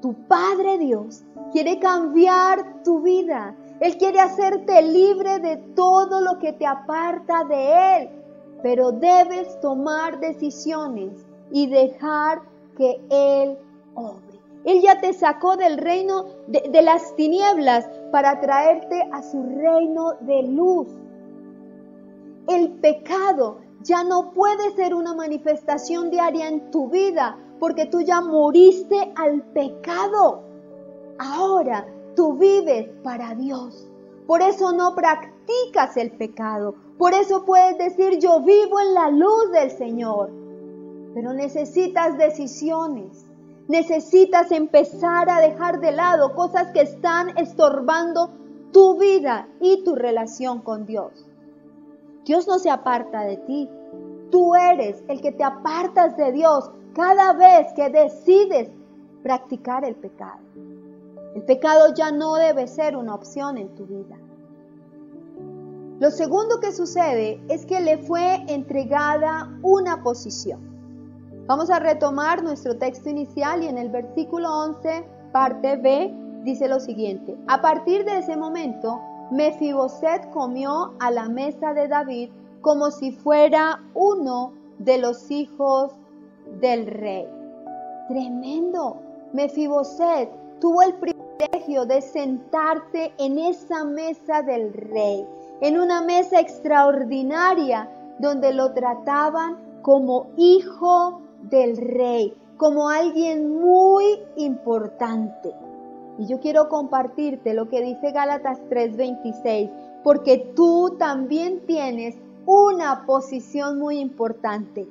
Tu 0.00 0.14
Padre 0.28 0.78
Dios 0.78 1.24
quiere 1.52 1.78
cambiar 1.78 2.82
tu 2.82 3.00
vida. 3.00 3.54
Él 3.80 3.96
quiere 3.98 4.20
hacerte 4.20 4.82
libre 4.82 5.38
de 5.38 5.56
todo 5.74 6.20
lo 6.20 6.38
que 6.38 6.52
te 6.52 6.66
aparta 6.66 7.44
de 7.44 7.96
Él. 7.96 8.10
Pero 8.62 8.92
debes 8.92 9.60
tomar 9.60 10.18
decisiones 10.20 11.26
y 11.50 11.66
dejar 11.66 12.42
que 12.76 13.00
Él 13.10 13.58
obre. 13.94 14.25
Él 14.66 14.82
ya 14.82 15.00
te 15.00 15.12
sacó 15.12 15.56
del 15.56 15.78
reino 15.78 16.24
de, 16.48 16.82
las 16.82 17.14
tinieblas 17.14 17.88
para 18.10 18.40
traerte 18.40 19.00
a 19.12 19.22
su 19.22 19.40
reino 19.40 20.14
de 20.22 20.42
luz. 20.42 20.88
El 22.48 22.72
pecado 22.80 23.60
ya 23.82 24.02
no 24.02 24.32
puede 24.32 24.72
ser 24.72 24.92
una 24.92 25.14
manifestación 25.14 26.10
diaria 26.10 26.48
en 26.48 26.72
tu 26.72 26.88
vida 26.88 27.38
porque 27.60 27.86
tú 27.86 28.00
ya 28.00 28.20
moriste 28.20 29.12
al 29.14 29.42
pecado. 29.52 30.42
Ahora 31.18 31.86
tú 32.16 32.32
vives 32.36 32.88
para 33.04 33.36
Dios. 33.36 33.88
Por 34.26 34.42
eso 34.42 34.72
no 34.72 34.96
practicas 34.96 35.96
el 35.96 36.10
pecado. 36.10 36.74
Por 36.98 37.14
eso 37.14 37.44
puedes 37.44 37.78
decir 37.78 38.18
yo 38.18 38.40
vivo 38.40 38.80
en 38.80 38.94
la 38.94 39.10
luz 39.10 39.52
del 39.52 39.70
Señor. 39.70 40.28
Pero 41.14 41.32
necesitas 41.32 42.18
decisiones 42.18 43.25
necesitas 43.68 44.52
empezar 44.52 45.28
a 45.28 45.40
dejar 45.40 45.80
de 45.80 45.92
lado 45.92 46.34
cosas 46.34 46.70
que 46.72 46.82
están 46.82 47.36
estorbando 47.36 48.30
tu 48.72 48.98
vida 48.98 49.48
y 49.60 49.82
tu 49.84 49.94
relación 49.94 50.60
con 50.60 50.86
Dios. 50.86 51.26
Dios 52.24 52.46
no 52.46 52.58
se 52.58 52.70
aparta 52.70 53.22
de 53.22 53.36
ti. 53.38 53.68
Tú 54.30 54.54
eres 54.54 55.02
el 55.08 55.20
que 55.20 55.32
te 55.32 55.44
apartas 55.44 56.16
de 56.16 56.32
Dios 56.32 56.70
cada 56.94 57.32
vez 57.32 57.72
que 57.74 57.88
decides 57.88 58.68
practicar 59.22 59.84
el 59.84 59.94
pecado. 59.94 60.40
El 61.34 61.42
pecado 61.42 61.94
ya 61.94 62.10
no 62.10 62.34
debe 62.34 62.66
ser 62.66 62.96
una 62.96 63.14
opción 63.14 63.58
en 63.58 63.74
tu 63.74 63.86
vida. 63.86 64.16
Lo 65.98 66.10
segundo 66.10 66.60
que 66.60 66.72
sucede 66.72 67.40
es 67.48 67.64
que 67.64 67.80
le 67.80 67.98
fue 67.98 68.44
entregada 68.48 69.50
una 69.62 70.02
posición. 70.02 70.75
Vamos 71.46 71.70
a 71.70 71.78
retomar 71.78 72.42
nuestro 72.42 72.76
texto 72.76 73.08
inicial 73.08 73.62
y 73.62 73.68
en 73.68 73.78
el 73.78 73.88
versículo 73.88 74.50
11, 74.64 75.04
parte 75.30 75.76
B, 75.76 76.12
dice 76.42 76.66
lo 76.66 76.80
siguiente. 76.80 77.36
A 77.46 77.62
partir 77.62 78.04
de 78.04 78.18
ese 78.18 78.36
momento, 78.36 79.00
Mefiboset 79.30 80.28
comió 80.30 80.94
a 80.98 81.12
la 81.12 81.28
mesa 81.28 81.72
de 81.72 81.86
David 81.86 82.30
como 82.62 82.90
si 82.90 83.12
fuera 83.12 83.80
uno 83.94 84.54
de 84.78 84.98
los 84.98 85.30
hijos 85.30 85.92
del 86.60 86.88
rey. 86.88 87.28
Tremendo. 88.08 88.96
Mefiboset 89.32 90.28
tuvo 90.60 90.82
el 90.82 90.94
privilegio 90.94 91.86
de 91.86 92.02
sentarse 92.02 93.12
en 93.18 93.38
esa 93.38 93.84
mesa 93.84 94.42
del 94.42 94.72
rey, 94.72 95.24
en 95.60 95.78
una 95.78 96.00
mesa 96.00 96.40
extraordinaria 96.40 97.88
donde 98.18 98.52
lo 98.52 98.72
trataban 98.72 99.58
como 99.82 100.26
hijo 100.36 101.20
del 101.50 101.76
rey, 101.76 102.34
como 102.56 102.88
alguien 102.88 103.58
muy 103.60 104.04
importante. 104.36 105.54
Y 106.18 106.26
yo 106.26 106.40
quiero 106.40 106.68
compartirte 106.68 107.54
lo 107.54 107.68
que 107.68 107.82
dice 107.82 108.12
Gálatas 108.12 108.58
3:26, 108.68 109.70
porque 110.02 110.38
tú 110.54 110.96
también 110.98 111.66
tienes 111.66 112.16
una 112.46 113.04
posición 113.06 113.78
muy 113.78 113.98
importante. 113.98 114.86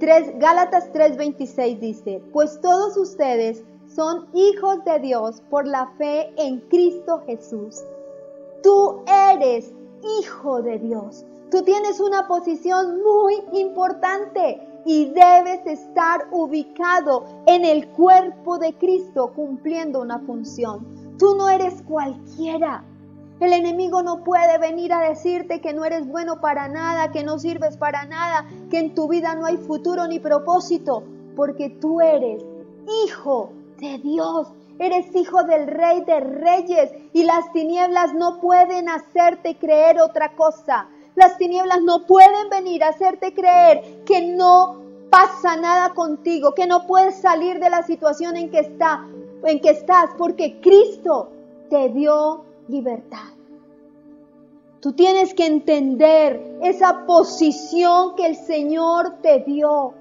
3, 0.00 0.38
Gálatas 0.38 0.90
3:26 0.92 1.78
dice, 1.78 2.22
pues 2.32 2.60
todos 2.60 2.96
ustedes 2.96 3.62
son 3.86 4.26
hijos 4.34 4.84
de 4.84 4.98
Dios 4.98 5.40
por 5.50 5.68
la 5.68 5.86
fe 5.98 6.32
en 6.36 6.60
Cristo 6.68 7.22
Jesús. 7.26 7.82
Tú 8.62 9.02
eres 9.06 9.72
hijo 10.20 10.62
de 10.62 10.78
Dios. 10.78 11.24
Tú 11.50 11.62
tienes 11.62 12.00
una 12.00 12.26
posición 12.26 13.00
muy 13.02 13.36
importante 13.52 14.60
y 14.84 15.06
debes 15.06 15.66
estar 15.66 16.28
ubicado 16.30 17.24
en 17.46 17.64
el 17.64 17.88
cuerpo 17.88 18.58
de 18.58 18.74
Cristo 18.74 19.32
cumpliendo 19.34 20.00
una 20.00 20.18
función. 20.20 21.16
Tú 21.18 21.36
no 21.36 21.48
eres 21.48 21.82
cualquiera. 21.82 22.84
El 23.40 23.52
enemigo 23.52 24.02
no 24.02 24.22
puede 24.22 24.58
venir 24.58 24.92
a 24.92 25.08
decirte 25.08 25.60
que 25.60 25.72
no 25.72 25.84
eres 25.84 26.06
bueno 26.06 26.40
para 26.40 26.68
nada, 26.68 27.10
que 27.10 27.24
no 27.24 27.38
sirves 27.38 27.76
para 27.76 28.04
nada, 28.04 28.46
que 28.70 28.78
en 28.78 28.94
tu 28.94 29.08
vida 29.08 29.34
no 29.34 29.46
hay 29.46 29.56
futuro 29.56 30.06
ni 30.06 30.18
propósito, 30.18 31.02
porque 31.34 31.70
tú 31.70 32.00
eres 32.00 32.44
hijo 33.06 33.52
de 33.78 33.98
Dios. 33.98 34.48
Eres 34.78 35.14
hijo 35.14 35.44
del 35.44 35.68
rey 35.68 36.02
de 36.04 36.18
reyes 36.18 36.90
y 37.12 37.22
las 37.22 37.52
tinieblas 37.52 38.12
no 38.12 38.40
pueden 38.40 38.88
hacerte 38.88 39.56
creer 39.56 40.00
otra 40.00 40.34
cosa. 40.34 40.88
Las 41.14 41.38
tinieblas 41.38 41.82
no 41.82 42.06
pueden 42.06 42.48
venir 42.50 42.82
a 42.82 42.88
hacerte 42.88 43.32
creer 43.32 44.02
que 44.04 44.26
no 44.34 44.84
pasa 45.10 45.56
nada 45.56 45.94
contigo, 45.94 46.54
que 46.54 46.66
no 46.66 46.86
puedes 46.86 47.16
salir 47.20 47.60
de 47.60 47.70
la 47.70 47.84
situación 47.84 48.36
en 48.36 48.50
que, 48.50 48.58
está, 48.60 49.06
en 49.44 49.60
que 49.60 49.70
estás, 49.70 50.10
porque 50.18 50.60
Cristo 50.60 51.28
te 51.70 51.88
dio 51.90 52.44
libertad. 52.66 53.28
Tú 54.80 54.92
tienes 54.92 55.32
que 55.32 55.46
entender 55.46 56.58
esa 56.62 57.06
posición 57.06 58.16
que 58.16 58.26
el 58.26 58.36
Señor 58.36 59.18
te 59.22 59.40
dio. 59.40 59.94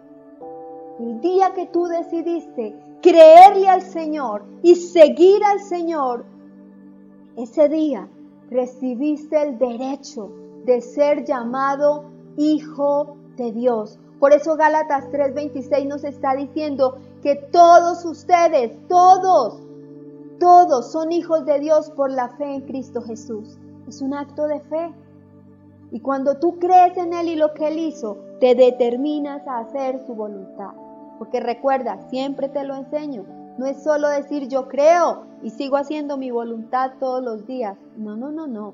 El 1.00 1.22
día 1.22 1.54
que 1.54 1.68
tú 1.68 1.86
decidiste 1.86 2.76
creerle 3.02 3.70
al 3.70 3.82
Señor 3.84 4.44
y 4.64 4.76
seguir 4.76 5.44
al 5.44 5.60
Señor, 5.60 6.26
ese 7.38 7.70
día 7.70 8.08
recibiste 8.50 9.42
el 9.42 9.58
derecho 9.58 10.43
de 10.66 10.82
ser 10.82 11.26
llamado 11.26 12.06
hijo 12.38 13.18
de 13.38 13.52
Dios. 13.52 14.00
Por 14.20 14.32
eso 14.32 14.56
Gálatas 14.56 15.10
3:26 15.12 15.86
nos 15.86 16.04
está 16.04 16.36
diciendo 16.36 16.98
que 17.22 17.36
todos 17.36 18.06
ustedes, 18.06 18.72
todos, 18.88 19.60
todos 20.40 20.92
son 20.92 21.12
hijos 21.12 21.46
de 21.46 21.60
Dios 21.60 21.90
por 21.92 22.12
la 22.12 22.30
fe 22.30 22.56
en 22.56 22.62
Cristo 22.62 23.02
Jesús. 23.02 23.58
Es 23.88 24.02
un 24.02 24.14
acto 24.14 24.48
de 24.48 24.60
fe. 24.62 24.94
Y 25.92 26.00
cuando 26.00 26.38
tú 26.38 26.58
crees 26.58 26.98
en 26.98 27.14
Él 27.14 27.28
y 27.30 27.36
lo 27.36 27.54
que 27.54 27.68
Él 27.68 27.78
hizo, 27.78 28.18
te 28.40 28.56
determinas 28.56 29.46
a 29.48 29.60
hacer 29.60 30.04
su 30.06 30.16
voluntad. 30.16 30.72
Porque 31.20 31.40
recuerda, 31.40 32.00
siempre 32.10 32.50
te 32.50 32.64
lo 32.64 32.76
enseño. 32.76 33.26
No 33.58 33.68
es 33.68 33.84
solo 33.84 34.10
decir 34.10 34.48
yo 34.48 34.68
creo 34.68 35.26
y 35.44 35.52
sigo 35.52 35.78
haciendo 35.78 36.18
mi 36.18 36.32
voluntad 36.32 36.94
todos 37.00 37.24
los 37.24 37.46
días. 37.46 37.78
No, 37.96 38.16
no, 38.16 38.32
no, 38.32 38.48
no. 38.48 38.74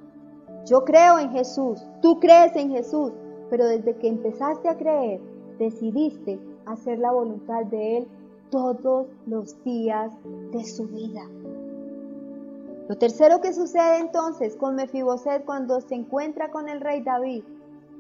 Yo 0.66 0.86
creo 0.86 1.20
en 1.20 1.32
Jesús, 1.32 1.86
tú 2.02 2.20
crees 2.20 2.56
en 2.56 2.70
Jesús, 2.72 3.12
pero 3.50 3.66
desde 3.66 3.96
que 3.96 4.08
empezaste 4.08 4.70
a 4.70 4.78
creer, 4.78 5.20
decidiste 5.58 6.40
hacer 6.66 7.00
la 7.00 7.12
voluntad 7.12 7.66
de 7.66 7.98
Él 7.98 8.08
todos 8.50 9.08
los 9.26 9.64
días 9.64 10.12
de 10.52 10.64
su 10.64 10.88
vida. 10.88 11.22
Lo 12.88 12.98
tercero 12.98 13.40
que 13.40 13.54
sucede 13.54 14.00
entonces 14.00 14.56
con 14.56 14.76
Mefiboset 14.76 15.46
cuando 15.46 15.80
se 15.82 15.96
encuentra 15.96 16.50
con 16.50 16.70
el 16.70 16.82
rey 16.82 17.02
David 17.02 17.44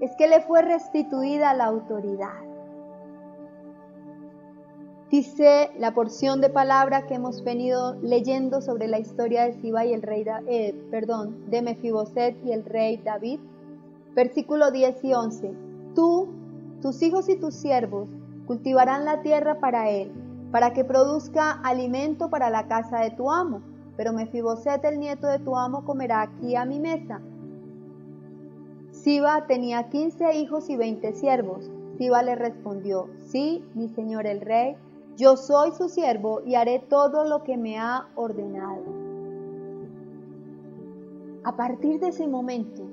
es 0.01 0.15
que 0.17 0.27
le 0.27 0.41
fue 0.41 0.61
restituida 0.61 1.53
la 1.53 1.65
autoridad. 1.65 2.48
Dice 5.09 5.71
la 5.79 5.95
porción 5.95 6.39
de 6.39 6.51
palabra 6.51 7.07
que 7.07 7.15
hemos 7.15 7.43
venido 7.43 7.95
leyendo 8.03 8.61
sobre 8.61 8.87
la 8.87 8.99
historia 8.99 9.45
de 9.45 9.53
Siba 9.53 9.83
y 9.83 9.93
el 9.93 10.03
rey, 10.03 10.23
eh, 10.47 10.75
de 11.47 11.61
Mefiboset 11.63 12.37
y 12.45 12.51
el 12.51 12.63
rey 12.63 12.97
David. 12.97 13.39
Versículo 14.13 14.69
10 14.69 15.03
y 15.05 15.13
11. 15.15 15.53
Tú, 15.95 16.29
tus 16.83 17.01
hijos 17.01 17.27
y 17.27 17.39
tus 17.39 17.55
siervos 17.55 18.07
cultivarán 18.45 19.03
la 19.03 19.23
tierra 19.23 19.59
para 19.59 19.89
él, 19.89 20.11
para 20.51 20.73
que 20.73 20.83
produzca 20.83 21.53
alimento 21.63 22.29
para 22.29 22.51
la 22.51 22.67
casa 22.67 22.99
de 22.99 23.09
tu 23.09 23.31
amo. 23.31 23.63
Pero 23.97 24.13
Mefiboset, 24.13 24.85
el 24.85 24.99
nieto 24.99 25.25
de 25.25 25.39
tu 25.39 25.57
amo, 25.57 25.85
comerá 25.85 26.21
aquí 26.21 26.55
a 26.55 26.65
mi 26.65 26.79
mesa. 26.79 27.19
Siba 28.91 29.47
tenía 29.47 29.89
quince 29.89 30.35
hijos 30.35 30.69
y 30.69 30.77
veinte 30.77 31.13
siervos. 31.13 31.71
Siba 31.97 32.21
le 32.21 32.35
respondió, 32.35 33.09
sí, 33.25 33.65
mi 33.73 33.89
señor 33.89 34.27
el 34.27 34.41
rey, 34.41 34.77
yo 35.19 35.35
soy 35.35 35.73
su 35.73 35.89
siervo 35.89 36.41
y 36.45 36.55
haré 36.55 36.79
todo 36.79 37.25
lo 37.25 37.43
que 37.43 37.57
me 37.57 37.77
ha 37.77 38.07
ordenado. 38.15 38.85
A 41.43 41.57
partir 41.57 41.99
de 41.99 42.07
ese 42.07 42.25
momento, 42.25 42.83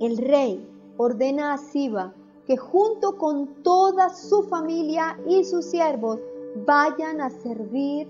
el 0.00 0.18
rey 0.18 0.68
ordena 0.96 1.52
a 1.52 1.58
Siba 1.58 2.12
que 2.44 2.56
junto 2.56 3.18
con 3.18 3.62
toda 3.62 4.08
su 4.08 4.42
familia 4.42 5.16
y 5.28 5.44
sus 5.44 5.66
siervos 5.66 6.18
vayan 6.66 7.20
a 7.20 7.30
servir 7.30 8.08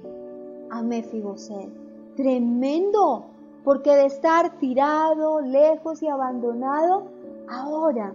a 0.70 0.80
Mefiboset. 0.80 1.68
Tremendo, 2.16 3.26
porque 3.62 3.94
de 3.94 4.06
estar 4.06 4.58
tirado, 4.58 5.42
lejos 5.42 6.02
y 6.02 6.08
abandonado, 6.08 7.04
ahora 7.46 8.14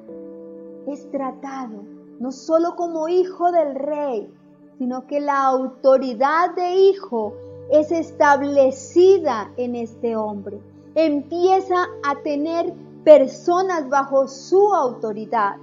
es 0.87 1.07
tratado 1.11 1.95
no 2.19 2.31
solo 2.31 2.75
como 2.75 3.07
hijo 3.07 3.51
del 3.51 3.75
rey, 3.75 4.33
sino 4.77 5.07
que 5.07 5.19
la 5.19 5.45
autoridad 5.45 6.53
de 6.55 6.75
hijo 6.75 7.33
es 7.69 7.91
establecida 7.91 9.51
en 9.57 9.75
este 9.75 10.15
hombre. 10.15 10.59
Empieza 10.95 11.87
a 12.03 12.21
tener 12.23 12.73
personas 13.03 13.89
bajo 13.89 14.27
su 14.27 14.73
autoridad. 14.73 15.55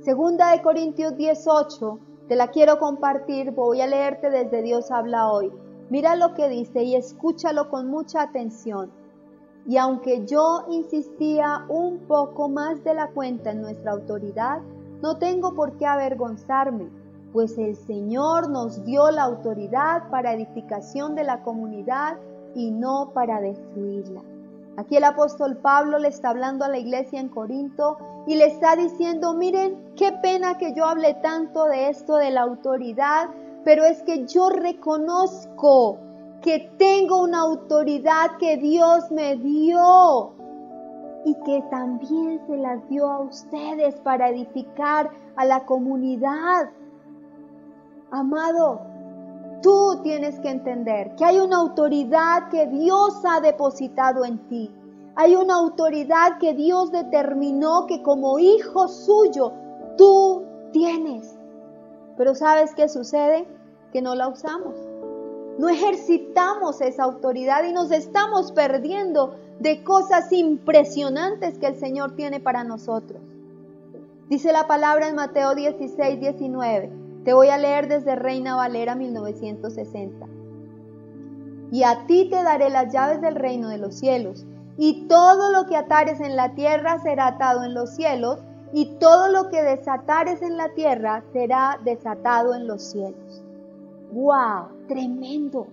Segunda 0.00 0.50
de 0.52 0.62
Corintios 0.62 1.16
18, 1.16 1.98
te 2.28 2.36
la 2.36 2.48
quiero 2.48 2.78
compartir, 2.78 3.52
voy 3.52 3.80
a 3.80 3.86
leerte 3.86 4.30
desde 4.30 4.62
Dios 4.62 4.90
habla 4.90 5.30
hoy. 5.30 5.52
Mira 5.90 6.16
lo 6.16 6.34
que 6.34 6.48
dice 6.48 6.82
y 6.82 6.96
escúchalo 6.96 7.68
con 7.68 7.88
mucha 7.88 8.22
atención. 8.22 8.90
Y 9.66 9.78
aunque 9.78 10.26
yo 10.26 10.64
insistía 10.68 11.64
un 11.68 12.00
poco 12.00 12.48
más 12.48 12.82
de 12.84 12.94
la 12.94 13.08
cuenta 13.08 13.50
en 13.50 13.62
nuestra 13.62 13.92
autoridad, 13.92 14.60
no 15.02 15.16
tengo 15.18 15.54
por 15.54 15.76
qué 15.78 15.86
avergonzarme 15.86 17.03
pues 17.34 17.58
el 17.58 17.74
Señor 17.74 18.48
nos 18.48 18.84
dio 18.84 19.10
la 19.10 19.24
autoridad 19.24 20.08
para 20.08 20.34
edificación 20.34 21.16
de 21.16 21.24
la 21.24 21.42
comunidad 21.42 22.16
y 22.54 22.70
no 22.70 23.10
para 23.12 23.40
destruirla. 23.40 24.22
Aquí 24.76 24.96
el 24.96 25.02
apóstol 25.02 25.56
Pablo 25.56 25.98
le 25.98 26.08
está 26.08 26.30
hablando 26.30 26.64
a 26.64 26.68
la 26.68 26.78
iglesia 26.78 27.18
en 27.18 27.28
Corinto 27.28 27.98
y 28.28 28.36
le 28.36 28.46
está 28.46 28.76
diciendo, 28.76 29.34
miren, 29.34 29.76
qué 29.96 30.12
pena 30.22 30.58
que 30.58 30.74
yo 30.74 30.84
hable 30.84 31.14
tanto 31.14 31.64
de 31.64 31.88
esto 31.88 32.18
de 32.18 32.30
la 32.30 32.42
autoridad, 32.42 33.28
pero 33.64 33.82
es 33.82 34.00
que 34.04 34.26
yo 34.26 34.50
reconozco 34.50 35.98
que 36.40 36.70
tengo 36.78 37.20
una 37.20 37.40
autoridad 37.40 38.36
que 38.38 38.58
Dios 38.58 39.10
me 39.10 39.34
dio 39.38 40.34
y 41.24 41.34
que 41.44 41.64
también 41.68 42.40
se 42.46 42.56
las 42.58 42.88
dio 42.88 43.10
a 43.10 43.18
ustedes 43.18 43.96
para 44.02 44.28
edificar 44.28 45.10
a 45.34 45.44
la 45.44 45.66
comunidad. 45.66 46.70
Amado, 48.14 48.80
tú 49.60 49.98
tienes 50.04 50.38
que 50.38 50.48
entender 50.48 51.16
que 51.16 51.24
hay 51.24 51.40
una 51.40 51.56
autoridad 51.56 52.48
que 52.48 52.68
Dios 52.68 53.20
ha 53.28 53.40
depositado 53.40 54.24
en 54.24 54.38
ti. 54.48 54.72
Hay 55.16 55.34
una 55.34 55.56
autoridad 55.56 56.38
que 56.38 56.54
Dios 56.54 56.92
determinó 56.92 57.86
que 57.88 58.02
como 58.02 58.38
hijo 58.38 58.86
suyo 58.86 59.52
tú 59.98 60.44
tienes. 60.70 61.36
Pero 62.16 62.36
¿sabes 62.36 62.72
qué 62.76 62.88
sucede? 62.88 63.48
Que 63.92 64.00
no 64.00 64.14
la 64.14 64.28
usamos. 64.28 64.76
No 65.58 65.68
ejercitamos 65.68 66.80
esa 66.82 67.02
autoridad 67.02 67.64
y 67.64 67.72
nos 67.72 67.90
estamos 67.90 68.52
perdiendo 68.52 69.34
de 69.58 69.82
cosas 69.82 70.30
impresionantes 70.30 71.58
que 71.58 71.66
el 71.66 71.74
Señor 71.74 72.14
tiene 72.14 72.38
para 72.38 72.62
nosotros. 72.62 73.20
Dice 74.28 74.52
la 74.52 74.68
palabra 74.68 75.08
en 75.08 75.16
Mateo 75.16 75.56
16, 75.56 76.20
19. 76.20 77.03
Te 77.24 77.32
voy 77.32 77.48
a 77.48 77.56
leer 77.56 77.88
desde 77.88 78.16
Reina 78.16 78.54
Valera 78.54 78.94
1960. 78.94 80.26
Y 81.72 81.82
a 81.82 82.06
ti 82.06 82.28
te 82.28 82.42
daré 82.42 82.68
las 82.68 82.92
llaves 82.92 83.22
del 83.22 83.34
reino 83.34 83.68
de 83.70 83.78
los 83.78 83.94
cielos, 83.94 84.44
y 84.76 85.06
todo 85.08 85.50
lo 85.50 85.66
que 85.66 85.76
atares 85.76 86.20
en 86.20 86.36
la 86.36 86.54
tierra 86.54 86.98
será 86.98 87.28
atado 87.28 87.64
en 87.64 87.72
los 87.72 87.90
cielos, 87.90 88.40
y 88.74 88.96
todo 88.98 89.30
lo 89.30 89.48
que 89.48 89.62
desatares 89.62 90.42
en 90.42 90.58
la 90.58 90.68
tierra 90.74 91.24
será 91.32 91.80
desatado 91.82 92.54
en 92.54 92.66
los 92.66 92.82
cielos. 92.82 93.42
¡Wow! 94.12 94.86
Tremendo. 94.88 95.66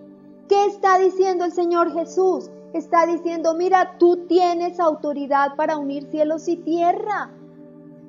¿Qué 0.48 0.66
está 0.66 0.98
diciendo 0.98 1.44
el 1.44 1.52
Señor 1.52 1.92
Jesús? 1.92 2.50
Está 2.72 3.04
diciendo, 3.04 3.54
mira, 3.54 3.96
tú 3.98 4.26
tienes 4.26 4.80
autoridad 4.80 5.56
para 5.56 5.76
unir 5.76 6.04
cielos 6.10 6.48
y 6.48 6.56
tierra. 6.56 7.30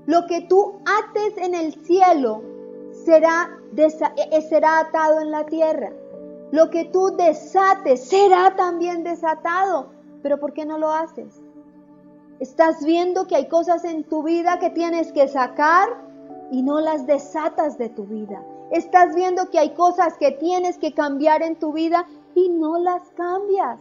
Lo 0.06 0.26
que 0.28 0.42
tú 0.42 0.76
ates 0.86 1.38
en 1.38 1.56
el 1.56 1.74
cielo 1.74 2.53
será, 3.06 3.60
e, 3.76 4.42
será 4.42 4.80
atado 4.80 5.20
en 5.20 5.32
la 5.32 5.46
tierra. 5.46 5.92
Lo 6.52 6.70
que 6.70 6.86
tú 6.86 7.16
desates 7.18 8.06
será 8.06 8.56
también 8.56 9.04
desatado. 9.04 9.88
Pero 10.22 10.40
¿por 10.40 10.54
qué 10.54 10.66
no 10.66 10.78
lo 10.78 10.92
haces? 10.92 11.42
Estás 12.40 12.84
viendo 12.86 13.28
que 13.28 13.36
hay 13.36 13.48
cosas 13.48 13.84
en 13.84 14.04
tu 14.04 14.24
vida 14.24 14.60
que 14.60 14.70
tienes 14.70 15.12
que 15.12 15.28
sacar 15.28 15.90
y 16.52 16.62
no 16.62 16.80
las 16.80 17.06
desatas 17.08 17.78
de 17.78 17.90
tu 17.90 18.06
vida. 18.06 18.44
Estás 18.72 19.16
viendo 19.16 19.50
que 19.50 19.60
hay 19.60 19.74
cosas 19.74 20.18
que 20.18 20.32
tienes 20.32 20.78
que 20.78 20.94
cambiar 20.94 21.42
en 21.42 21.58
tu 21.58 21.74
vida 21.74 22.06
y 22.36 22.50
no 22.50 22.78
las 22.78 23.02
cambias. 23.12 23.80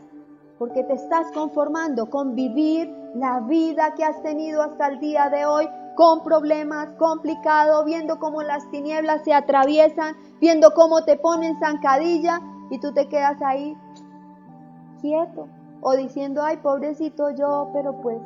Porque 0.59 0.83
te 0.85 0.95
estás 0.95 1.31
conformando 1.33 2.09
con 2.11 2.35
vivir 2.35 2.91
la 3.15 3.41
vida 3.41 3.95
que 3.95 4.05
has 4.05 4.23
tenido 4.23 4.63
hasta 4.63 4.89
el 4.89 5.01
día 5.01 5.29
de 5.29 5.45
hoy 5.45 5.69
con 5.97 6.23
problemas, 6.23 6.89
complicado, 6.99 7.85
viendo 7.85 8.19
cómo 8.19 8.43
las 8.43 8.69
tinieblas 8.71 9.23
se 9.25 9.33
atraviesan, 9.33 10.17
viendo 10.41 10.73
cómo 10.75 11.05
te 11.05 11.17
ponen 11.17 11.59
zancadilla 11.59 12.41
y 12.71 12.79
tú 12.79 12.93
te 12.93 13.09
quedas 13.09 13.41
ahí 13.43 13.77
quieto 15.01 15.49
o 15.83 15.97
diciendo, 15.97 16.43
ay, 16.43 16.59
pobrecito 16.59 17.31
yo, 17.31 17.71
pero 17.73 18.01
pues 18.01 18.19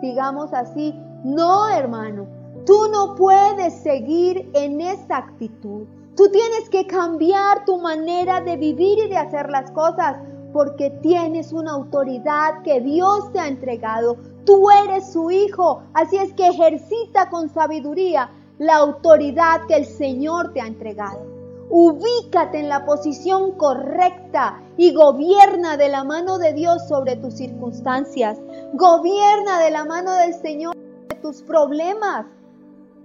sigamos 0.00 0.52
así. 0.52 0.94
No, 1.22 1.68
hermano, 1.68 2.26
tú 2.66 2.88
no 2.90 3.14
puedes 3.14 3.74
seguir 3.82 4.50
en 4.54 4.80
esa 4.80 5.18
actitud. 5.18 5.86
Tú 6.16 6.28
tienes 6.30 6.68
que 6.70 6.86
cambiar 6.86 7.64
tu 7.64 7.78
manera 7.78 8.40
de 8.40 8.56
vivir 8.56 8.98
y 8.98 9.08
de 9.08 9.16
hacer 9.16 9.50
las 9.50 9.70
cosas 9.72 10.16
porque 10.52 10.90
tienes 11.02 11.52
una 11.52 11.72
autoridad 11.72 12.62
que 12.62 12.80
Dios 12.80 13.32
te 13.32 13.40
ha 13.40 13.48
entregado. 13.48 14.16
Tú 14.44 14.68
eres 14.70 15.12
su 15.12 15.30
hijo, 15.30 15.82
así 15.94 16.16
es 16.16 16.32
que 16.34 16.48
ejercita 16.48 17.30
con 17.30 17.48
sabiduría 17.48 18.30
la 18.58 18.76
autoridad 18.76 19.62
que 19.66 19.76
el 19.76 19.86
Señor 19.86 20.52
te 20.52 20.60
ha 20.60 20.66
entregado. 20.66 21.34
Ubícate 21.70 22.60
en 22.60 22.68
la 22.68 22.84
posición 22.84 23.52
correcta 23.52 24.62
y 24.76 24.92
gobierna 24.92 25.76
de 25.76 25.88
la 25.88 26.04
mano 26.04 26.38
de 26.38 26.52
Dios 26.52 26.86
sobre 26.86 27.16
tus 27.16 27.34
circunstancias. 27.34 28.38
Gobierna 28.74 29.60
de 29.60 29.70
la 29.70 29.84
mano 29.84 30.14
del 30.14 30.34
Señor 30.34 30.74
sobre 30.74 31.22
tus 31.22 31.42
problemas. 31.42 32.26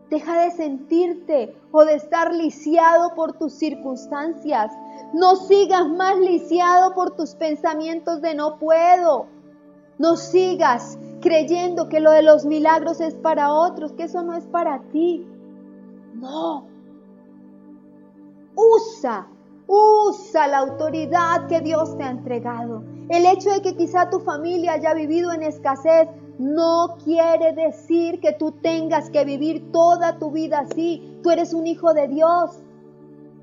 Deja 0.10 0.42
de 0.42 0.52
sentirte 0.52 1.56
o 1.72 1.86
de 1.86 1.96
estar 1.96 2.34
lisiado 2.34 3.16
por 3.16 3.34
tus 3.34 3.54
circunstancias. 3.54 4.72
No 5.14 5.36
sigas 5.36 5.88
más 5.88 6.18
lisiado 6.18 6.94
por 6.94 7.16
tus 7.16 7.36
pensamientos 7.36 8.22
de 8.22 8.36
no 8.36 8.58
puedo. 8.60 9.28
No 10.00 10.16
sigas 10.16 10.98
creyendo 11.22 11.90
que 11.90 12.00
lo 12.00 12.12
de 12.12 12.24
los 12.24 12.46
milagros 12.46 13.02
es 13.02 13.16
para 13.16 13.54
otros, 13.54 13.92
que 13.92 14.04
eso 14.04 14.24
no 14.24 14.34
es 14.34 14.46
para 14.48 14.80
ti. 14.92 15.28
No. 16.16 16.66
Usa, 18.56 19.28
usa 19.68 20.48
la 20.48 20.60
autoridad 20.60 21.48
que 21.48 21.60
Dios 21.60 21.98
te 21.98 22.04
ha 22.04 22.12
entregado. 22.12 22.84
El 23.10 23.26
hecho 23.26 23.50
de 23.52 23.62
que 23.62 23.76
quizá 23.76 24.10
tu 24.10 24.20
familia 24.20 24.74
haya 24.74 24.94
vivido 24.94 25.34
en 25.34 25.44
escasez 25.44 26.08
no 26.38 26.96
quiere 27.04 27.52
decir 27.52 28.22
que 28.22 28.32
tú 28.32 28.54
tengas 28.54 29.10
que 29.10 29.26
vivir 29.26 29.74
toda 29.74 30.18
tu 30.18 30.32
vida 30.32 30.60
así. 30.60 31.20
Tú 31.22 31.32
eres 31.32 31.54
un 31.54 31.68
hijo 31.68 31.94
de 31.94 32.08
Dios. 32.08 32.62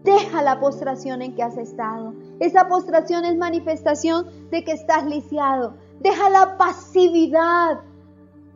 Deja 0.02 0.40
la 0.40 0.58
postración 0.58 1.20
en 1.20 1.34
que 1.34 1.42
has 1.42 1.58
estado. 1.58 2.14
Esa 2.40 2.68
postración 2.68 3.26
es 3.26 3.36
manifestación 3.36 4.48
de 4.50 4.64
que 4.64 4.72
estás 4.72 5.04
lisiado. 5.04 5.74
Deja 6.06 6.30
la 6.30 6.56
pasividad 6.56 7.80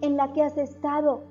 en 0.03 0.17
la 0.17 0.33
que 0.33 0.41
has 0.41 0.57
estado. 0.57 1.25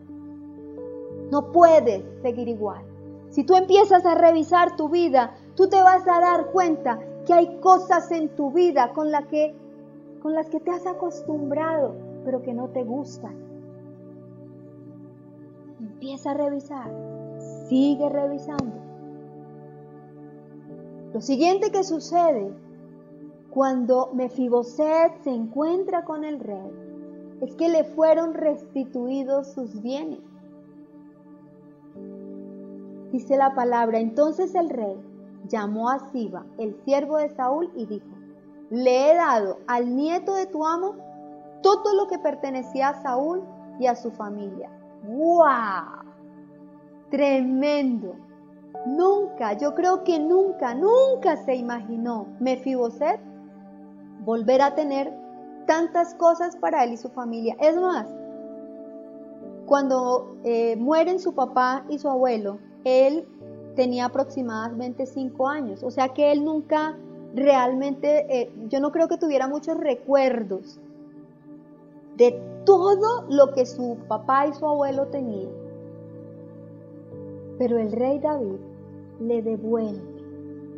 No 1.32 1.54
puedes 1.54 2.04
seguir 2.22 2.50
igual. 2.50 2.82
Si 3.30 3.46
tú 3.46 3.56
empiezas 3.56 4.06
a 4.06 4.16
revisar 4.16 4.76
tu 4.76 4.90
vida, 4.90 5.34
tú 5.56 5.70
te 5.70 5.82
vas 5.82 6.06
a 6.10 6.20
dar 6.20 6.52
cuenta 6.52 7.00
que 7.26 7.32
hay 7.34 7.62
cosas 7.62 8.12
en 8.12 8.36
tu 8.36 8.52
vida 8.52 8.92
con, 8.92 9.08
con 10.22 10.34
las 10.34 10.50
que 10.50 10.60
te 10.60 10.72
has 10.72 10.86
acostumbrado, 10.86 11.96
pero 12.26 12.42
que 12.42 12.54
no 12.54 12.68
te 12.68 12.84
gustan. 12.84 13.38
Empieza 15.80 16.32
a 16.32 16.34
revisar, 16.34 16.92
sigue 17.70 18.10
revisando. 18.10 18.76
Lo 21.14 21.22
siguiente 21.22 21.72
que 21.72 21.86
sucede 21.86 22.52
cuando 23.50 24.12
Mefiboset 24.14 25.24
se 25.24 25.32
encuentra 25.32 26.06
con 26.06 26.24
el 26.24 26.40
rey 26.40 26.72
es 27.42 27.56
que 27.56 27.70
le 27.70 27.84
fueron 27.84 28.34
restituidos 28.34 29.48
sus 29.54 29.82
bienes. 29.82 30.20
Dice 33.12 33.38
la 33.38 33.56
palabra, 33.56 34.00
entonces 34.00 34.54
el 34.54 34.70
rey 34.70 34.96
llamó 35.48 35.90
a 35.90 36.12
Siba, 36.12 36.46
el 36.58 36.76
siervo 36.84 37.18
de 37.18 37.30
Saúl, 37.30 37.72
y 37.76 37.86
dijo, 37.86 38.06
le 38.70 39.12
he 39.12 39.16
dado 39.16 39.58
al 39.68 39.96
nieto 39.96 40.36
de 40.36 40.46
tu 40.46 40.66
amo 40.66 40.96
todo 41.64 41.96
lo 41.96 42.08
que 42.08 42.20
pertenecía 42.20 42.90
a 42.90 43.02
Saúl 43.02 43.42
y 43.80 43.88
a 43.88 43.96
su 43.96 44.12
familia. 44.12 44.70
¡Wow! 45.04 46.06
Tremendo. 47.10 48.16
Nunca, 48.86 49.54
yo 49.54 49.74
creo 49.74 50.04
que 50.04 50.20
nunca, 50.20 50.76
nunca 50.76 51.36
se 51.38 51.56
imaginó 51.56 52.28
Mefiboset 52.40 53.20
volver 54.20 54.62
a 54.62 54.76
tener 54.76 55.14
tantas 55.66 56.16
cosas 56.16 56.56
para 56.56 56.84
él 56.84 56.94
y 56.94 56.98
su 56.98 57.10
familia. 57.10 57.56
Es 57.60 57.76
más, 57.76 58.08
cuando 59.66 60.36
eh, 60.44 60.76
mueren 60.78 61.20
su 61.20 61.34
papá 61.34 61.86
y 61.90 62.00
su 62.00 62.10
abuelo, 62.10 62.58
él 62.84 63.28
tenía 63.76 64.06
aproximadamente 64.06 65.06
cinco 65.06 65.48
años, 65.48 65.84
o 65.84 65.92
sea 65.92 66.10
que 66.10 66.32
él 66.32 66.44
nunca 66.44 66.98
realmente, 67.36 68.26
eh, 68.42 68.52
yo 68.68 68.80
no 68.80 68.92
creo 68.92 69.08
que 69.08 69.18
tuviera 69.18 69.48
muchos 69.48 69.78
recuerdos 69.78 70.80
de 72.18 72.42
todo 72.66 73.26
lo 73.30 73.54
que 73.54 73.66
su 73.66 73.98
papá 74.08 74.48
y 74.48 74.54
su 74.54 74.66
abuelo 74.66 75.08
tenían. 75.08 75.52
Pero 77.58 77.78
el 77.78 77.92
rey 77.92 78.20
David 78.20 78.60
le 79.20 79.42
devuelve, 79.42 80.02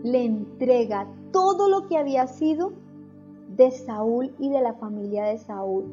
le 0.03 0.25
entrega 0.25 1.07
todo 1.31 1.69
lo 1.69 1.87
que 1.87 1.97
había 1.97 2.27
sido 2.27 2.73
de 3.55 3.71
Saúl 3.71 4.33
y 4.39 4.49
de 4.49 4.61
la 4.61 4.73
familia 4.73 5.25
de 5.25 5.37
Saúl. 5.37 5.85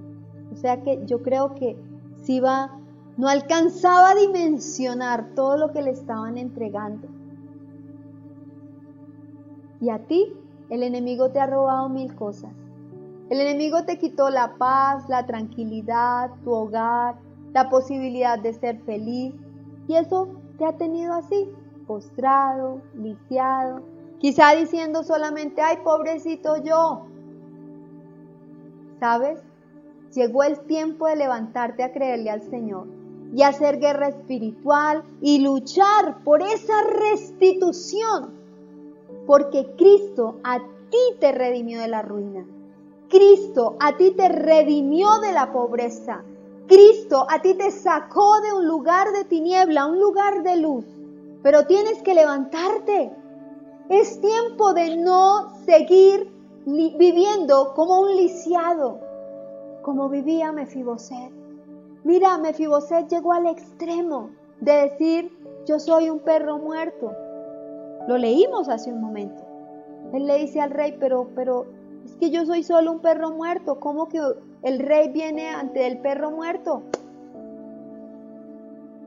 O 0.53 0.57
sea 0.57 0.83
que 0.83 1.05
yo 1.07 1.23
creo 1.23 1.55
que 1.55 1.77
Siba 2.23 2.79
no 3.17 3.29
alcanzaba 3.29 4.11
a 4.11 4.15
dimensionar 4.15 5.35
todo 5.35 5.57
lo 5.57 5.73
que 5.73 5.83
le 5.83 5.91
estaban 5.91 6.39
entregando. 6.39 7.09
Y 9.81 9.91
a 9.91 9.99
ti, 10.07 10.33
el 10.71 10.83
enemigo 10.83 11.31
te 11.31 11.41
ha 11.41 11.47
robado 11.47 11.89
mil 11.89 12.15
cosas. 12.15 12.53
El 13.31 13.41
enemigo 13.41 13.85
te 13.85 13.99
quitó 13.99 14.31
la 14.31 14.55
paz, 14.57 15.09
la 15.09 15.27
tranquilidad, 15.27 16.31
tu 16.45 16.53
hogar, 16.53 17.17
la 17.53 17.69
posibilidad 17.69 18.39
de 18.39 18.55
ser 18.55 18.81
feliz. 18.85 19.35
Y 19.87 19.95
eso 19.95 20.29
te 20.57 20.65
ha 20.65 20.77
tenido 20.77 21.15
así, 21.15 21.49
postrado, 21.87 22.81
lisiado, 22.95 23.83
quizá 24.19 24.53
diciendo 24.53 25.03
solamente, 25.03 25.61
ay, 25.61 25.79
pobrecito 25.85 26.57
yo. 26.63 27.08
¿Sabes? 29.01 29.41
Llegó 30.15 30.43
el 30.43 30.59
tiempo 30.61 31.07
de 31.07 31.17
levantarte 31.17 31.83
a 31.83 31.93
creerle 31.93 32.31
al 32.31 32.43
Señor 32.43 32.87
y 33.35 33.43
hacer 33.43 33.79
guerra 33.79 34.09
espiritual 34.09 35.05
y 35.21 35.41
luchar 35.41 36.25
por 36.25 36.43
esa 36.43 36.83
restitución, 36.83 38.35
porque 39.27 39.75
Cristo 39.77 40.41
a 40.43 40.59
ti 40.59 41.17
te 41.21 41.33
redimió 41.33 41.81
de 41.81 41.89
la 41.89 42.03
ruina. 42.03 42.47
Cristo 43.09 43.77
a 43.81 43.97
ti 43.97 44.13
te 44.13 44.29
redimió 44.29 45.19
de 45.21 45.33
la 45.33 45.53
pobreza. 45.53 46.23
Cristo 46.67 47.27
a 47.29 47.41
ti 47.41 47.55
te 47.55 47.71
sacó 47.71 48.41
de 48.41 48.53
un 48.53 48.67
lugar 48.67 49.13
de 49.13 49.25
tiniebla, 49.25 49.87
un 49.87 50.01
lugar 50.01 50.43
de 50.43 50.57
luz. 50.57 50.85
Pero 51.43 51.67
tienes 51.67 52.03
que 52.03 52.15
levantarte. 52.15 53.13
Es 53.89 54.21
tiempo 54.21 54.75
de 54.75 54.97
no 54.97 55.55
seguir 55.65 56.31
viviendo 56.69 57.73
como 57.75 58.01
un 58.01 58.17
lisiado, 58.17 59.01
como 59.83 60.09
vivía 60.09 60.53
Mefiboset. 60.53 61.33
Mira, 62.05 62.37
Mefiboset 62.37 63.09
llegó 63.09 63.33
al 63.33 63.47
extremo 63.47 64.31
de 64.61 64.73
decir, 64.73 65.33
yo 65.67 65.79
soy 65.79 66.11
un 66.11 66.21
perro 66.21 66.59
muerto. 66.59 67.13
Lo 68.07 68.19
leímos 68.19 68.69
hace 68.69 68.93
un 68.93 69.01
momento. 69.01 69.43
Él 70.13 70.27
le 70.27 70.39
dice 70.39 70.61
al 70.61 70.71
rey, 70.71 70.97
pero, 70.99 71.29
pero 71.35 71.67
es 72.05 72.17
que 72.17 72.31
yo 72.31 72.45
soy 72.45 72.63
solo 72.63 72.93
un 72.93 73.01
perro 73.01 73.31
muerto. 73.31 73.81
¿Cómo 73.81 74.09
que 74.09 74.21
el 74.63 74.79
rey 74.79 75.09
viene 75.09 75.49
ante 75.49 75.87
el 75.87 75.99
perro 75.99 76.31
muerto? 76.31 76.83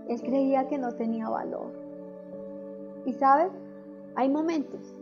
Él 0.07 0.21
creía 0.21 0.67
que 0.67 0.77
no 0.77 0.91
tenía 0.93 1.29
valor. 1.29 1.71
Y 3.05 3.13
sabes, 3.13 3.51
hay 4.15 4.29
momentos 4.29 4.95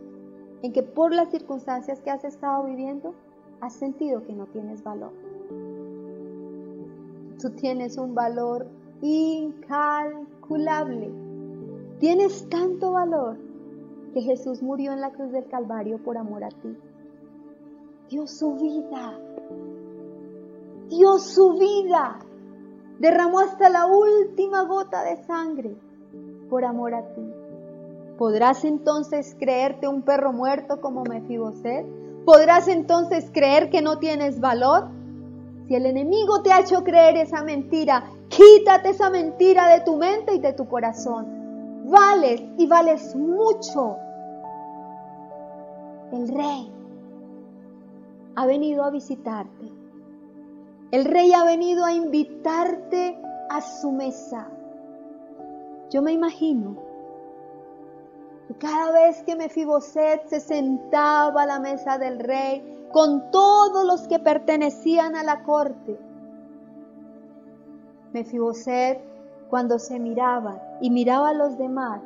en 0.62 0.72
que 0.72 0.82
por 0.82 1.14
las 1.14 1.30
circunstancias 1.30 2.00
que 2.00 2.10
has 2.10 2.24
estado 2.24 2.64
viviendo, 2.64 3.14
has 3.60 3.74
sentido 3.74 4.24
que 4.24 4.32
no 4.32 4.46
tienes 4.46 4.82
valor. 4.82 5.12
Tú 7.40 7.50
tienes 7.50 7.96
un 7.96 8.12
valor 8.14 8.66
incalculable. 9.00 11.10
Tienes 11.98 12.48
tanto 12.48 12.92
valor 12.92 13.38
que 14.12 14.20
Jesús 14.22 14.62
murió 14.62 14.92
en 14.92 15.00
la 15.00 15.12
cruz 15.12 15.32
del 15.32 15.48
Calvario 15.48 15.98
por 16.02 16.18
amor 16.18 16.44
a 16.44 16.48
ti. 16.48 16.76
Dio 18.08 18.26
su 18.26 18.54
vida. 18.56 19.18
Dio 20.88 21.18
su 21.18 21.52
vida. 21.54 22.18
Derramó 22.98 23.40
hasta 23.40 23.70
la 23.70 23.86
última 23.86 24.64
gota 24.64 25.02
de 25.04 25.16
sangre 25.24 25.76
por 26.48 26.64
amor 26.64 26.94
a 26.94 27.14
ti. 27.14 27.22
¿Podrás 28.20 28.66
entonces 28.66 29.34
creerte 29.40 29.88
un 29.88 30.02
perro 30.02 30.30
muerto 30.34 30.82
como 30.82 31.04
Mefiboset? 31.04 31.86
¿Podrás 32.26 32.68
entonces 32.68 33.30
creer 33.32 33.70
que 33.70 33.80
no 33.80 33.98
tienes 33.98 34.40
valor? 34.40 34.90
Si 35.66 35.74
el 35.74 35.86
enemigo 35.86 36.42
te 36.42 36.52
ha 36.52 36.60
hecho 36.60 36.84
creer 36.84 37.16
esa 37.16 37.42
mentira, 37.42 38.04
quítate 38.28 38.90
esa 38.90 39.08
mentira 39.08 39.70
de 39.70 39.80
tu 39.86 39.96
mente 39.96 40.34
y 40.34 40.38
de 40.38 40.52
tu 40.52 40.68
corazón. 40.68 41.86
Vales 41.86 42.42
y 42.58 42.66
vales 42.66 43.16
mucho. 43.16 43.96
El 46.12 46.28
rey 46.28 46.70
ha 48.36 48.44
venido 48.44 48.84
a 48.84 48.90
visitarte. 48.90 49.72
El 50.90 51.06
rey 51.06 51.32
ha 51.32 51.44
venido 51.44 51.86
a 51.86 51.94
invitarte 51.94 53.18
a 53.48 53.62
su 53.62 53.92
mesa. 53.92 54.46
Yo 55.88 56.02
me 56.02 56.12
imagino 56.12 56.89
cada 58.58 58.92
vez 58.92 59.22
que 59.24 59.36
Mefiboset 59.36 60.26
se 60.26 60.40
sentaba 60.40 61.42
a 61.42 61.46
la 61.46 61.60
mesa 61.60 61.98
del 61.98 62.18
rey 62.18 62.62
con 62.92 63.30
todos 63.30 63.84
los 63.84 64.08
que 64.08 64.18
pertenecían 64.18 65.14
a 65.14 65.22
la 65.22 65.42
corte, 65.44 65.98
Mefiboset 68.12 69.00
cuando 69.48 69.78
se 69.78 69.98
miraba 69.98 70.60
y 70.80 70.90
miraba 70.90 71.30
a 71.30 71.34
los 71.34 71.58
demás, 71.58 72.00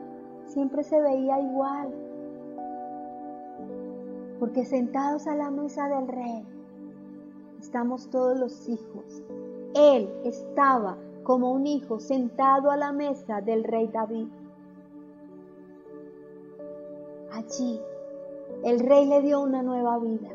siempre 0.46 0.82
se 0.82 1.00
veía 1.00 1.40
igual. 1.40 1.94
Porque 4.38 4.64
sentados 4.64 5.26
a 5.26 5.34
la 5.34 5.50
mesa 5.50 5.88
del 5.88 6.08
rey 6.08 6.46
estamos 7.60 8.10
todos 8.10 8.38
los 8.38 8.68
hijos. 8.68 9.22
Él 9.74 10.10
estaba 10.24 10.96
como 11.22 11.52
un 11.52 11.66
hijo 11.66 12.00
sentado 12.00 12.70
a 12.70 12.76
la 12.76 12.92
mesa 12.92 13.40
del 13.40 13.64
rey 13.64 13.88
David. 13.88 14.28
Allí 17.34 17.80
el 18.62 18.78
rey 18.78 19.06
le 19.06 19.20
dio 19.22 19.40
una 19.40 19.62
nueva 19.62 19.98
vida. 19.98 20.28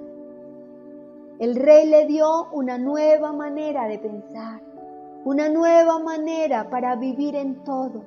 El 1.40 1.56
rey 1.56 1.88
le 1.88 2.06
dio 2.06 2.50
una 2.52 2.78
nueva 2.78 3.32
manera 3.32 3.88
de 3.88 3.98
pensar, 4.00 4.62
una 5.24 5.48
nueva 5.48 6.00
manera 6.00 6.70
para 6.70 6.98
vivir 6.98 7.36
en 7.36 7.64
todo. 7.64 8.04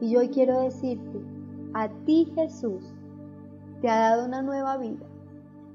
Y 0.00 0.10
yo 0.10 0.20
hoy 0.20 0.28
quiero 0.30 0.60
decirte, 0.60 1.20
a 1.74 1.88
ti 2.04 2.30
Jesús 2.34 2.82
te 3.80 3.88
ha 3.88 4.10
dado 4.10 4.24
una 4.24 4.42
nueva 4.42 4.76
vida. 4.78 5.06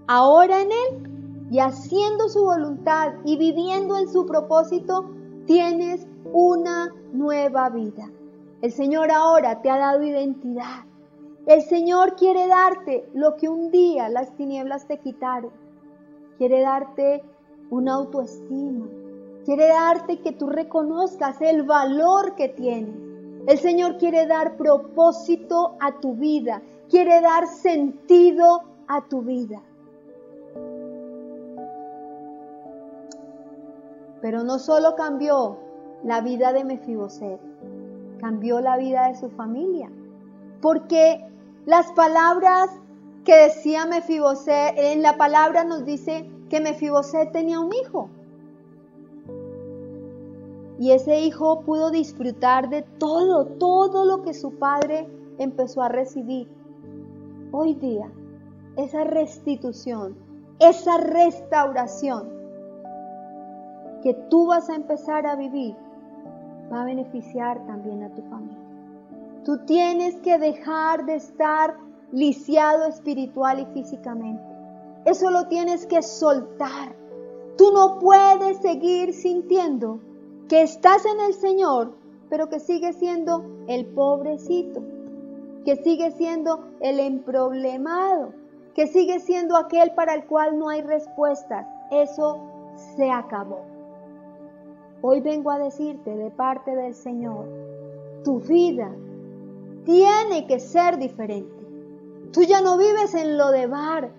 Ahora 0.08 0.62
en 0.62 0.70
Él 0.72 1.48
y 1.52 1.60
haciendo 1.60 2.28
su 2.28 2.44
voluntad 2.44 3.14
y 3.24 3.38
viviendo 3.38 3.98
en 3.98 4.10
su 4.10 4.26
propósito, 4.26 5.10
tienes 5.46 6.06
una 6.34 6.94
nueva 7.14 7.70
vida. 7.70 8.12
El 8.62 8.74
Señor 8.74 9.10
ahora 9.10 9.62
te 9.62 9.70
ha 9.70 9.78
dado 9.78 10.04
identidad. 10.04 10.87
El 11.48 11.62
Señor 11.62 12.18
quiere 12.18 12.46
darte 12.46 13.10
lo 13.14 13.38
que 13.38 13.48
un 13.48 13.72
día 13.72 14.10
las 14.10 14.36
tinieblas 14.36 14.86
te 14.86 15.00
quitaron. 15.00 15.52
Quiere 16.38 16.60
darte 16.60 17.24
una 17.70 17.94
autoestima. 17.94 18.86
Quiere 19.46 19.70
darte 19.70 20.20
que 20.20 20.34
tú 20.34 20.48
reconozcas 20.48 21.40
el 21.40 21.64
valor 21.64 22.36
que 22.36 22.50
tienes. 22.50 22.94
El 23.48 23.58
Señor 23.60 23.98
quiere 23.98 24.28
dar 24.28 24.58
propósito 24.58 25.78
a 25.80 26.02
tu 26.02 26.16
vida. 26.16 26.62
Quiere 26.90 27.22
dar 27.22 27.48
sentido 27.48 28.64
a 28.90 29.08
tu 29.08 29.22
vida. 29.22 29.62
Pero 34.22 34.44
no 34.44 34.60
solo 34.60 34.98
cambió 34.98 35.60
la 36.04 36.20
vida 36.20 36.52
de 36.52 36.66
Mefiboset, 36.66 37.40
cambió 38.20 38.60
la 38.60 38.76
vida 38.76 39.08
de 39.08 39.16
su 39.16 39.30
familia. 39.30 39.90
Porque 40.60 41.24
las 41.68 41.92
palabras 41.92 42.70
que 43.26 43.36
decía 43.36 43.86
Mefiboset, 43.86 44.74
en 44.78 45.02
la 45.02 45.18
palabra 45.18 45.66
nos 45.66 45.84
dice 45.84 46.26
que 46.50 46.62
Mefiboset 46.62 47.34
tenía 47.34 47.60
un 47.60 47.74
hijo. 47.74 48.10
Y 50.80 50.92
ese 50.92 51.20
hijo 51.20 51.60
pudo 51.64 51.92
disfrutar 51.92 52.70
de 52.70 52.84
todo, 52.84 53.48
todo 53.60 54.06
lo 54.06 54.24
que 54.24 54.34
su 54.34 54.58
padre 54.58 55.10
empezó 55.40 55.82
a 55.82 55.90
recibir. 55.90 56.50
Hoy 57.52 57.74
día, 57.74 58.10
esa 58.78 59.04
restitución, 59.04 60.16
esa 60.60 60.96
restauración 61.00 62.30
que 64.04 64.14
tú 64.30 64.48
vas 64.48 64.70
a 64.70 64.76
empezar 64.76 65.28
a 65.28 65.36
vivir, 65.36 65.76
va 66.72 66.84
a 66.84 66.86
beneficiar 66.86 67.60
también 67.66 68.04
a 68.04 68.10
tu 68.16 68.22
familia. 68.22 68.67
Tú 69.48 69.60
tienes 69.60 70.18
que 70.18 70.38
dejar 70.38 71.06
de 71.06 71.16
estar 71.16 71.78
lisiado 72.12 72.86
espiritual 72.86 73.62
y 73.62 73.66
físicamente. 73.68 74.44
Eso 75.06 75.32
lo 75.32 75.48
tienes 75.48 75.86
que 75.86 76.02
soltar. 76.02 76.94
Tú 77.58 77.72
no 77.72 77.98
puedes 77.98 78.58
seguir 78.58 79.14
sintiendo 79.14 80.02
que 80.50 80.64
estás 80.64 81.06
en 81.06 81.22
el 81.22 81.34
Señor, 81.34 81.96
pero 82.30 82.50
que 82.50 82.60
sigue 82.60 82.92
siendo 82.92 83.46
el 83.70 83.86
pobrecito, 83.86 84.84
que 85.64 85.78
sigue 85.78 86.12
siendo 86.12 86.68
el 86.82 87.00
emproblemado, 87.00 88.34
que 88.76 88.88
sigue 88.88 89.22
siendo 89.22 89.56
aquel 89.56 89.94
para 89.94 90.14
el 90.14 90.26
cual 90.26 90.60
no 90.60 90.68
hay 90.68 90.82
respuestas. 90.82 91.66
Eso 91.90 92.42
se 92.98 93.10
acabó. 93.10 93.62
Hoy 95.02 95.22
vengo 95.22 95.52
a 95.52 95.58
decirte 95.58 96.18
de 96.18 96.32
parte 96.32 96.76
del 96.76 96.94
Señor, 96.94 97.48
tu 98.26 98.42
vida 98.42 98.94
tiene 99.88 100.46
que 100.48 100.60
ser 100.60 101.00
diferente. 101.00 101.66
Tú 102.34 102.44
ya 102.44 102.60
no 102.60 102.78
vives 102.78 103.16
en 103.16 103.38
lo 103.38 103.52
de 103.52 103.68
bar. 103.68 104.12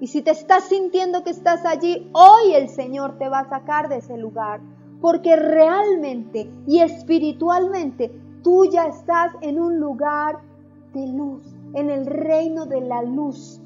Y 0.00 0.06
si 0.06 0.22
te 0.22 0.30
estás 0.30 0.64
sintiendo 0.64 1.22
que 1.22 1.30
estás 1.30 1.66
allí, 1.66 2.10
hoy 2.14 2.54
el 2.54 2.70
Señor 2.70 3.18
te 3.18 3.28
va 3.28 3.40
a 3.40 3.48
sacar 3.50 3.90
de 3.90 3.98
ese 3.98 4.16
lugar. 4.16 4.62
Porque 5.02 5.36
realmente 5.36 6.50
y 6.66 6.80
espiritualmente 6.80 8.10
tú 8.42 8.64
ya 8.64 8.86
estás 8.86 9.32
en 9.42 9.60
un 9.60 9.78
lugar 9.78 10.38
de 10.94 11.06
luz, 11.06 11.46
en 11.74 11.90
el 11.90 12.06
reino 12.06 12.64
de 12.64 12.80
la 12.80 13.02
luz. 13.02 13.60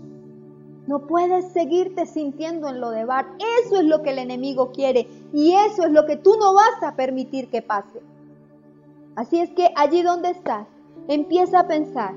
No 0.88 1.06
puedes 1.06 1.52
seguirte 1.52 2.06
sintiendo 2.06 2.68
en 2.68 2.80
lo 2.80 2.90
de 2.90 3.04
bar. 3.04 3.26
Eso 3.64 3.76
es 3.76 3.84
lo 3.84 4.02
que 4.02 4.10
el 4.10 4.18
enemigo 4.18 4.72
quiere 4.72 5.06
y 5.32 5.52
eso 5.52 5.84
es 5.84 5.92
lo 5.92 6.06
que 6.06 6.16
tú 6.16 6.34
no 6.40 6.54
vas 6.54 6.82
a 6.82 6.96
permitir 6.96 7.50
que 7.50 7.62
pase. 7.62 8.00
Así 9.14 9.38
es 9.38 9.50
que 9.52 9.70
allí 9.76 10.02
donde 10.02 10.30
estás, 10.30 10.66
Empieza 11.08 11.60
a 11.60 11.68
pensar, 11.68 12.14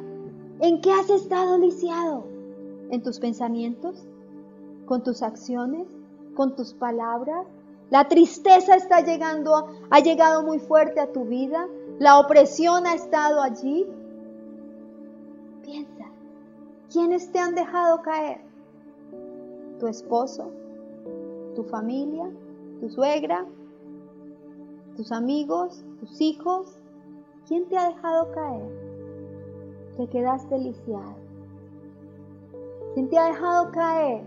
¿en 0.59 0.81
qué 0.81 0.91
has 0.91 1.09
estado 1.11 1.59
lisiado? 1.59 2.25
¿En 2.89 3.03
tus 3.03 3.19
pensamientos? 3.19 4.07
¿Con 4.85 5.03
tus 5.03 5.21
acciones? 5.21 5.87
¿Con 6.33 6.55
tus 6.55 6.73
palabras? 6.73 7.45
La 7.91 8.07
tristeza 8.07 8.75
está 8.75 9.01
llegando, 9.01 9.67
ha 9.91 9.99
llegado 9.99 10.41
muy 10.41 10.57
fuerte 10.57 10.99
a 10.99 11.11
tu 11.11 11.25
vida. 11.25 11.67
La 11.99 12.19
opresión 12.19 12.87
ha 12.87 12.95
estado 12.95 13.41
allí. 13.41 13.85
Piensa, 15.63 16.05
¿quiénes 16.91 17.31
te 17.31 17.37
han 17.37 17.53
dejado 17.53 18.01
caer? 18.01 18.41
¿Tu 19.79 19.87
esposo? 19.87 20.51
¿Tu 21.55 21.63
familia? 21.63 22.27
¿Tu 22.79 22.89
suegra? 22.89 23.45
¿Tus 24.95 25.11
amigos? 25.11 25.83
¿Tus 25.99 26.19
hijos? 26.21 26.67
¿Quién 27.47 27.67
te 27.69 27.77
ha 27.77 27.89
dejado 27.89 28.31
caer? 28.31 28.78
Te 29.99 30.07
quedaste 30.07 30.57
lisiado. 30.57 31.17
¿Quién 32.93 33.09
te 33.09 33.17
ha 33.17 33.25
dejado 33.25 33.69
caer 33.71 34.23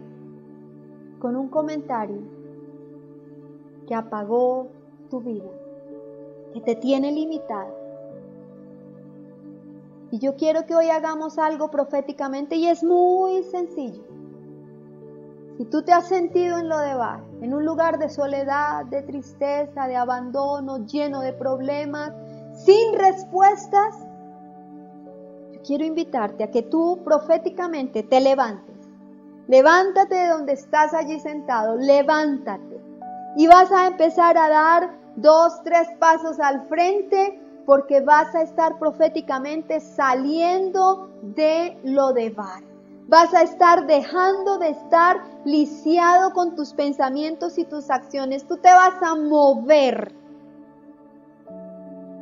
con 1.19 1.35
un 1.35 1.49
comentario 1.49 2.21
que 3.89 3.95
apagó 3.95 4.69
tu 5.09 5.23
vida, 5.23 5.49
que 6.53 6.61
te 6.61 6.77
tiene 6.77 7.11
limitado? 7.11 7.75
Y 10.11 10.19
yo 10.19 10.37
quiero 10.37 10.67
que 10.67 10.75
hoy 10.75 10.91
hagamos 10.91 11.39
algo 11.39 11.71
proféticamente 11.71 12.57
y 12.57 12.67
es 12.67 12.85
muy 12.85 13.43
sencillo. 13.45 14.05
Si 15.57 15.65
tú 15.65 15.83
te 15.85 15.93
has 15.93 16.07
sentido 16.07 16.59
en 16.59 16.69
lo 16.69 16.79
de 16.81 16.93
en 17.41 17.55
un 17.55 17.65
lugar 17.65 17.99
de 17.99 18.11
soledad, 18.11 18.85
de 18.85 19.01
tristeza, 19.05 19.87
de 19.87 19.97
abandono, 19.97 20.85
lleno 20.85 21.21
de 21.21 21.33
problemas, 21.33 22.13
sin 22.57 22.93
respuestas, 22.99 24.12
quiero 25.67 25.85
invitarte 25.85 26.45
a 26.45 26.51
que 26.51 26.63
tú 26.63 27.01
proféticamente 27.05 28.03
te 28.03 28.21
levantes. 28.21 28.77
Levántate 29.49 30.15
de 30.15 30.29
donde 30.29 30.53
estás 30.53 30.95
allí 30.95 31.19
sentado, 31.21 31.77
levántate. 31.77 32.81
Y 33.37 33.47
vas 33.47 33.71
a 33.73 33.87
empezar 33.87 34.37
a 34.37 34.49
dar 34.49 34.91
dos, 35.17 35.63
tres 35.65 35.89
pasos 35.99 36.39
al 36.41 36.67
frente 36.69 37.41
porque 37.67 38.01
vas 38.01 38.35
a 38.35 38.43
estar 38.43 38.79
proféticamente 38.79 39.81
saliendo 39.81 41.11
de 41.23 41.79
lo 41.85 42.13
de 42.13 42.31
Bar. 42.31 42.63
Vas 43.09 43.35
a 43.35 43.43
estar 43.43 43.87
dejando 43.87 44.59
de 44.59 44.71
estar 44.71 45.23
lisiado 45.45 46.33
con 46.33 46.55
tus 46.55 46.73
pensamientos 46.73 47.59
y 47.59 47.65
tus 47.65 47.91
acciones. 47.91 48.47
Tú 48.47 48.57
te 48.57 48.73
vas 48.73 48.95
a 49.03 49.15
mover 49.17 50.15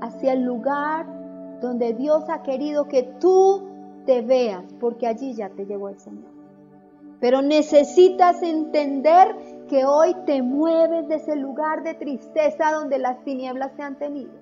hacia 0.01 0.32
el 0.32 0.43
lugar 0.43 1.20
donde 1.61 1.94
Dios 1.94 2.24
ha 2.28 2.42
querido 2.42 2.88
que 2.88 3.02
tú 3.20 3.66
te 4.06 4.22
veas, 4.22 4.64
porque 4.80 5.06
allí 5.06 5.34
ya 5.34 5.50
te 5.50 5.66
llegó 5.66 5.88
el 5.88 5.98
Señor. 5.98 6.30
Pero 7.20 7.42
necesitas 7.42 8.42
entender 8.42 9.36
que 9.68 9.84
hoy 9.84 10.14
te 10.26 10.42
mueves 10.42 11.06
de 11.08 11.16
ese 11.16 11.36
lugar 11.36 11.82
de 11.82 11.94
tristeza 11.94 12.72
donde 12.72 12.98
las 12.98 13.22
tinieblas 13.24 13.74
te 13.76 13.82
han 13.82 13.98
tenido, 13.98 14.32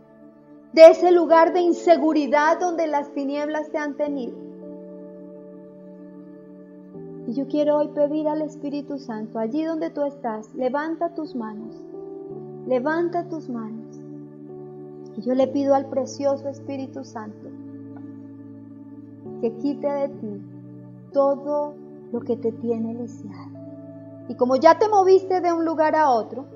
de 0.73 0.87
ese 0.91 1.11
lugar 1.11 1.53
de 1.53 1.61
inseguridad 1.61 2.61
donde 2.61 2.87
las 2.87 3.13
tinieblas 3.13 3.71
te 3.71 3.79
han 3.79 3.97
tenido. 3.97 4.37
Y 7.27 7.35
yo 7.35 7.47
quiero 7.47 7.79
hoy 7.79 7.89
pedir 7.89 8.27
al 8.29 8.41
Espíritu 8.41 8.99
Santo, 8.99 9.39
allí 9.39 9.65
donde 9.65 9.91
tú 9.91 10.03
estás, 10.05 10.55
levanta 10.55 11.15
tus 11.15 11.35
manos, 11.35 11.75
levanta 12.67 13.29
tus 13.29 13.51
manos. 13.51 13.78
Y 15.19 15.23
yo 15.23 15.35
le 15.35 15.49
pido 15.49 15.75
al 15.75 15.87
precioso 15.87 16.49
Espíritu 16.49 17.03
Santo 17.03 17.49
que 19.41 19.53
quite 19.57 19.87
de 19.87 20.09
ti 20.09 20.43
todo 21.13 21.75
lo 22.13 22.21
que 22.21 22.37
te 22.37 22.53
tiene 22.53 22.95
lisiado. 22.95 23.51
Y 24.29 24.35
como 24.35 24.57
ya 24.57 24.79
te 24.79 24.89
moviste 24.89 25.41
de 25.41 25.53
un 25.53 25.65
lugar 25.65 25.97
a 25.97 26.11
otro, 26.11 26.47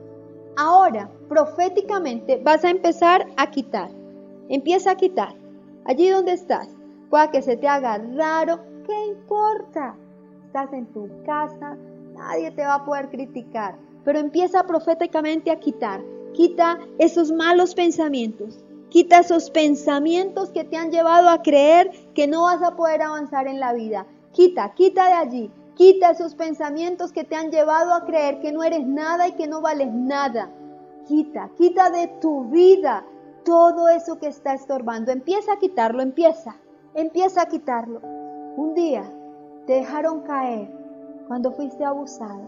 ahora 0.56 1.10
proféticamente 1.28 2.40
vas 2.44 2.64
a 2.64 2.70
empezar 2.70 3.26
a 3.36 3.50
quitar. 3.50 3.90
Empieza 4.48 4.92
a 4.92 4.96
quitar. 4.96 5.34
Allí 5.84 6.08
donde 6.10 6.32
estás, 6.32 6.68
pueda 7.10 7.30
que 7.30 7.42
se 7.42 7.56
te 7.56 7.66
haga 7.66 7.98
raro, 8.14 8.60
¿qué 8.86 9.06
importa? 9.06 9.96
Estás 10.46 10.72
en 10.72 10.86
tu 10.86 11.08
casa, 11.24 11.76
nadie 12.14 12.50
te 12.52 12.64
va 12.64 12.76
a 12.76 12.84
poder 12.84 13.08
criticar, 13.08 13.76
pero 14.04 14.18
empieza 14.18 14.62
proféticamente 14.64 15.50
a 15.50 15.58
quitar. 15.58 16.00
Quita 16.34 16.78
esos 16.98 17.30
malos 17.32 17.74
pensamientos. 17.74 18.64
Quita 18.88 19.20
esos 19.20 19.50
pensamientos 19.50 20.50
que 20.50 20.64
te 20.64 20.76
han 20.76 20.90
llevado 20.90 21.28
a 21.30 21.42
creer 21.42 21.90
que 22.14 22.26
no 22.26 22.42
vas 22.42 22.62
a 22.62 22.76
poder 22.76 23.02
avanzar 23.02 23.46
en 23.46 23.60
la 23.60 23.72
vida. 23.72 24.06
Quita, 24.32 24.72
quita 24.74 25.06
de 25.06 25.14
allí. 25.14 25.50
Quita 25.74 26.10
esos 26.10 26.34
pensamientos 26.34 27.12
que 27.12 27.24
te 27.24 27.34
han 27.34 27.50
llevado 27.50 27.94
a 27.94 28.04
creer 28.04 28.40
que 28.40 28.52
no 28.52 28.62
eres 28.62 28.86
nada 28.86 29.28
y 29.28 29.32
que 29.32 29.46
no 29.46 29.60
vales 29.60 29.92
nada. 29.92 30.50
Quita, 31.06 31.50
quita 31.56 31.90
de 31.90 32.08
tu 32.20 32.44
vida 32.44 33.04
todo 33.44 33.88
eso 33.88 34.18
que 34.18 34.28
está 34.28 34.54
estorbando. 34.54 35.10
Empieza 35.10 35.54
a 35.54 35.58
quitarlo, 35.58 36.02
empieza, 36.02 36.56
empieza 36.94 37.42
a 37.42 37.46
quitarlo. 37.46 38.00
Un 38.56 38.74
día 38.74 39.10
te 39.66 39.74
dejaron 39.74 40.20
caer 40.20 40.70
cuando 41.28 41.52
fuiste 41.52 41.84
abusado. 41.84 42.46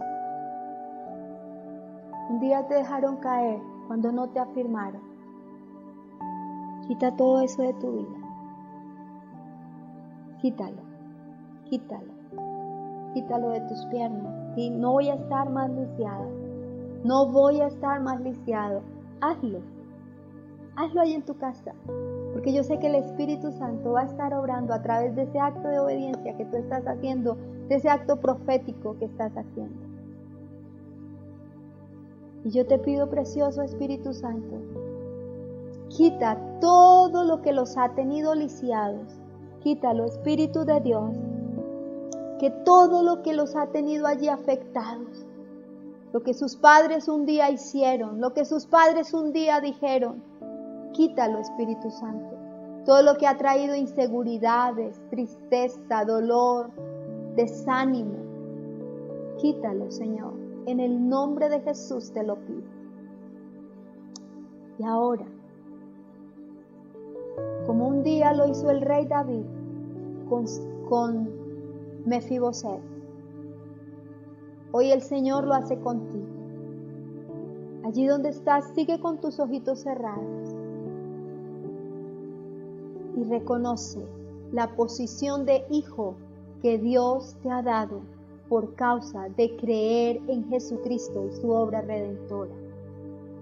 Un 2.30 2.41
día 2.41 2.66
te 2.66 2.74
dejaron 2.74 3.16
caer 3.16 3.61
cuando 3.87 4.12
no 4.12 4.28
te 4.28 4.41
afirmaron. 4.41 5.03
Quita 6.87 7.16
todo 7.16 7.41
eso 7.41 7.62
de 7.62 7.74
tu 7.74 7.93
vida. 7.93 8.18
Quítalo, 10.41 10.82
quítalo 11.64 12.14
quítalo 13.14 13.51
de 13.51 13.61
tus 13.62 13.87
piernas. 13.87 14.35
Y 14.57 14.70
no 14.70 14.93
voy 14.93 15.09
a 15.09 15.14
estar 15.14 15.49
más 15.49 15.70
lisiado. 15.70 16.26
No 17.05 17.26
voy 17.30 17.61
a 17.61 17.68
estar 17.68 18.01
más 18.03 18.20
lisiado. 18.20 18.82
Hazlo. 19.20 19.61
Hazlo 20.76 21.01
ahí 21.01 21.14
en 21.14 21.22
tu 21.22 21.37
casa. 21.37 21.72
Porque 22.32 22.53
yo 22.53 22.64
sé 22.64 22.78
que 22.78 22.89
el 22.89 22.97
Espíritu 22.97 23.53
Santo 23.53 23.93
va 23.93 24.01
a 24.01 24.07
estar 24.07 24.35
obrando 24.35 24.74
a 24.74 24.82
través 24.82 25.14
de 25.14 25.22
ese 25.22 25.39
acto 25.39 25.68
de 25.68 25.78
obediencia 25.78 26.37
que 26.37 26.45
tú 26.47 26.57
estás 26.57 26.85
haciendo, 26.87 27.37
de 27.68 27.76
ese 27.76 27.89
acto 27.89 28.16
profético 28.16 28.99
que 28.99 29.05
estás 29.05 29.32
haciendo. 29.37 29.84
Y 32.45 32.51
yo 32.51 32.66
te 32.66 32.78
pido, 32.78 33.09
precioso 33.09 33.62
Espíritu 33.62 34.12
Santo, 34.12 34.57
quita 35.88 36.38
todo 36.61 37.24
lo 37.24 37.42
que 37.42 37.53
los 37.53 37.76
ha 37.76 37.95
tenido 37.95 38.34
lisiados. 38.34 39.18
Quítalo, 39.61 40.05
Espíritu 40.05 40.64
de 40.64 40.80
Dios 40.80 41.16
que 42.38 42.51
todo 42.51 43.03
lo 43.03 43.22
que 43.22 43.32
los 43.32 43.57
ha 43.57 43.68
tenido 43.68 44.07
allí 44.07 44.28
afectados, 44.28 45.24
lo 46.12 46.22
que 46.22 46.34
sus 46.34 46.57
padres 46.57 47.09
un 47.09 47.26
día 47.26 47.51
hicieron, 47.51 48.20
lo 48.20 48.34
que 48.34 48.45
sus 48.45 48.66
padres 48.66 49.14
un 49.14 49.32
día 49.32 49.61
dijeron, 49.61 50.22
quítalo 50.92 51.38
Espíritu 51.38 51.90
Santo. 51.90 52.36
Todo 52.84 53.03
lo 53.03 53.16
que 53.16 53.26
ha 53.26 53.38
traído 53.38 53.74
inseguridades, 53.74 55.01
tristeza, 55.09 56.05
dolor, 56.05 56.70
desánimo, 57.34 58.18
quítalo 59.38 59.90
Señor. 59.90 60.43
En 60.66 60.80
el 60.80 61.08
nombre 61.08 61.48
de 61.50 61.60
Jesús 61.60 62.12
te 62.12 62.22
lo 62.22 62.36
pido. 62.36 62.62
Y 64.78 64.84
ahora, 64.84 65.26
como 67.66 67.88
un 67.88 68.02
día 68.02 68.32
lo 68.32 68.48
hizo 68.48 68.70
el 68.70 68.80
rey 68.80 69.06
David 69.06 69.44
con, 70.28 70.44
con 70.88 71.28
Mefiboset. 72.06 72.80
Hoy 74.72 74.90
el 74.90 75.02
Señor 75.02 75.44
lo 75.44 75.54
hace 75.54 75.78
contigo. 75.78 76.26
Allí 77.84 78.06
donde 78.06 78.30
estás, 78.30 78.72
sigue 78.74 78.98
con 78.98 79.20
tus 79.20 79.38
ojitos 79.38 79.80
cerrados 79.80 80.54
y 83.16 83.24
reconoce 83.24 84.04
la 84.52 84.74
posición 84.74 85.44
de 85.44 85.64
hijo 85.70 86.14
que 86.62 86.78
Dios 86.78 87.36
te 87.42 87.50
ha 87.50 87.62
dado 87.62 88.00
por 88.55 88.72
causa 88.76 89.26
de 89.36 89.57
creer 89.57 90.20
en 90.28 90.48
Jesucristo 90.48 91.26
y 91.26 91.32
su 91.40 91.50
obra 91.50 91.80
redentora, 91.80 92.55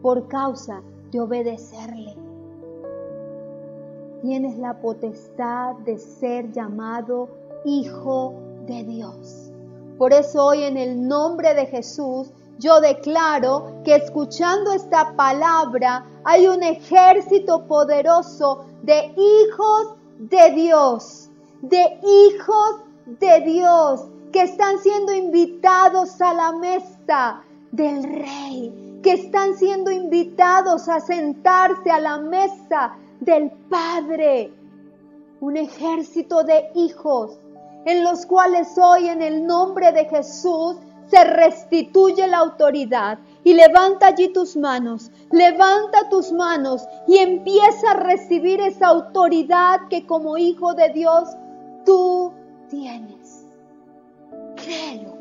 por 0.01 0.27
causa 0.27 0.81
de 1.11 1.21
obedecerle. 1.21 2.17
Tienes 4.23 4.57
la 4.57 4.81
potestad 4.81 5.75
de 5.85 5.99
ser 5.99 6.51
llamado 6.51 7.29
hijo 7.67 8.33
de 8.67 8.85
Dios. 8.85 9.53
Por 9.99 10.15
eso 10.15 10.47
hoy 10.47 10.63
en 10.63 10.79
el 10.79 11.07
nombre 11.07 11.53
de 11.53 11.67
Jesús 11.67 12.33
yo 12.59 12.81
declaro 12.81 13.83
que 13.85 13.97
escuchando 13.97 14.73
esta 14.73 15.15
palabra 15.15 16.07
hay 16.25 16.47
un 16.49 16.63
ejército 16.63 17.67
poderoso 17.67 18.65
de 18.83 19.13
hijos 19.15 19.95
de 20.21 20.53
Dios, 20.53 21.29
de 21.61 22.01
hijos 22.03 22.81
de 23.21 23.41
Dios 23.43 24.07
que 24.33 24.43
están 24.43 24.79
siendo 24.79 25.13
invitados 25.13 26.21
a 26.21 26.33
la 26.33 26.53
mesa 26.53 27.43
del 27.71 28.03
rey, 28.03 29.01
que 29.03 29.13
están 29.13 29.55
siendo 29.57 29.91
invitados 29.91 30.89
a 30.89 31.01
sentarse 31.01 31.91
a 31.91 32.01
la 32.01 32.19
mesa 32.19 32.97
del 33.21 33.51
Padre. 33.69 34.53
Un 35.41 35.57
ejército 35.57 36.45
de 36.45 36.71
hijos 36.75 37.39
en 37.85 38.05
los 38.05 38.27
cuales 38.27 38.69
hoy 38.79 39.09
en 39.09 39.23
el 39.23 39.47
nombre 39.47 39.93
de 39.93 40.05
Jesús 40.07 40.77
se 41.09 41.25
restituye 41.25 42.27
la 42.27 42.39
autoridad. 42.39 43.19
Y 43.45 43.55
levanta 43.55 44.07
allí 44.07 44.33
tus 44.33 44.57
manos, 44.57 45.11
levanta 45.33 46.09
tus 46.09 46.33
manos 46.33 46.87
y 47.09 47.19
empieza 47.19 47.91
a 47.91 47.95
recibir 47.95 48.61
esa 48.61 48.87
autoridad 48.87 49.81
que 49.91 50.07
como 50.07 50.39
hijo 50.39 50.75
de 50.75 50.91
Dios 50.91 51.29
tú 51.85 52.33
tienes. 52.71 53.22
Créelo. 54.63 55.17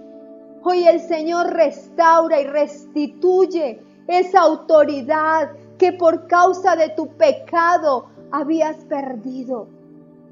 Hoy 0.63 0.87
el 0.87 0.99
Señor 0.99 1.51
restaura 1.53 2.39
y 2.39 2.45
restituye 2.45 3.81
esa 4.07 4.41
autoridad 4.41 5.51
que 5.77 5.93
por 5.93 6.27
causa 6.27 6.75
de 6.75 6.89
tu 6.89 7.07
pecado 7.17 8.07
habías 8.31 8.77
perdido. 8.85 9.67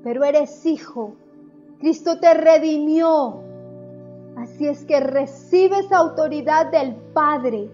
Pero 0.04 0.24
eres 0.24 0.66
hijo 0.66 1.16
Cristo 1.80 2.20
te 2.20 2.34
redimió. 2.34 3.42
Así 4.36 4.68
es 4.68 4.86
que 4.86 5.00
recibe 5.00 5.80
esa 5.80 5.98
autoridad 5.98 6.72
del 6.72 6.96
Padre. 7.14 7.72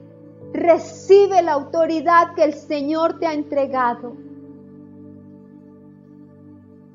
Recibe 0.53 1.41
la 1.41 1.53
autoridad 1.53 2.33
que 2.35 2.43
el 2.43 2.53
Señor 2.53 3.19
te 3.19 3.25
ha 3.25 3.33
entregado. 3.33 4.15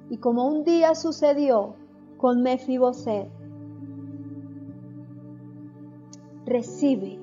Y 0.08 0.18
como 0.18 0.46
un 0.46 0.64
día 0.64 0.94
sucedió 0.94 1.74
con 2.16 2.42
Mefiboset, 2.42 3.28
recibe 6.50 7.16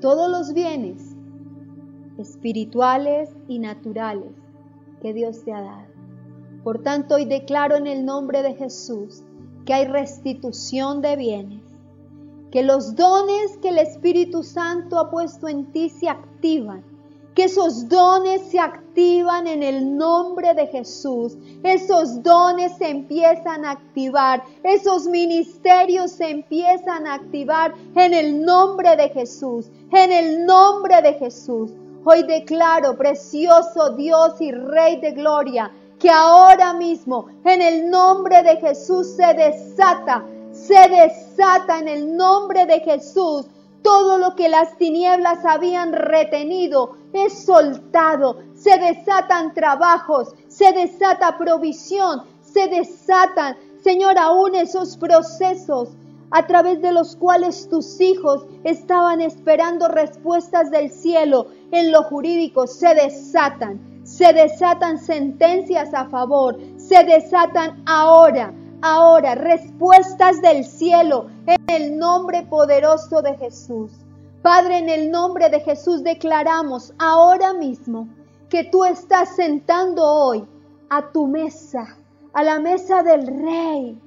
todos 0.00 0.28
los 0.28 0.52
bienes 0.52 1.14
espirituales 2.18 3.30
y 3.46 3.60
naturales 3.60 4.32
que 5.00 5.14
Dios 5.14 5.44
te 5.44 5.52
ha 5.52 5.60
dado. 5.60 5.86
Por 6.64 6.82
tanto, 6.82 7.14
hoy 7.14 7.26
declaro 7.26 7.76
en 7.76 7.86
el 7.86 8.04
nombre 8.04 8.42
de 8.42 8.54
Jesús 8.54 9.22
que 9.64 9.72
hay 9.72 9.84
restitución 9.86 11.00
de 11.00 11.14
bienes, 11.14 11.62
que 12.50 12.64
los 12.64 12.96
dones 12.96 13.56
que 13.62 13.68
el 13.68 13.78
Espíritu 13.78 14.42
Santo 14.42 14.98
ha 14.98 15.10
puesto 15.10 15.46
en 15.46 15.70
ti 15.70 15.88
se 15.88 16.08
activan, 16.08 16.82
que 17.38 17.44
esos 17.44 17.88
dones 17.88 18.42
se 18.50 18.58
activan 18.58 19.46
en 19.46 19.62
el 19.62 19.96
nombre 19.96 20.54
de 20.54 20.66
Jesús. 20.66 21.38
Esos 21.62 22.20
dones 22.24 22.76
se 22.78 22.88
empiezan 22.88 23.64
a 23.64 23.70
activar. 23.70 24.42
Esos 24.64 25.06
ministerios 25.06 26.10
se 26.10 26.30
empiezan 26.30 27.06
a 27.06 27.14
activar 27.14 27.74
en 27.94 28.12
el 28.12 28.44
nombre 28.44 28.96
de 28.96 29.08
Jesús. 29.10 29.70
En 29.92 30.10
el 30.10 30.46
nombre 30.46 31.00
de 31.00 31.14
Jesús. 31.14 31.70
Hoy 32.04 32.24
declaro, 32.24 32.98
precioso 32.98 33.90
Dios 33.90 34.40
y 34.40 34.50
Rey 34.50 35.00
de 35.00 35.12
Gloria, 35.12 35.70
que 36.00 36.10
ahora 36.10 36.72
mismo 36.72 37.28
en 37.44 37.62
el 37.62 37.88
nombre 37.88 38.42
de 38.42 38.56
Jesús 38.56 39.14
se 39.14 39.32
desata, 39.34 40.24
se 40.50 40.88
desata 40.88 41.78
en 41.78 41.86
el 41.86 42.16
nombre 42.16 42.66
de 42.66 42.80
Jesús 42.80 43.46
todo 43.82 44.18
lo 44.18 44.34
que 44.34 44.48
las 44.48 44.76
tinieblas 44.76 45.44
habían 45.44 45.92
retenido 45.92 46.96
es 47.12 47.44
soltado. 47.44 48.38
Se 48.54 48.78
desatan 48.78 49.54
trabajos, 49.54 50.34
se 50.48 50.72
desata 50.72 51.38
provisión, 51.38 52.22
se 52.40 52.66
desatan, 52.68 53.56
Señor, 53.82 54.18
aún 54.18 54.54
esos 54.54 54.96
procesos 54.96 55.90
a 56.30 56.46
través 56.46 56.82
de 56.82 56.92
los 56.92 57.16
cuales 57.16 57.68
tus 57.68 58.00
hijos 58.00 58.44
estaban 58.64 59.20
esperando 59.20 59.88
respuestas 59.88 60.70
del 60.70 60.90
cielo 60.90 61.46
en 61.72 61.90
lo 61.90 62.02
jurídico, 62.04 62.66
se 62.66 62.94
desatan. 62.94 63.80
Se 64.04 64.32
desatan 64.32 64.98
sentencias 64.98 65.92
a 65.92 66.06
favor, 66.06 66.58
se 66.78 67.04
desatan 67.04 67.82
ahora 67.84 68.54
ahora 68.82 69.34
respuestas 69.34 70.40
del 70.40 70.64
cielo 70.64 71.26
en 71.46 71.56
el 71.68 71.98
nombre 71.98 72.46
poderoso 72.46 73.22
de 73.22 73.36
Jesús. 73.36 73.92
Padre, 74.42 74.78
en 74.78 74.88
el 74.88 75.10
nombre 75.10 75.50
de 75.50 75.60
Jesús 75.60 76.02
declaramos 76.04 76.94
ahora 76.98 77.52
mismo 77.52 78.08
que 78.48 78.64
tú 78.64 78.84
estás 78.84 79.34
sentando 79.34 80.04
hoy 80.04 80.46
a 80.90 81.10
tu 81.10 81.26
mesa, 81.26 81.96
a 82.32 82.42
la 82.42 82.60
mesa 82.60 83.02
del 83.02 83.26
Rey, 83.26 84.00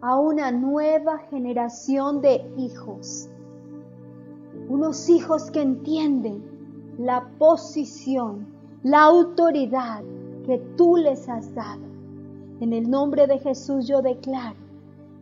a 0.00 0.18
una 0.18 0.52
nueva 0.52 1.18
generación 1.30 2.20
de 2.20 2.44
hijos. 2.58 3.28
Unos 4.68 5.08
hijos 5.08 5.50
que 5.50 5.62
entienden 5.62 6.94
la 6.98 7.26
posición, 7.38 8.46
la 8.82 9.02
autoridad 9.02 10.02
que 10.46 10.58
tú 10.76 10.96
les 10.96 11.28
has 11.28 11.52
dado 11.54 11.93
en 12.60 12.72
el 12.72 12.90
nombre 12.90 13.26
de 13.26 13.38
Jesús 13.38 13.86
yo 13.86 14.02
declaro 14.02 14.56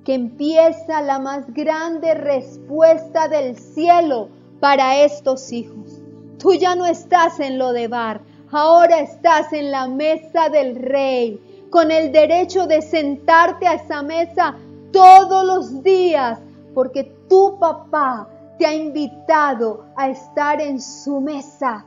que 0.05 0.15
empieza 0.15 1.01
la 1.01 1.19
más 1.19 1.53
grande 1.53 2.15
respuesta 2.15 3.29
del 3.29 3.57
cielo 3.57 4.29
para 4.61 4.99
estos 4.99 5.53
hijos. 5.53 6.01
Tú 6.39 6.55
ya 6.55 6.75
no 6.75 6.87
estás 6.87 7.39
en 7.39 7.59
lo 7.59 7.73
de 7.73 7.87
bar, 7.89 8.21
ahora 8.51 8.99
estás 9.01 9.53
en 9.53 9.71
la 9.71 9.87
mesa 9.87 10.49
del 10.49 10.75
rey, 10.77 11.41
con 11.71 11.91
el 11.91 12.11
derecho 12.11 12.67
de 12.67 12.83
sentarte 12.83 13.67
a 13.67 13.75
esa 13.75 14.03
mesa 14.03 14.57
todos 14.93 15.47
los 15.47 15.83
días, 15.83 16.39
porque 16.75 17.05
tu 17.29 17.59
papá 17.59 18.29
te 18.59 18.67
ha 18.67 18.75
invitado 18.75 19.87
a 19.97 20.11
estar 20.11 20.61
en 20.61 20.81
su 20.81 21.21
mesa 21.21 21.87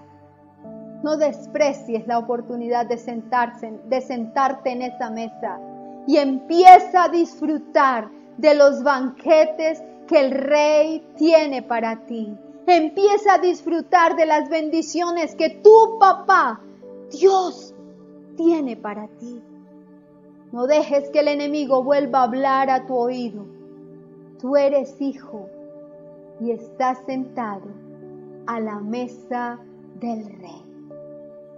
no 1.04 1.18
desprecies 1.18 2.08
la 2.08 2.18
oportunidad 2.18 2.86
de, 2.88 2.98
sentarse, 2.98 3.80
de 3.88 4.02
sentarte 4.02 4.72
en 4.72 4.82
esa 4.82 5.10
mesa 5.10 5.60
y 6.08 6.18
empieza 6.18 7.06
a 7.06 7.10
disfrutar 7.10 8.10
de 8.38 8.54
los 8.54 8.84
banquetes 8.84 9.84
que 10.08 10.20
el 10.20 10.32
rey 10.32 11.06
tiene 11.18 11.62
para 11.62 12.06
ti. 12.06 12.36
Empieza 12.68 13.36
a 13.36 13.38
disfrutar 13.38 14.16
de 14.16 14.26
las 14.26 14.50
bendiciones 14.50 15.36
que 15.36 15.50
tu 15.50 15.98
papá, 16.00 16.60
Dios, 17.12 17.76
tiene 18.36 18.76
para 18.76 19.08
ti. 19.20 19.41
No 20.52 20.68
dejes 20.68 21.10
que 21.10 21.20
el 21.20 21.28
enemigo 21.28 21.84
vuelva 21.84 22.20
a 22.20 22.24
hablar 22.24 22.70
a 22.70 22.86
tu 22.86 22.96
oído. 22.96 23.46
Tú 24.39 24.56
eres 24.56 25.00
hijo 25.02 25.50
y 26.39 26.52
estás 26.52 27.00
sentado 27.06 27.68
a 28.48 28.60
la 28.60 28.80
mesa 28.80 29.60
del 30.00 30.26
rey. 30.39 30.64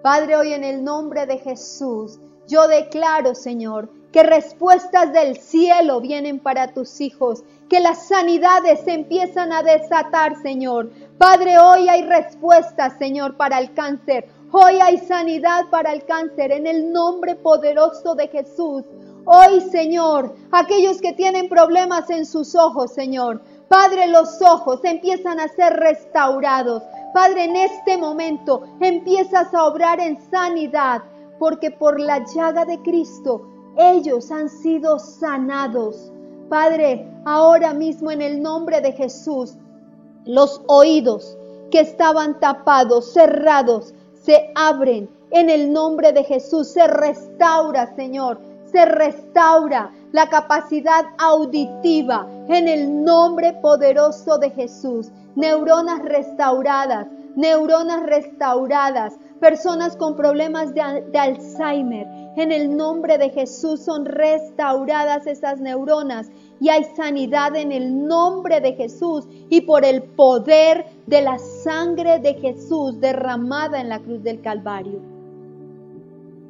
Padre, 0.01 0.35
hoy 0.35 0.53
en 0.53 0.63
el 0.63 0.83
nombre 0.83 1.25
de 1.25 1.37
Jesús, 1.39 2.19
yo 2.47 2.67
declaro, 2.67 3.35
Señor, 3.35 3.89
que 4.11 4.23
respuestas 4.23 5.11
del 5.11 5.37
cielo 5.37 5.99
vienen 6.01 6.39
para 6.39 6.73
tus 6.73 7.01
hijos, 7.01 7.43
que 7.69 7.79
las 7.79 8.07
sanidades 8.07 8.81
se 8.81 8.93
empiezan 8.93 9.51
a 9.51 9.63
desatar, 9.63 10.41
Señor. 10.41 10.91
Padre, 11.17 11.59
hoy 11.59 11.89
hay 11.89 12.03
respuestas, 12.03 12.97
Señor, 12.97 13.35
para 13.35 13.59
el 13.59 13.73
cáncer. 13.73 14.29
Hoy 14.51 14.79
hay 14.81 14.97
sanidad 14.99 15.65
para 15.69 15.91
el 15.91 16.05
cáncer 16.05 16.51
en 16.51 16.67
el 16.67 16.93
nombre 16.93 17.35
poderoso 17.35 18.15
de 18.15 18.27
Jesús. 18.29 18.83
Hoy, 19.25 19.59
Señor, 19.59 20.35
aquellos 20.51 21.01
que 21.01 21.11
tienen 21.11 21.49
problemas 21.49 22.09
en 22.09 22.25
sus 22.25 22.55
ojos, 22.55 22.93
Señor. 22.93 23.41
Padre, 23.67 24.07
los 24.07 24.41
ojos 24.41 24.79
empiezan 24.85 25.41
a 25.41 25.49
ser 25.49 25.73
restaurados. 25.73 26.81
Padre, 27.13 27.45
en 27.45 27.55
este 27.55 27.97
momento 27.97 28.63
empiezas 28.79 29.53
a 29.53 29.65
obrar 29.65 29.99
en 29.99 30.19
sanidad, 30.29 31.01
porque 31.39 31.71
por 31.71 31.99
la 31.99 32.23
llaga 32.25 32.65
de 32.65 32.81
Cristo 32.81 33.41
ellos 33.77 34.31
han 34.31 34.49
sido 34.49 34.99
sanados. 34.99 36.11
Padre, 36.49 37.07
ahora 37.25 37.73
mismo 37.73 38.11
en 38.11 38.21
el 38.21 38.41
nombre 38.41 38.81
de 38.81 38.91
Jesús, 38.93 39.55
los 40.25 40.61
oídos 40.67 41.37
que 41.71 41.81
estaban 41.81 42.39
tapados, 42.39 43.13
cerrados, 43.13 43.93
se 44.13 44.51
abren. 44.55 45.09
En 45.31 45.49
el 45.49 45.73
nombre 45.73 46.13
de 46.13 46.23
Jesús 46.23 46.69
se 46.69 46.87
restaura, 46.87 47.93
Señor, 47.95 48.39
se 48.71 48.85
restaura 48.85 49.91
la 50.17 50.27
capacidad 50.29 51.05
auditiva 51.19 52.27
en 52.47 52.67
el 52.67 53.03
nombre 53.03 53.53
poderoso 53.61 54.39
de 54.39 54.49
Jesús 54.49 55.11
neuronas 55.35 56.01
restauradas, 56.01 57.05
neuronas 57.35 58.01
restauradas, 58.01 59.13
personas 59.39 59.95
con 59.95 60.15
problemas 60.15 60.73
de, 60.73 60.81
Alzheimer. 60.81 62.07
En 62.35 62.51
el 62.51 62.75
nombre 62.75 63.19
de 63.19 63.29
Jesús 63.29 63.81
son 63.81 64.05
restauradas 64.05 65.27
esas 65.27 65.59
neuronas 65.59 66.31
y 66.59 66.69
hay 66.69 66.83
sanidad 66.95 67.55
en 67.55 67.71
el 67.71 68.07
nombre 68.07 68.59
de 68.59 68.73
Jesús 68.73 69.27
y 69.49 69.61
por 69.61 69.85
el 69.85 70.01
poder 70.01 70.87
de 71.05 71.21
la 71.21 71.37
sangre 71.37 72.17
de 72.17 72.33
Jesús 72.33 72.99
derramada 72.99 73.79
en 73.79 73.89
la 73.89 73.99
cruz 73.99 74.23
del 74.23 74.41
Calvario. 74.41 74.99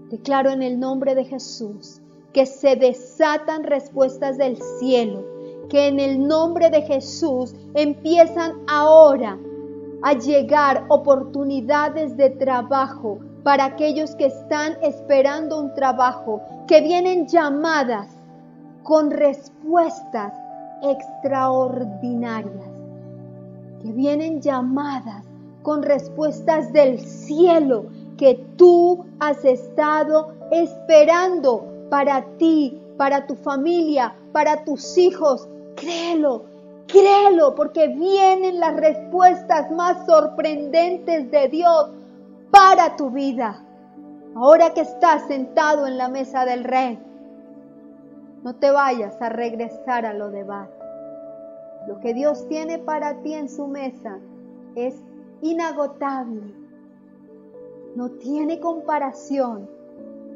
Declaro 0.09 0.51
en 0.51 0.63
el 0.63 0.79
nombre 0.79 1.15
de 1.15 1.25
Jesús 1.25 1.99
que 2.37 2.45
se 2.45 2.75
desatan 2.75 3.63
respuestas 3.63 4.37
del 4.37 4.57
cielo 4.79 5.25
que 5.71 5.87
en 5.87 5.99
el 5.99 6.27
nombre 6.27 6.69
de 6.69 6.83
Jesús 6.83 7.55
empiezan 7.73 8.61
ahora 8.67 9.39
a 10.03 10.13
llegar 10.13 10.85
oportunidades 10.89 12.15
de 12.15 12.29
trabajo 12.29 13.17
para 13.41 13.65
aquellos 13.65 14.15
que 14.17 14.27
están 14.27 14.77
esperando 14.83 15.59
un 15.59 15.73
trabajo, 15.73 16.39
que 16.67 16.79
vienen 16.79 17.25
llamadas 17.27 18.07
con 18.83 19.09
respuestas 19.09 20.31
extraordinarias, 20.83 22.69
que 23.81 23.91
vienen 23.93 24.43
llamadas 24.43 25.25
con 25.63 25.81
respuestas 25.81 26.71
del 26.71 26.99
cielo 26.99 27.87
que 28.15 28.35
tú 28.57 29.05
has 29.19 29.43
estado 29.43 30.35
esperando 30.51 31.76
para 31.89 32.25
ti, 32.37 32.81
para 32.97 33.27
tu 33.27 33.35
familia, 33.35 34.15
para 34.31 34.63
tus 34.63 34.97
hijos, 34.97 35.47
Créelo, 35.77 36.45
créelo, 36.87 37.53
porque 37.53 37.87
vienen 37.87 38.59
las 38.59 38.75
respuestas 38.75 39.69
más 39.71 40.07
sorprendentes 40.07 41.29
de 41.29 41.47
Dios 41.49 41.91
para 42.49 42.95
tu 42.95 43.11
vida. 43.11 43.63
Ahora 44.35 44.73
que 44.73 44.81
estás 44.81 45.27
sentado 45.27 45.85
en 45.85 45.99
la 45.99 46.09
mesa 46.09 46.45
del 46.45 46.63
rey, 46.63 46.99
no 48.43 48.55
te 48.55 48.71
vayas 48.71 49.21
a 49.21 49.29
regresar 49.29 50.07
a 50.07 50.13
lo 50.13 50.31
de 50.31 50.43
bar. 50.43 50.69
Lo 51.87 51.99
que 51.99 52.15
Dios 52.15 52.47
tiene 52.47 52.79
para 52.79 53.21
ti 53.21 53.35
en 53.35 53.49
su 53.49 53.67
mesa 53.67 54.17
es 54.75 54.95
inagotable. 55.43 56.55
No 57.95 58.09
tiene 58.09 58.59
comparación. 58.59 59.69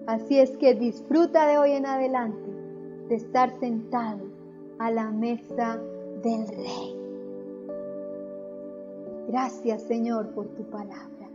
Así 0.07 0.39
es 0.39 0.57
que 0.57 0.73
disfruta 0.73 1.47
de 1.47 1.57
hoy 1.57 1.71
en 1.73 1.85
adelante 1.85 2.49
de 3.07 3.15
estar 3.15 3.51
sentado 3.59 4.21
a 4.79 4.91
la 4.91 5.11
mesa 5.11 5.79
del 6.23 6.47
Rey. 6.47 6.97
Gracias 9.27 9.83
Señor 9.83 10.29
por 10.33 10.47
tu 10.49 10.63
palabra. 10.69 11.29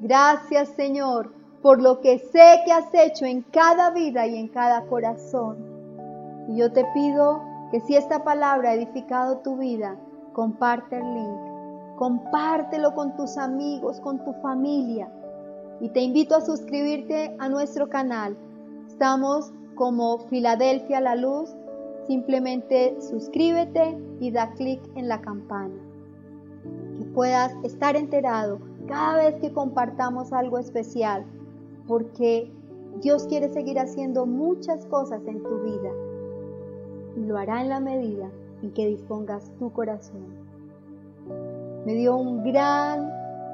Gracias 0.00 0.68
Señor 0.70 1.32
por 1.62 1.80
lo 1.80 2.00
que 2.00 2.18
sé 2.18 2.60
que 2.64 2.72
has 2.72 2.92
hecho 2.92 3.24
en 3.24 3.42
cada 3.42 3.90
vida 3.90 4.26
y 4.26 4.36
en 4.36 4.48
cada 4.48 4.86
corazón. 4.86 5.56
Y 6.48 6.56
yo 6.56 6.72
te 6.72 6.84
pido 6.92 7.42
que 7.70 7.80
si 7.80 7.96
esta 7.96 8.24
palabra 8.24 8.70
ha 8.70 8.74
edificado 8.74 9.38
tu 9.38 9.56
vida, 9.56 9.96
comparte 10.32 10.96
el 10.96 11.14
link 11.14 11.52
Compártelo 12.02 12.94
con 12.94 13.14
tus 13.14 13.36
amigos, 13.36 14.00
con 14.00 14.24
tu 14.24 14.32
familia. 14.42 15.08
Y 15.80 15.88
te 15.88 16.00
invito 16.00 16.36
a 16.36 16.40
suscribirte 16.40 17.34
a 17.38 17.48
nuestro 17.48 17.88
canal. 17.88 18.36
Estamos 18.86 19.52
como 19.74 20.18
Filadelfia 20.28 21.00
la 21.00 21.16
Luz. 21.16 21.50
Simplemente 22.06 22.96
suscríbete 23.00 23.98
y 24.20 24.30
da 24.30 24.52
clic 24.52 24.80
en 24.94 25.08
la 25.08 25.20
campana. 25.20 25.74
Que 26.98 27.04
puedas 27.06 27.54
estar 27.64 27.96
enterado 27.96 28.60
cada 28.86 29.16
vez 29.16 29.40
que 29.40 29.52
compartamos 29.52 30.32
algo 30.32 30.58
especial. 30.58 31.24
Porque 31.88 32.52
Dios 33.00 33.26
quiere 33.26 33.48
seguir 33.48 33.78
haciendo 33.78 34.26
muchas 34.26 34.86
cosas 34.86 35.20
en 35.26 35.42
tu 35.42 35.58
vida. 35.62 35.90
Y 37.16 37.26
lo 37.26 37.38
hará 37.38 37.60
en 37.60 37.68
la 37.68 37.80
medida 37.80 38.30
en 38.62 38.72
que 38.72 38.86
dispongas 38.86 39.50
tu 39.58 39.72
corazón. 39.72 40.22
Me 41.84 41.94
dio 41.94 42.16
un 42.16 42.44
gran 42.44 43.10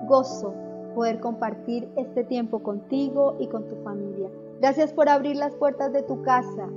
gozo 0.06 0.54
poder 0.98 1.20
compartir 1.20 1.88
este 1.94 2.24
tiempo 2.24 2.60
contigo 2.60 3.36
y 3.38 3.46
con 3.46 3.68
tu 3.68 3.76
familia. 3.84 4.28
Gracias 4.60 4.92
por 4.92 5.08
abrir 5.08 5.36
las 5.36 5.54
puertas 5.54 5.92
de 5.92 6.02
tu 6.02 6.22
casa 6.22 6.68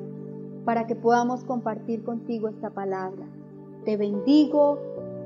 para 0.64 0.86
que 0.86 0.96
podamos 0.96 1.44
compartir 1.44 2.04
contigo 2.04 2.48
esta 2.48 2.70
palabra. 2.70 3.26
Te 3.84 3.98
bendigo 3.98 4.78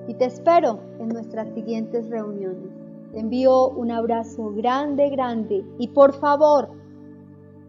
y 0.07 0.13
te 0.13 0.23
espero 0.23 0.79
en 0.99 1.09
nuestras 1.09 1.49
siguientes 1.49 2.09
reuniones. 2.09 2.71
Te 3.11 3.19
envío 3.19 3.67
un 3.67 3.91
abrazo 3.91 4.53
grande, 4.55 5.09
grande 5.09 5.65
y 5.77 5.89
por 5.89 6.13
favor, 6.13 6.69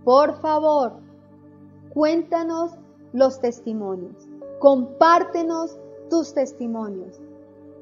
por 0.04 0.40
favor, 0.40 0.92
cuéntanos 1.92 2.70
los 3.12 3.40
testimonios. 3.40 4.28
Compártenos 4.60 5.76
tus 6.08 6.34
testimonios 6.34 7.20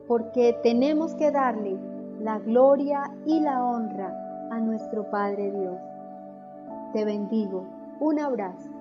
porque 0.09 0.59
tenemos 0.63 1.15
que 1.17 1.31
darle 1.31 1.79
la 2.25 2.39
gloria 2.39 3.03
y 3.27 3.39
la 3.41 3.63
honra 3.63 4.49
a 4.51 4.59
nuestro 4.59 5.11
Padre 5.11 5.51
Dios. 5.51 5.79
Te 6.95 7.05
bendigo. 7.05 7.67
Un 8.01 8.19
abrazo. 8.19 8.74